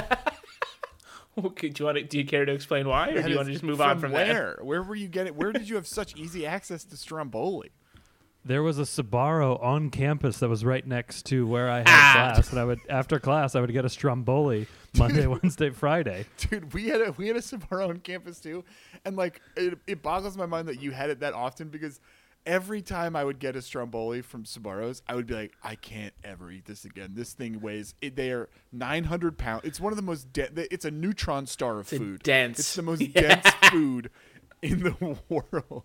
Okay, 1.45 1.69
do 1.69 1.83
you 1.83 1.87
want 1.87 1.99
to, 1.99 2.05
do 2.05 2.19
you 2.19 2.25
care 2.25 2.45
to 2.45 2.53
explain 2.53 2.89
why, 2.89 3.11
or 3.11 3.15
That 3.15 3.25
do 3.27 3.31
you 3.31 3.37
want 3.37 3.47
to 3.47 3.53
just 3.53 3.63
move 3.65 3.81
on 3.81 4.01
from 4.01 4.13
there? 4.13 4.57
where? 4.57 4.59
Where 4.61 4.83
were 4.83 4.95
you 4.97 5.07
getting? 5.09 5.37
Where 5.37 5.53
did 5.53 5.69
you 5.69 5.77
have 5.77 5.87
such 5.87 6.17
easy 6.17 6.45
access 6.45 6.83
to 6.85 6.97
Stromboli? 6.97 7.71
There 8.45 8.63
was 8.63 8.79
a 8.79 8.83
Sbarro 8.83 9.63
on 9.63 9.91
campus 9.91 10.39
that 10.39 10.49
was 10.49 10.65
right 10.65 10.87
next 10.87 11.27
to 11.27 11.47
where 11.47 11.69
I 11.71 11.79
had 11.79 11.87
Ah. 11.89 12.13
class, 12.35 12.51
and 12.51 12.59
I 12.59 12.65
would 12.65 12.79
after 12.89 13.19
class 13.21 13.55
I 13.55 13.61
would 13.61 13.73
get 13.73 13.85
a 13.85 13.91
stromboli 13.91 14.67
Monday, 14.97 15.27
Wednesday, 15.27 15.71
Friday. 15.71 16.25
Dude, 16.39 16.73
we 16.73 16.89
had 16.89 17.01
a 17.03 17.13
we 17.13 17.27
had 17.29 17.37
a 17.37 17.41
Sbarro 17.41 17.89
on 17.91 17.99
campus 17.99 18.41
too, 18.41 18.65
and 19.05 19.17
like 19.17 19.43
it, 19.57 19.79
it 19.87 20.03
boggles 20.03 20.37
my 20.37 20.47
mind 20.47 20.69
that 20.69 20.81
you 20.81 20.93
had 20.93 21.11
it 21.11 21.21
that 21.21 21.35
often 21.35 21.69
because 21.69 22.01
every 22.47 22.81
time 22.81 23.15
I 23.15 23.25
would 23.25 23.39
get 23.39 23.55
a 23.57 23.61
Stromboli 23.61 24.23
from 24.23 24.45
Sbarro's, 24.45 25.03
I 25.07 25.15
would 25.15 25.27
be 25.27 25.35
like, 25.35 25.53
I 25.63 25.75
can't 25.75 26.15
ever 26.25 26.51
eat 26.51 26.65
this 26.65 26.87
again. 26.87 27.11
This 27.15 27.35
thing 27.35 27.61
weighs 27.61 27.95
it, 28.01 28.17
they 28.17 28.31
are 28.31 28.49
nine 28.73 29.05
hundred 29.05 29.37
pounds. 29.37 29.65
It's 29.65 29.81
one 29.81 29.93
of 29.93 29.97
the 29.97 30.03
most 30.03 30.33
de- 30.33 30.73
it's 30.73 30.87
a 30.87 30.91
neutron 30.91 31.45
star 31.47 31.81
of 31.81 31.93
a 31.93 31.99
food. 31.99 32.23
dense- 32.23 32.61
It's 32.61 32.75
the 32.75 32.83
most 32.83 33.03
Yeah. 33.15 33.41
dense 33.43 33.51
food 33.71 34.11
in 34.63 34.85
the 34.85 35.19
world. 35.29 35.83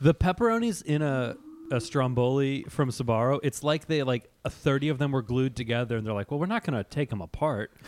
The 0.00 0.14
pepperonis 0.14 0.82
in 0.82 1.02
a 1.02 1.36
a 1.70 1.80
stromboli 1.80 2.64
from 2.68 2.90
Sbarro, 2.90 3.40
it's 3.42 3.62
like 3.62 3.86
they 3.86 4.02
like 4.02 4.30
a 4.44 4.50
thirty 4.50 4.88
of 4.88 4.98
them 4.98 5.12
were 5.12 5.22
glued 5.22 5.56
together, 5.56 5.96
and 5.96 6.06
they're 6.06 6.14
like, 6.14 6.30
"Well, 6.30 6.38
we're 6.40 6.46
not 6.46 6.64
going 6.64 6.76
to 6.76 6.84
take 6.88 7.10
them 7.10 7.20
apart." 7.20 7.72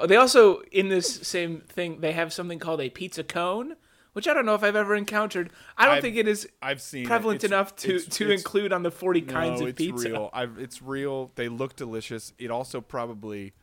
Oh, 0.00 0.06
they 0.06 0.16
also 0.16 0.60
in 0.72 0.88
this 0.88 1.12
same 1.26 1.60
thing 1.60 2.00
they 2.00 2.12
have 2.12 2.32
something 2.32 2.58
called 2.58 2.80
a 2.80 2.88
pizza 2.90 3.24
cone, 3.24 3.74
which 4.12 4.28
I 4.28 4.34
don't 4.34 4.46
know 4.46 4.54
if 4.54 4.62
I've 4.62 4.76
ever 4.76 4.94
encountered. 4.94 5.50
I 5.76 5.86
don't 5.86 5.94
I've- 5.96 6.02
think 6.02 6.16
it 6.16 6.28
is 6.28 6.48
I've 6.62 6.80
seen 6.80 7.06
prevalent 7.06 7.42
It's- 7.44 7.50
enough 7.50 7.74
to 7.76 7.96
it's- 7.96 8.16
to 8.16 8.24
it's- 8.24 8.40
include 8.40 8.72
on 8.72 8.82
the 8.82 8.90
forty 8.90 9.22
kinds 9.22 9.60
no, 9.60 9.66
of 9.66 9.70
it's 9.70 9.78
pizza. 9.78 10.08
real. 10.10 10.30
I've, 10.32 10.58
it's 10.58 10.82
real. 10.82 11.32
They 11.34 11.48
look 11.48 11.76
delicious. 11.76 12.32
It 12.38 12.50
also 12.50 12.80
probably 12.80 13.54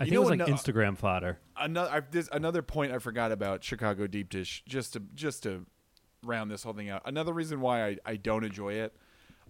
I 0.00 0.04
You 0.04 0.10
think 0.10 0.16
it 0.16 0.18
was 0.20 0.30
like 0.30 0.38
no- 0.40 0.46
Instagram 0.46 0.96
fodder. 0.96 1.38
another 1.56 1.90
I've, 1.92 2.10
there's 2.10 2.28
another 2.32 2.62
point 2.62 2.92
I 2.92 2.98
forgot 2.98 3.30
about 3.32 3.62
Chicago 3.62 4.06
deep 4.06 4.28
dish 4.28 4.62
just 4.66 4.92
to 4.94 5.02
just 5.14 5.42
to 5.44 5.66
round 6.24 6.50
this 6.50 6.62
whole 6.64 6.72
thing 6.72 6.90
out. 6.90 7.02
Another 7.04 7.32
reason 7.32 7.60
why 7.60 7.86
I, 7.86 7.96
I 8.04 8.16
don't 8.16 8.44
enjoy 8.44 8.74
it 8.74 8.96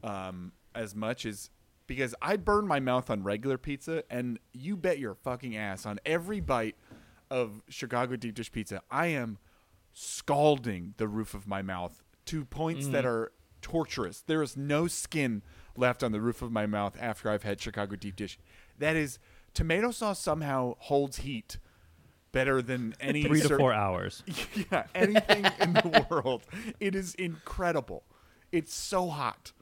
um, 0.03 0.53
as 0.75 0.95
much 0.95 1.25
is 1.25 1.51
because 1.87 2.15
I 2.21 2.37
burn 2.37 2.67
my 2.67 2.81
mouth 2.81 3.11
on 3.11 3.23
regular 3.23 3.59
pizza, 3.59 4.05
and 4.11 4.39
you 4.53 4.77
bet 4.77 4.99
your 4.99 5.15
fucking 5.15 5.57
ass 5.57 5.87
on 5.87 5.99
every 6.05 6.41
bite 6.41 6.77
of 7.31 7.63
Chicago 7.69 8.17
deep 8.17 8.35
dish 8.35 8.51
pizza, 8.53 8.83
I 8.91 9.07
am 9.09 9.39
scalding 9.93 10.95
the 10.97 11.09
roof 11.09 11.35
of 11.35 11.47
my 11.47 11.63
mouth 11.63 12.03
to 12.27 12.45
points 12.45 12.89
that 12.89 13.05
are 13.07 13.33
torturous. 13.63 14.21
There 14.27 14.43
is 14.43 14.57
no 14.57 14.87
skin 14.89 15.43
left 15.77 16.03
on 16.03 16.13
the 16.13 16.21
roof 16.21 16.43
of 16.43 16.51
my 16.53 16.67
mouth 16.67 16.97
after 17.01 17.31
I've 17.31 17.43
had 17.45 17.61
Chicago 17.61 17.97
deep 17.97 18.17
dish. 18.17 18.39
That 18.79 18.97
is 18.97 19.19
tomato 19.55 19.91
sauce 19.91 20.21
somehow 20.21 20.75
holds 20.79 21.19
heat 21.19 21.59
better 22.33 22.61
than 22.61 22.95
any 23.01 23.23
Three 23.23 23.41
to 23.41 23.49
cer- 23.49 23.59
four 23.59 23.73
hours. 23.73 24.23
yeah, 24.73 24.85
anything 24.95 25.47
in 25.61 25.73
the 25.73 26.07
world. 26.11 26.43
It 26.81 26.95
is 26.95 27.15
incredible. 27.15 28.03
It's 28.53 28.75
so 28.75 29.09
hot. 29.09 29.53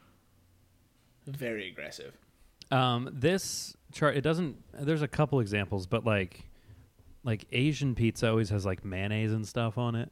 Very 1.26 1.68
aggressive. 1.68 2.16
Um, 2.70 3.10
this 3.12 3.76
chart 3.92 4.16
it 4.16 4.22
doesn't. 4.22 4.56
There's 4.72 5.02
a 5.02 5.08
couple 5.08 5.40
examples, 5.40 5.86
but 5.86 6.04
like, 6.04 6.48
like 7.22 7.44
Asian 7.52 7.94
pizza 7.94 8.28
always 8.28 8.48
has 8.50 8.64
like 8.66 8.84
mayonnaise 8.84 9.32
and 9.32 9.46
stuff 9.46 9.76
on 9.78 9.94
it. 9.94 10.10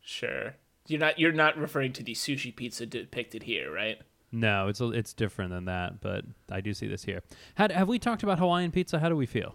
Sure. 0.00 0.54
You're 0.86 1.00
not 1.00 1.18
you're 1.18 1.32
not 1.32 1.58
referring 1.58 1.92
to 1.94 2.02
the 2.02 2.14
sushi 2.14 2.54
pizza 2.54 2.86
depicted 2.86 3.42
here, 3.42 3.70
right? 3.72 3.98
No, 4.30 4.68
it's 4.68 4.80
a, 4.80 4.90
it's 4.90 5.14
different 5.14 5.50
than 5.52 5.64
that, 5.66 6.00
but 6.00 6.24
I 6.50 6.60
do 6.60 6.74
see 6.74 6.86
this 6.86 7.02
here. 7.04 7.22
Had, 7.54 7.72
have 7.72 7.88
we 7.88 7.98
talked 7.98 8.22
about 8.22 8.38
Hawaiian 8.38 8.70
pizza? 8.70 8.98
How 8.98 9.08
do 9.08 9.16
we 9.16 9.24
feel? 9.26 9.54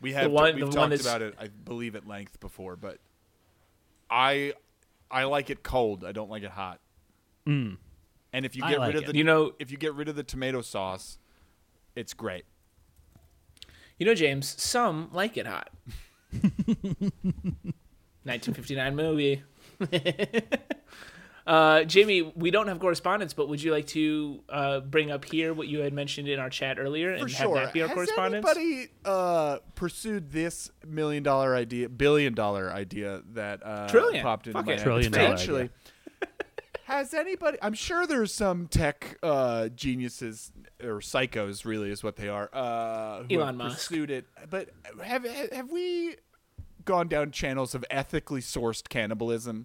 We 0.00 0.12
have 0.14 0.30
one- 0.30 0.54
we've 0.56 0.66
the 0.66 0.72
talked 0.72 0.90
one 0.90 1.00
about 1.00 1.22
it, 1.22 1.34
I 1.38 1.48
believe, 1.48 1.94
at 1.96 2.06
length 2.06 2.40
before, 2.40 2.76
but 2.76 2.98
I 4.10 4.54
I 5.10 5.24
like 5.24 5.50
it 5.50 5.62
cold. 5.62 6.04
I 6.04 6.12
don't 6.12 6.30
like 6.30 6.42
it 6.42 6.50
hot. 6.50 6.80
And 7.46 7.76
if 8.32 8.56
you 8.56 8.62
get 8.62 8.78
like 8.78 8.94
rid 8.94 8.96
of 8.96 9.02
it. 9.04 9.06
the 9.08 9.12
Mm. 9.12 9.16
You 9.18 9.24
know- 9.24 9.52
if 9.58 9.70
you 9.70 9.76
get 9.76 9.94
rid 9.94 10.08
of 10.08 10.16
the 10.16 10.22
tomato 10.24 10.62
sauce, 10.62 11.18
it's 11.94 12.14
great. 12.14 12.44
You 13.98 14.06
know, 14.06 14.14
James, 14.14 14.60
some 14.60 15.08
like 15.12 15.36
it 15.36 15.46
hot. 15.46 15.70
1959 18.24 18.96
movie. 18.96 19.42
uh, 21.46 21.84
Jamie, 21.84 22.22
we 22.34 22.50
don't 22.50 22.68
have 22.68 22.78
correspondence, 22.80 23.34
but 23.34 23.48
would 23.48 23.62
you 23.62 23.70
like 23.72 23.86
to 23.88 24.40
uh, 24.48 24.80
bring 24.80 25.10
up 25.10 25.24
here 25.24 25.52
what 25.52 25.68
you 25.68 25.80
had 25.80 25.92
mentioned 25.92 26.26
in 26.28 26.38
our 26.38 26.48
chat 26.50 26.78
earlier 26.78 27.16
For 27.16 27.22
and 27.24 27.30
sure. 27.30 27.56
have 27.56 27.66
that 27.66 27.72
be 27.74 27.82
our 27.82 27.88
Has 27.88 27.94
correspondence? 27.94 28.46
anybody 28.48 28.88
uh, 29.04 29.58
pursued 29.74 30.30
this 30.32 30.70
million 30.86 31.22
dollar 31.22 31.54
idea, 31.54 31.88
billion 31.88 32.34
dollar 32.34 32.70
idea 32.72 33.22
that 33.34 33.60
uh, 33.64 33.88
Trillion. 33.88 34.22
popped 34.22 34.46
into 34.46 34.58
Fuck 34.58 34.66
my 34.66 34.72
it. 34.72 34.76
head? 34.78 34.84
Trillion 34.84 35.12
dollar 35.12 35.30
Potentially. 35.32 35.70
Has 36.86 37.14
anybody? 37.14 37.56
I'm 37.62 37.72
sure 37.72 38.06
there's 38.06 38.32
some 38.32 38.68
tech 38.68 39.16
uh, 39.22 39.68
geniuses 39.68 40.52
or 40.82 41.00
psychos, 41.00 41.64
really, 41.64 41.90
is 41.90 42.04
what 42.04 42.16
they 42.16 42.28
are. 42.28 42.50
Uh, 42.52 43.22
who 43.22 43.36
Elon 43.36 43.46
have 43.46 43.54
Musk. 43.56 43.76
pursued 43.88 44.10
it, 44.10 44.26
but 44.50 44.68
have 45.02 45.24
have 45.52 45.70
we 45.70 46.16
gone 46.84 47.08
down 47.08 47.30
channels 47.30 47.74
of 47.74 47.86
ethically 47.90 48.42
sourced 48.42 48.86
cannibalism? 48.90 49.64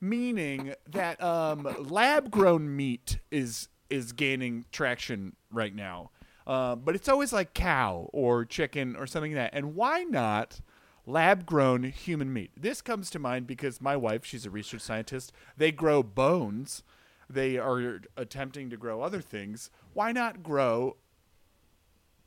Meaning 0.00 0.74
that 0.90 1.22
um, 1.22 1.68
lab 1.88 2.30
grown 2.30 2.74
meat 2.76 3.18
is 3.30 3.68
is 3.90 4.12
gaining 4.12 4.64
traction 4.72 5.36
right 5.50 5.74
now, 5.74 6.10
uh, 6.46 6.74
but 6.74 6.94
it's 6.94 7.08
always 7.08 7.32
like 7.32 7.54
cow 7.54 8.08
or 8.12 8.44
chicken 8.44 8.96
or 8.96 9.06
something 9.06 9.32
like 9.34 9.52
that. 9.52 9.56
And 9.56 9.74
why 9.74 10.04
not? 10.04 10.60
lab 11.06 11.44
grown 11.44 11.82
human 11.82 12.32
meat. 12.32 12.50
This 12.56 12.80
comes 12.80 13.10
to 13.10 13.18
mind 13.18 13.46
because 13.46 13.78
my 13.78 13.94
wife, 13.94 14.24
she's 14.24 14.46
a 14.46 14.50
research 14.50 14.80
scientist. 14.80 15.32
They 15.54 15.70
grow 15.70 16.02
bones. 16.02 16.82
They 17.28 17.58
are 17.58 18.00
attempting 18.16 18.70
to 18.70 18.78
grow 18.78 19.02
other 19.02 19.20
things. 19.20 19.68
Why 19.92 20.12
not 20.12 20.42
grow 20.42 20.96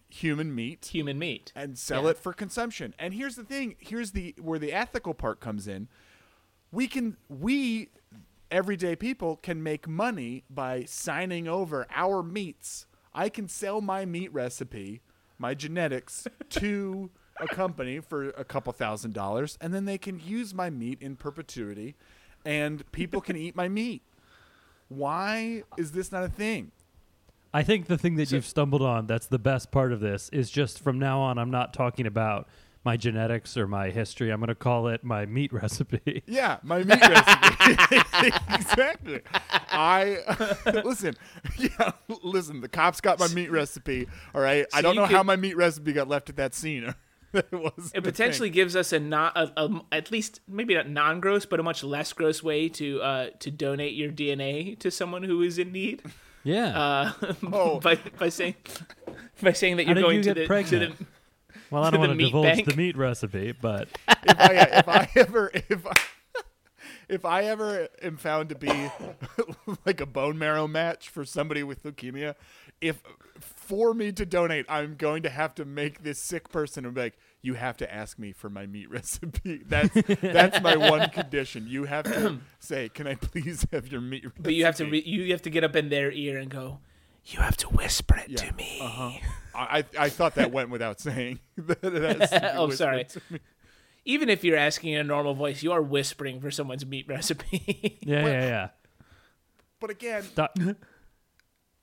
human 0.09 0.53
meat 0.53 0.89
Human 0.93 1.17
meat. 1.19 1.51
and 1.55 1.77
sell 1.77 2.03
Yeah. 2.03 2.11
it 2.11 2.17
for 2.17 2.33
consumption? 2.33 2.93
And 2.99 3.13
here's 3.15 3.35
the 3.35 3.43
thing, 3.43 3.75
here's 3.79 4.11
the 4.11 4.35
where 4.39 4.59
the 4.59 4.71
ethical 4.71 5.13
part 5.15 5.39
comes 5.39 5.67
in. 5.67 5.87
We 6.71 6.87
can 6.87 7.17
we 7.29 7.89
everyday 8.51 8.95
people 8.95 9.37
can 9.37 9.61
make 9.61 9.87
money 9.87 10.43
by 10.49 10.85
signing 10.85 11.47
over 11.47 11.85
our 11.93 12.23
meats. 12.23 12.85
I 13.13 13.29
can 13.29 13.47
sell 13.47 13.81
my 13.81 14.05
meat 14.05 14.31
recipe, 14.33 15.01
my 15.37 15.53
genetics 15.53 16.27
to 16.51 17.09
a 17.39 17.47
company 17.47 17.99
for 17.99 18.29
a 18.29 18.43
couple 18.43 18.73
thousand 18.73 19.13
dollars 19.13 19.57
and 19.61 19.73
then 19.73 19.85
they 19.85 19.97
can 19.97 20.19
use 20.19 20.53
my 20.53 20.69
meat 20.69 20.97
in 21.01 21.15
perpetuity 21.15 21.95
and 22.45 22.89
people 22.91 23.21
can 23.21 23.35
eat 23.35 23.55
my 23.55 23.67
meat. 23.67 24.01
Why 24.89 25.63
is 25.77 25.91
this 25.91 26.11
not 26.11 26.23
a 26.23 26.29
thing? 26.29 26.71
I 27.53 27.63
think 27.63 27.87
the 27.87 27.97
thing 27.97 28.15
that 28.15 28.31
you've 28.31 28.45
stumbled 28.45 28.81
on 28.81 29.07
that's 29.07 29.27
the 29.27 29.39
best 29.39 29.71
part 29.71 29.91
of 29.91 29.99
this 29.99 30.29
is 30.29 30.49
just 30.49 30.79
from 30.79 30.99
now 30.99 31.19
on 31.19 31.37
I'm 31.37 31.51
not 31.51 31.73
talking 31.73 32.05
about 32.05 32.47
my 32.87 32.95
genetics 32.95 33.57
or 33.57 33.67
my 33.67 33.89
history. 33.89 34.29
I'm 34.31 34.39
going 34.39 34.47
to 34.47 34.55
call 34.55 34.87
it 34.87 35.03
my 35.03 35.25
meat 35.25 35.51
recipe. 35.61 36.23
Yeah, 36.25 36.57
my 36.63 36.83
meat 36.83 37.01
recipe. 37.01 38.31
exactly. 38.53 39.21
I 39.69 40.19
listen. 40.85 41.15
Yeah, 41.57 41.91
listen. 42.23 42.61
The 42.61 42.69
cops 42.69 43.01
got 43.01 43.19
my 43.19 43.27
meat 43.27 43.51
recipe. 43.51 44.07
All 44.33 44.39
right. 44.39 44.65
I 44.73 44.81
don't 44.81 44.95
you 44.95 45.01
know 45.01 45.05
how 45.07 45.21
my 45.21 45.35
meat 45.35 45.57
recipe 45.57 45.91
got 45.91 46.07
left 46.07 46.29
at 46.29 46.37
that 46.37 46.55
scene. 46.55 46.95
it 47.33 47.51
was 47.51 47.91
It 47.93 48.05
potentially 48.05 48.49
gives 48.49 48.73
us 48.77 48.93
a 48.93 48.99
not 49.01 49.35
a, 49.35 49.51
a, 49.61 49.81
at 49.91 50.09
least 50.09 50.39
maybe 50.47 50.73
not 50.73 50.87
non-gross, 50.87 51.45
but 51.45 51.59
a 51.59 51.63
much 51.63 51.83
less 51.83 52.13
gross 52.13 52.41
way 52.41 52.69
to 52.69 53.01
uh, 53.01 53.29
to 53.39 53.51
donate 53.51 53.95
your 53.95 54.11
DNA 54.13 54.79
to 54.79 54.89
someone 54.89 55.23
who 55.23 55.41
is 55.41 55.59
in 55.59 55.73
need. 55.73 56.03
Yeah. 56.45 56.79
Uh, 56.79 57.11
Oh. 57.51 57.81
by 57.81 57.95
by 58.17 58.29
saying 58.29 58.55
by 59.41 59.51
saying 59.51 59.75
that 59.75 59.87
How 59.87 59.91
you're 59.93 60.01
going 60.03 60.15
you 60.17 60.23
to 60.23 60.29
get 60.29 60.35
the, 60.35 60.41
to 60.43 60.47
pregnant? 60.47 60.97
the 60.97 61.05
well, 61.71 61.83
I 61.83 61.89
don't 61.91 61.99
want 62.07 62.17
to 62.17 62.25
divulge 62.25 62.43
bank. 62.45 62.67
the 62.67 62.75
meat 62.75 62.97
recipe, 62.97 63.51
but 63.51 63.87
if 64.07 64.39
I 64.39 64.53
if 64.53 64.87
I 64.87 65.09
ever 65.15 65.51
if 65.53 65.85
I, 65.85 65.93
if 67.09 67.25
I 67.25 67.43
ever 67.43 67.87
am 68.01 68.17
found 68.17 68.49
to 68.49 68.55
be 68.55 68.89
like 69.85 70.01
a 70.01 70.05
bone 70.05 70.37
marrow 70.37 70.67
match 70.67 71.09
for 71.09 71.23
somebody 71.25 71.63
with 71.63 71.83
leukemia, 71.83 72.35
if 72.81 73.01
for 73.39 73.93
me 73.93 74.11
to 74.11 74.25
donate, 74.25 74.65
I'm 74.69 74.95
going 74.95 75.23
to 75.23 75.29
have 75.29 75.55
to 75.55 75.65
make 75.65 76.03
this 76.03 76.19
sick 76.19 76.49
person 76.49 76.85
and 76.85 76.93
be 76.93 77.01
like, 77.01 77.17
you 77.41 77.53
have 77.53 77.77
to 77.77 77.93
ask 77.93 78.19
me 78.19 78.31
for 78.33 78.49
my 78.49 78.65
meat 78.65 78.89
recipe. 78.89 79.61
That's 79.65 79.93
that's 80.21 80.61
my 80.61 80.75
one 80.75 81.09
condition. 81.09 81.65
You 81.67 81.85
have 81.85 82.05
to 82.05 82.39
say, 82.59 82.89
can 82.89 83.07
I 83.07 83.15
please 83.15 83.65
have 83.71 83.91
your 83.91 84.01
meat 84.01 84.23
recipe? 84.25 84.41
but 84.43 84.53
you 84.53 84.65
have 84.65 84.75
to 84.77 84.85
re- 84.85 85.03
you 85.05 85.31
have 85.31 85.41
to 85.43 85.49
get 85.49 85.63
up 85.63 85.75
in 85.75 85.89
their 85.89 86.11
ear 86.11 86.37
and 86.37 86.49
go. 86.49 86.79
You 87.29 87.39
have 87.39 87.57
to 87.57 87.67
whisper 87.67 88.15
it 88.17 88.29
Yeah, 88.29 88.37
to 88.37 88.55
me. 88.55 88.79
Uh-huh. 88.81 89.11
I 89.53 89.83
I 89.99 90.09
thought 90.09 90.35
that 90.35 90.51
went 90.51 90.69
without 90.69 90.99
saying. 91.01 91.39
That 91.57 91.83
it 91.83 92.19
has 92.19 92.29
to 92.29 92.39
be 92.39 92.47
Oh, 92.53 92.69
sorry. 92.69 93.07
Even 94.05 94.29
if 94.29 94.43
you're 94.45 94.57
asking 94.57 94.93
in 94.93 95.01
a 95.01 95.03
normal 95.03 95.33
voice, 95.33 95.61
you 95.61 95.73
are 95.73 95.81
whispering 95.81 96.39
for 96.39 96.49
someone's 96.51 96.85
meat 96.85 97.05
recipe. 97.09 97.99
yeah, 98.01 98.25
yeah, 98.25 98.41
yeah. 98.45 98.69
But 99.81 99.89
again, 99.89 100.23
Stop. 100.23 100.57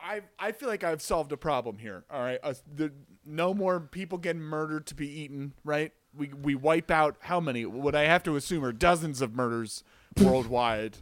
I 0.00 0.22
I 0.38 0.52
feel 0.52 0.68
like 0.68 0.82
I've 0.82 1.02
solved 1.02 1.32
a 1.32 1.36
problem 1.36 1.78
here. 1.78 2.04
All 2.10 2.20
right, 2.20 2.38
uh, 2.42 2.54
the, 2.74 2.92
no 3.26 3.52
more 3.52 3.80
people 3.80 4.16
getting 4.18 4.42
murdered 4.42 4.86
to 4.86 4.94
be 4.94 5.08
eaten. 5.20 5.52
Right? 5.64 5.92
We 6.16 6.28
we 6.28 6.54
wipe 6.54 6.90
out 6.90 7.16
how 7.20 7.40
many? 7.40 7.66
What 7.66 7.94
I 7.94 8.02
have 8.04 8.22
to 8.24 8.36
assume 8.36 8.64
are 8.64 8.72
dozens 8.72 9.20
of 9.20 9.34
murders 9.34 9.84
worldwide. 10.20 10.98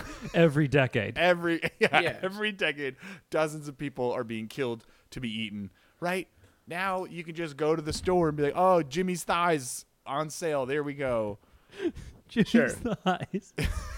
Every 0.34 0.68
decade. 0.68 1.18
Every 1.18 1.60
yeah, 1.78 2.00
Yeah. 2.00 2.18
every 2.22 2.52
decade, 2.52 2.96
dozens 3.30 3.68
of 3.68 3.76
people 3.78 4.12
are 4.12 4.24
being 4.24 4.48
killed 4.48 4.84
to 5.10 5.20
be 5.20 5.28
eaten. 5.30 5.70
Right 6.00 6.28
now, 6.66 7.04
you 7.04 7.24
can 7.24 7.34
just 7.34 7.56
go 7.56 7.76
to 7.76 7.82
the 7.82 7.92
store 7.92 8.28
and 8.28 8.36
be 8.36 8.44
like, 8.44 8.54
"Oh, 8.56 8.82
Jimmy's 8.82 9.24
thighs 9.24 9.84
on 10.06 10.30
sale. 10.30 10.66
There 10.66 10.82
we 10.82 10.94
go." 10.94 11.38
Jimmy's 12.28 12.48
Sure. 12.48 12.68
thighs. 12.68 13.52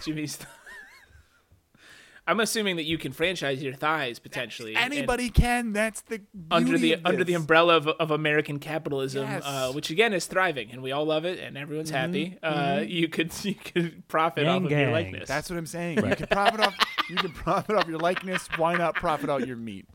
Jimmy's. 0.05 0.38
Th- 2.27 2.33
I'm 2.33 2.41
assuming 2.41 2.77
that 2.77 2.85
you 2.85 2.97
can 2.99 3.12
franchise 3.12 3.62
your 3.62 3.75
thighs 3.75 4.18
potentially. 4.18 4.75
and- 4.77 4.93
Anybody 4.93 5.29
can. 5.31 5.72
That's 5.72 6.01
the 6.03 6.22
under 6.51 6.79
the 6.79 6.95
of 6.95 7.01
under 7.05 7.25
the 7.25 7.35
umbrella 7.35 7.77
of, 7.77 7.87
of 7.89 8.11
American 8.11 8.59
capitalism, 8.59 9.25
Yes. 9.25 9.43
uh, 9.45 9.72
which 9.72 9.91
again 9.91 10.12
is 10.12 10.27
thriving, 10.27 10.70
and 10.72 10.83
we 10.83 10.91
all 10.93 11.05
love 11.05 11.25
it, 11.25 11.39
and 11.39 11.57
everyone's 11.59 11.91
Mm-hmm. 11.93 11.97
happy. 11.97 12.39
Uh, 12.43 12.81
you 12.81 13.09
could 13.09 13.33
you 13.45 13.55
could 13.55 14.07
profit 14.09 14.45
Yang 14.45 14.57
off 14.66 14.72
of 14.72 14.79
your 14.79 14.91
likeness. 14.91 15.29
That's 15.29 15.51
what 15.51 15.59
I'm 15.59 15.66
saying. 15.66 15.97
You 16.05 16.14
can 16.16 16.27
profit 16.29 16.61
off. 16.61 16.75
You 17.11 17.16
can 17.16 17.33
profit 17.33 17.77
off 17.77 17.87
your 17.89 17.99
likeness. 17.99 18.49
Why 18.57 18.75
not 18.77 18.95
profit 18.95 19.29
out 19.29 19.47
your 19.47 19.57
meat? 19.57 19.87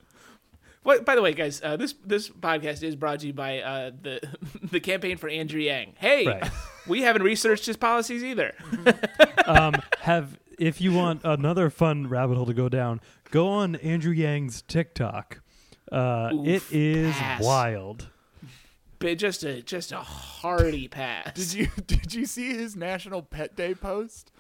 What, 0.84 1.04
by 1.06 1.16
the 1.16 1.22
way, 1.22 1.34
guys, 1.34 1.62
uh, 1.64 1.76
this 1.76 1.94
this 2.06 2.30
podcast 2.30 2.84
is 2.84 2.96
brought 2.96 3.20
to 3.20 3.28
you 3.28 3.34
by 3.34 3.60
uh, 3.60 3.92
the 4.02 4.22
the 4.64 4.80
campaign 4.80 5.18
for 5.18 5.28
Andrew 5.30 5.60
Yang. 5.60 5.94
Hey, 5.98 6.26
Right. 6.28 6.52
we 6.88 7.02
haven't 7.02 7.24
researched 7.24 7.66
his 7.66 7.76
policies 7.76 8.24
either. 8.24 8.54
um, 9.46 9.74
have 10.00 10.38
if 10.60 10.82
you 10.82 10.94
want 10.94 11.22
another 11.24 11.70
fun 11.70 12.08
rabbit 12.08 12.36
hole 12.36 12.46
to 12.46 12.54
go 12.54 12.70
down, 12.70 13.02
go 13.32 13.48
on 13.48 13.76
Andrew 13.78 14.12
Yang's 14.12 14.62
TikTok. 14.62 15.42
Uh, 15.92 16.30
Oof, 16.34 16.72
is 16.72 17.16
pass. 17.16 17.44
wild. 17.44 18.10
But 19.00 19.18
just 19.18 19.44
a 19.44 19.62
just 19.62 19.92
a 19.92 20.00
hearty 20.00 20.88
pass. 20.88 21.34
Did 21.34 21.54
you 21.54 21.68
did 21.88 22.14
you 22.14 22.26
see 22.26 22.54
his 22.54 22.76
National 22.76 23.22
Pet 23.24 23.56
Day 23.56 23.74
post? 23.74 24.32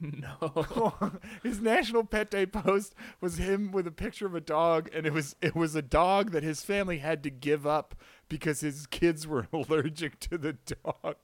No. 0.00 1.12
his 1.42 1.60
National 1.60 2.04
Pet 2.04 2.30
Day 2.30 2.46
post 2.46 2.94
was 3.20 3.38
him 3.38 3.72
with 3.72 3.86
a 3.86 3.92
picture 3.92 4.26
of 4.26 4.34
a 4.34 4.40
dog, 4.40 4.90
and 4.92 5.06
it 5.06 5.12
was 5.12 5.34
it 5.40 5.56
was 5.56 5.74
a 5.74 5.82
dog 5.82 6.32
that 6.32 6.42
his 6.42 6.62
family 6.62 6.98
had 6.98 7.22
to 7.22 7.30
give 7.30 7.66
up 7.66 7.94
because 8.28 8.60
his 8.60 8.86
kids 8.86 9.26
were 9.26 9.48
allergic 9.52 10.20
to 10.20 10.38
the 10.38 10.52
dog. 10.84 11.16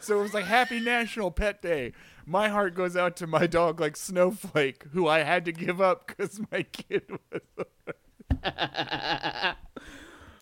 So 0.00 0.18
it 0.18 0.22
was 0.22 0.34
like 0.34 0.44
Happy 0.44 0.80
National 0.80 1.30
Pet 1.30 1.62
Day. 1.62 1.92
My 2.30 2.48
heart 2.48 2.76
goes 2.76 2.96
out 2.96 3.16
to 3.16 3.26
my 3.26 3.48
dog, 3.48 3.80
like 3.80 3.96
Snowflake, 3.96 4.84
who 4.92 5.08
I 5.08 5.24
had 5.24 5.44
to 5.46 5.52
give 5.52 5.80
up 5.80 6.06
because 6.06 6.40
my 6.52 6.62
kid 6.72 7.02
was. 7.32 7.66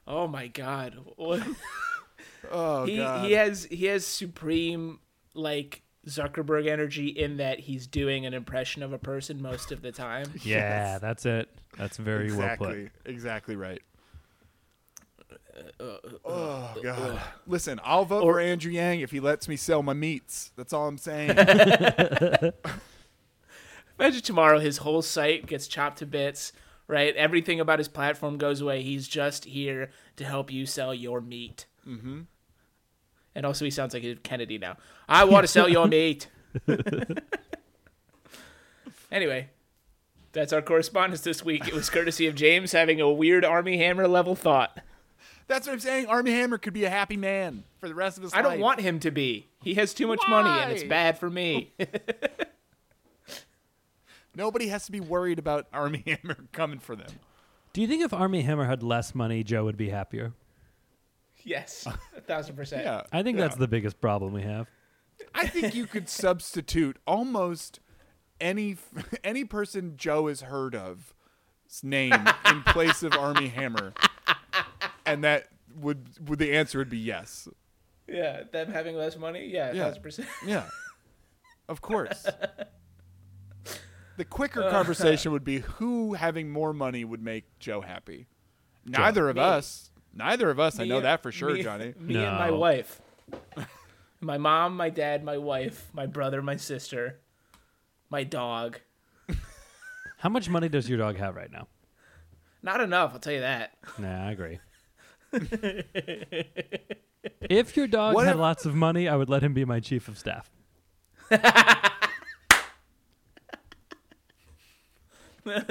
Oh 0.06 0.26
my 0.26 0.46
God. 0.48 0.98
Oh 2.50 2.84
he 2.86 2.96
god. 2.96 3.26
he 3.26 3.32
has 3.32 3.64
he 3.64 3.86
has 3.86 4.06
supreme 4.06 5.00
like 5.34 5.82
Zuckerberg 6.06 6.66
energy 6.68 7.08
in 7.08 7.38
that 7.38 7.58
he's 7.58 7.86
doing 7.86 8.24
an 8.26 8.32
impression 8.32 8.82
of 8.82 8.92
a 8.92 8.98
person 8.98 9.42
most 9.42 9.72
of 9.72 9.82
the 9.82 9.90
time. 9.92 10.32
Yeah, 10.42 10.98
that's 10.98 11.26
it. 11.26 11.48
That's 11.76 11.96
very 11.96 12.26
exactly, 12.26 12.66
well 12.66 12.88
put. 13.04 13.10
exactly 13.10 13.56
right. 13.56 13.82
Uh, 15.80 15.82
uh, 15.82 15.84
uh, 15.84 15.98
Oh 16.24 16.74
uh, 16.76 16.80
god! 16.82 17.20
Listen, 17.46 17.80
I'll 17.84 18.04
vote 18.04 18.22
Or- 18.24 18.34
for 18.34 18.40
Andrew 18.40 18.70
Yang 18.72 19.00
if 19.00 19.10
he 19.10 19.20
lets 19.20 19.48
me 19.48 19.56
sell 19.56 19.82
my 19.82 19.94
meats. 19.94 20.52
That's 20.56 20.72
all 20.72 20.86
I'm 20.88 20.98
saying. 20.98 21.30
Imagine 23.98 24.22
tomorrow 24.22 24.58
his 24.60 24.78
whole 24.78 25.02
site 25.02 25.46
gets 25.46 25.66
chopped 25.66 25.98
to 25.98 26.06
bits, 26.06 26.52
right? 26.86 27.14
Everything 27.16 27.58
about 27.60 27.78
his 27.80 27.88
platform 27.88 28.38
goes 28.38 28.60
away. 28.60 28.82
He's 28.82 29.08
just 29.08 29.44
here 29.46 29.90
to 30.16 30.24
help 30.24 30.52
you 30.52 30.66
sell 30.66 30.94
your 30.94 31.20
meat. 31.20 31.66
Mm-hmm. 31.86 32.20
And 33.34 33.46
also, 33.46 33.64
he 33.64 33.70
sounds 33.70 33.94
like 33.94 34.04
a 34.04 34.14
Kennedy 34.16 34.58
now. 34.58 34.76
I 35.08 35.24
want 35.24 35.44
to 35.44 35.48
sell 35.48 35.68
your 35.68 35.86
meat. 35.88 36.28
anyway, 39.10 39.48
that's 40.32 40.52
our 40.52 40.62
correspondence 40.62 41.22
this 41.22 41.44
week. 41.44 41.66
It 41.68 41.74
was 41.74 41.90
courtesy 41.90 42.26
of 42.26 42.34
James 42.34 42.72
having 42.72 43.00
a 43.00 43.10
weird 43.10 43.44
Armie 43.44 43.78
Hammer 43.78 44.08
level 44.08 44.34
thought. 44.34 44.78
That's 45.48 45.66
what 45.66 45.72
I'm 45.72 45.80
saying. 45.80 46.06
Armie 46.06 46.30
Hammer 46.32 46.58
could 46.58 46.74
be 46.74 46.84
a 46.84 46.90
happy 46.90 47.16
man 47.16 47.64
for 47.78 47.88
the 47.88 47.94
rest 47.94 48.16
of 48.18 48.22
his 48.22 48.32
I 48.32 48.38
life. 48.38 48.46
I 48.46 48.50
don't 48.50 48.60
want 48.60 48.80
him 48.80 49.00
to 49.00 49.10
be. 49.10 49.48
He 49.62 49.74
has 49.74 49.92
too 49.94 50.06
much 50.06 50.20
money, 50.28 50.50
and 50.50 50.70
it's 50.70 50.84
bad 50.84 51.18
for 51.18 51.28
me. 51.30 51.72
Nobody 54.36 54.68
has 54.68 54.86
to 54.86 54.92
be 54.92 55.00
worried 55.00 55.38
about 55.38 55.66
Armie 55.72 56.04
Hammer 56.22 56.36
coming 56.52 56.78
for 56.78 56.94
them. 56.94 57.08
Do 57.72 57.80
you 57.80 57.88
think 57.88 58.04
if 58.04 58.12
Armie 58.12 58.42
Hammer 58.42 58.66
had 58.66 58.82
less 58.82 59.14
money, 59.14 59.42
Joe 59.42 59.64
would 59.64 59.76
be 59.76 59.88
happier? 59.88 60.32
yes, 61.48 61.86
a 62.16 62.20
thousand 62.20 62.56
percent. 62.56 62.84
Yeah. 62.84 63.02
I 63.12 63.22
think 63.22 63.38
yeah. 63.38 63.44
that's 63.44 63.56
the 63.56 63.68
biggest 63.68 64.00
problem 64.00 64.32
we 64.32 64.42
have. 64.42 64.68
I 65.34 65.46
think 65.46 65.74
you 65.74 65.86
could 65.86 66.08
substitute 66.08 66.98
almost 67.06 67.80
any 68.40 68.76
any 69.24 69.44
person 69.44 69.94
Joe 69.96 70.28
has 70.28 70.42
heard 70.42 70.74
of 70.74 71.14
name 71.82 72.14
in 72.48 72.62
place 72.62 73.02
of 73.02 73.12
Armie 73.14 73.48
Hammer, 73.48 73.92
and 75.12 75.24
that 75.24 75.48
would 75.76 76.06
would 76.28 76.38
the 76.38 76.52
answer 76.56 76.78
would 76.78 76.90
be 76.90 76.98
yes. 76.98 77.48
Yeah, 78.06 78.44
them 78.50 78.72
having 78.72 78.96
less 78.96 79.16
money. 79.16 79.46
Yeah, 79.46 79.72
Yeah. 79.72 79.84
thousand 79.84 80.02
percent. 80.02 80.28
Yeah, 80.46 80.66
of 81.68 81.80
course. 81.80 82.26
The 84.16 84.24
quicker 84.24 84.68
conversation 84.68 85.30
would 85.30 85.44
be 85.44 85.60
who 85.60 86.14
having 86.14 86.50
more 86.50 86.72
money 86.72 87.04
would 87.04 87.22
make 87.22 87.44
Joe 87.60 87.80
happy. 87.80 88.26
Neither 88.84 89.28
of 89.28 89.36
Me. 89.36 89.42
us. 89.42 89.90
Neither 90.12 90.50
of 90.50 90.58
us. 90.58 90.80
I 90.80 90.86
know 90.86 90.96
and- 90.96 91.04
that 91.04 91.22
for 91.22 91.30
sure, 91.30 91.54
me- 91.54 91.62
Johnny. 91.62 91.94
Me 92.00 92.16
and 92.16 92.36
my 92.36 92.50
wife. 92.50 93.00
my 94.20 94.36
mom, 94.36 94.76
my 94.76 94.90
dad, 94.90 95.22
my 95.22 95.38
wife, 95.38 95.88
my 95.92 96.06
brother, 96.06 96.42
my 96.42 96.56
sister, 96.56 97.20
my 98.10 98.24
dog. 98.24 98.80
How 100.18 100.28
much 100.30 100.48
money 100.48 100.68
does 100.68 100.88
your 100.88 100.98
dog 100.98 101.16
have 101.18 101.36
right 101.36 101.52
now? 101.52 101.68
Not 102.60 102.80
enough, 102.80 103.12
I'll 103.12 103.20
tell 103.20 103.34
you 103.34 103.40
that. 103.42 103.70
Nah, 103.98 104.26
I 104.26 104.32
agree. 104.32 104.58
If 107.50 107.76
your 107.76 107.86
dog 107.86 108.14
What 108.14 108.26
had 108.26 108.34
if- 108.36 108.40
lots 108.40 108.64
of 108.66 108.74
money, 108.74 109.08
I 109.08 109.16
would 109.16 109.28
let 109.28 109.42
him 109.42 109.52
be 109.54 109.64
my 109.64 109.80
chief 109.80 110.08
of 110.08 110.18
staff. 110.18 110.50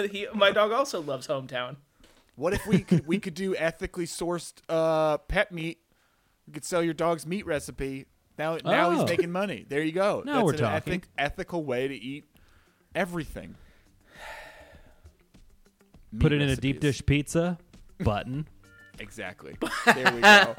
he, 0.09 0.27
my 0.33 0.51
dog 0.51 0.71
also 0.71 1.01
loves 1.01 1.27
hometown. 1.27 1.77
What 2.35 2.53
if 2.53 2.65
we 2.67 2.79
could 2.79 3.07
we 3.07 3.19
could 3.19 3.33
do 3.33 3.55
ethically 3.55 4.05
sourced 4.05 4.53
uh, 4.69 5.17
pet 5.17 5.51
meat? 5.51 5.79
We 6.45 6.53
could 6.53 6.65
sell 6.65 6.83
your 6.83 6.93
dog's 6.93 7.25
meat 7.25 7.45
recipe. 7.45 8.05
Now 8.37 8.57
now 8.63 8.89
Oh. 8.89 8.91
he's 8.91 9.05
making 9.09 9.31
money. 9.31 9.65
There 9.67 9.81
you 9.81 9.91
go. 9.91 10.21
Now 10.25 10.33
That's 10.35 10.45
we're 10.45 10.51
an 10.53 10.57
talking. 10.59 10.93
ethic, 10.93 11.07
ethical 11.17 11.63
way 11.63 11.87
to 11.87 11.95
eat 11.95 12.25
everything. 12.93 13.55
Put 16.19 16.31
Meat 16.31 16.41
it 16.41 16.41
in 16.43 16.49
a 16.49 16.55
deep 16.55 16.75
recipes. 16.77 16.99
dish 16.99 17.05
pizza. 17.05 17.57
Button. 17.99 18.47
Exactly. 18.99 19.55
There 19.85 20.13
we 20.13 20.21
go. 20.21 20.55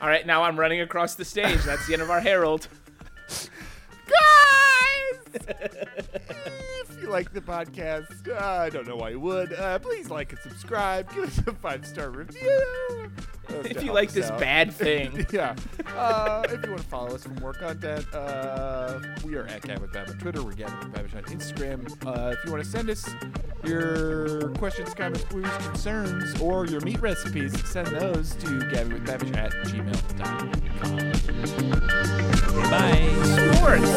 All 0.00 0.08
right, 0.08 0.26
now 0.26 0.42
I'm 0.42 0.58
running 0.58 0.80
across 0.80 1.14
the 1.14 1.24
stage. 1.24 1.62
That's 1.64 1.86
the 1.86 1.94
end 1.94 2.02
of 2.02 2.10
our 2.10 2.20
herald. 2.20 2.68
Guys! 3.28 5.20
if 5.34 7.02
you 7.02 7.08
like 7.08 7.32
the 7.32 7.40
podcast, 7.40 8.28
uh, 8.28 8.44
I 8.44 8.70
don't 8.70 8.86
know 8.86 8.96
why 8.96 9.10
you 9.10 9.20
would. 9.20 9.52
Uh, 9.52 9.78
please 9.78 10.10
like 10.10 10.32
and 10.32 10.40
subscribe. 10.40 11.12
Give 11.14 11.24
us 11.24 11.38
a 11.46 11.52
five 11.52 11.86
star 11.86 12.10
review 12.10 13.10
if 13.48 13.82
you 13.82 13.92
like 13.92 14.10
this 14.12 14.30
out. 14.30 14.38
bad 14.40 14.72
thing. 14.74 15.26
yeah. 15.32 15.54
Uh, 15.94 16.42
if 16.48 16.62
you 16.64 16.70
want 16.70 16.82
to 16.82 16.88
follow 16.88 17.14
us 17.14 17.22
for 17.24 17.30
more 17.40 17.52
content, 17.52 18.06
uh, 18.14 18.98
we 19.24 19.34
are 19.36 19.46
at 19.46 19.62
Gavin 19.62 19.82
with 19.82 19.96
on 19.96 20.06
Twitter. 20.18 20.42
We're 20.42 20.52
Gavin 20.52 20.92
with 20.92 21.14
on 21.14 21.22
Instagram. 21.24 21.86
Uh, 22.06 22.30
if 22.32 22.44
you 22.44 22.50
want 22.52 22.62
to 22.64 22.70
send 22.70 22.88
us 22.90 23.08
your 23.64 24.50
questions, 24.54 24.94
comments, 24.94 25.24
queries, 25.24 25.50
concerns, 25.58 26.40
or 26.40 26.66
your 26.66 26.80
meat 26.82 27.00
recipes, 27.00 27.52
send 27.68 27.86
those 27.88 28.34
to 28.36 28.60
Gavin 28.70 28.92
with 28.94 29.04
Babish 29.06 29.36
at 29.36 29.52
gmail.com. 29.64 30.50
Bye. 32.70 33.08
Sports. 33.56 33.90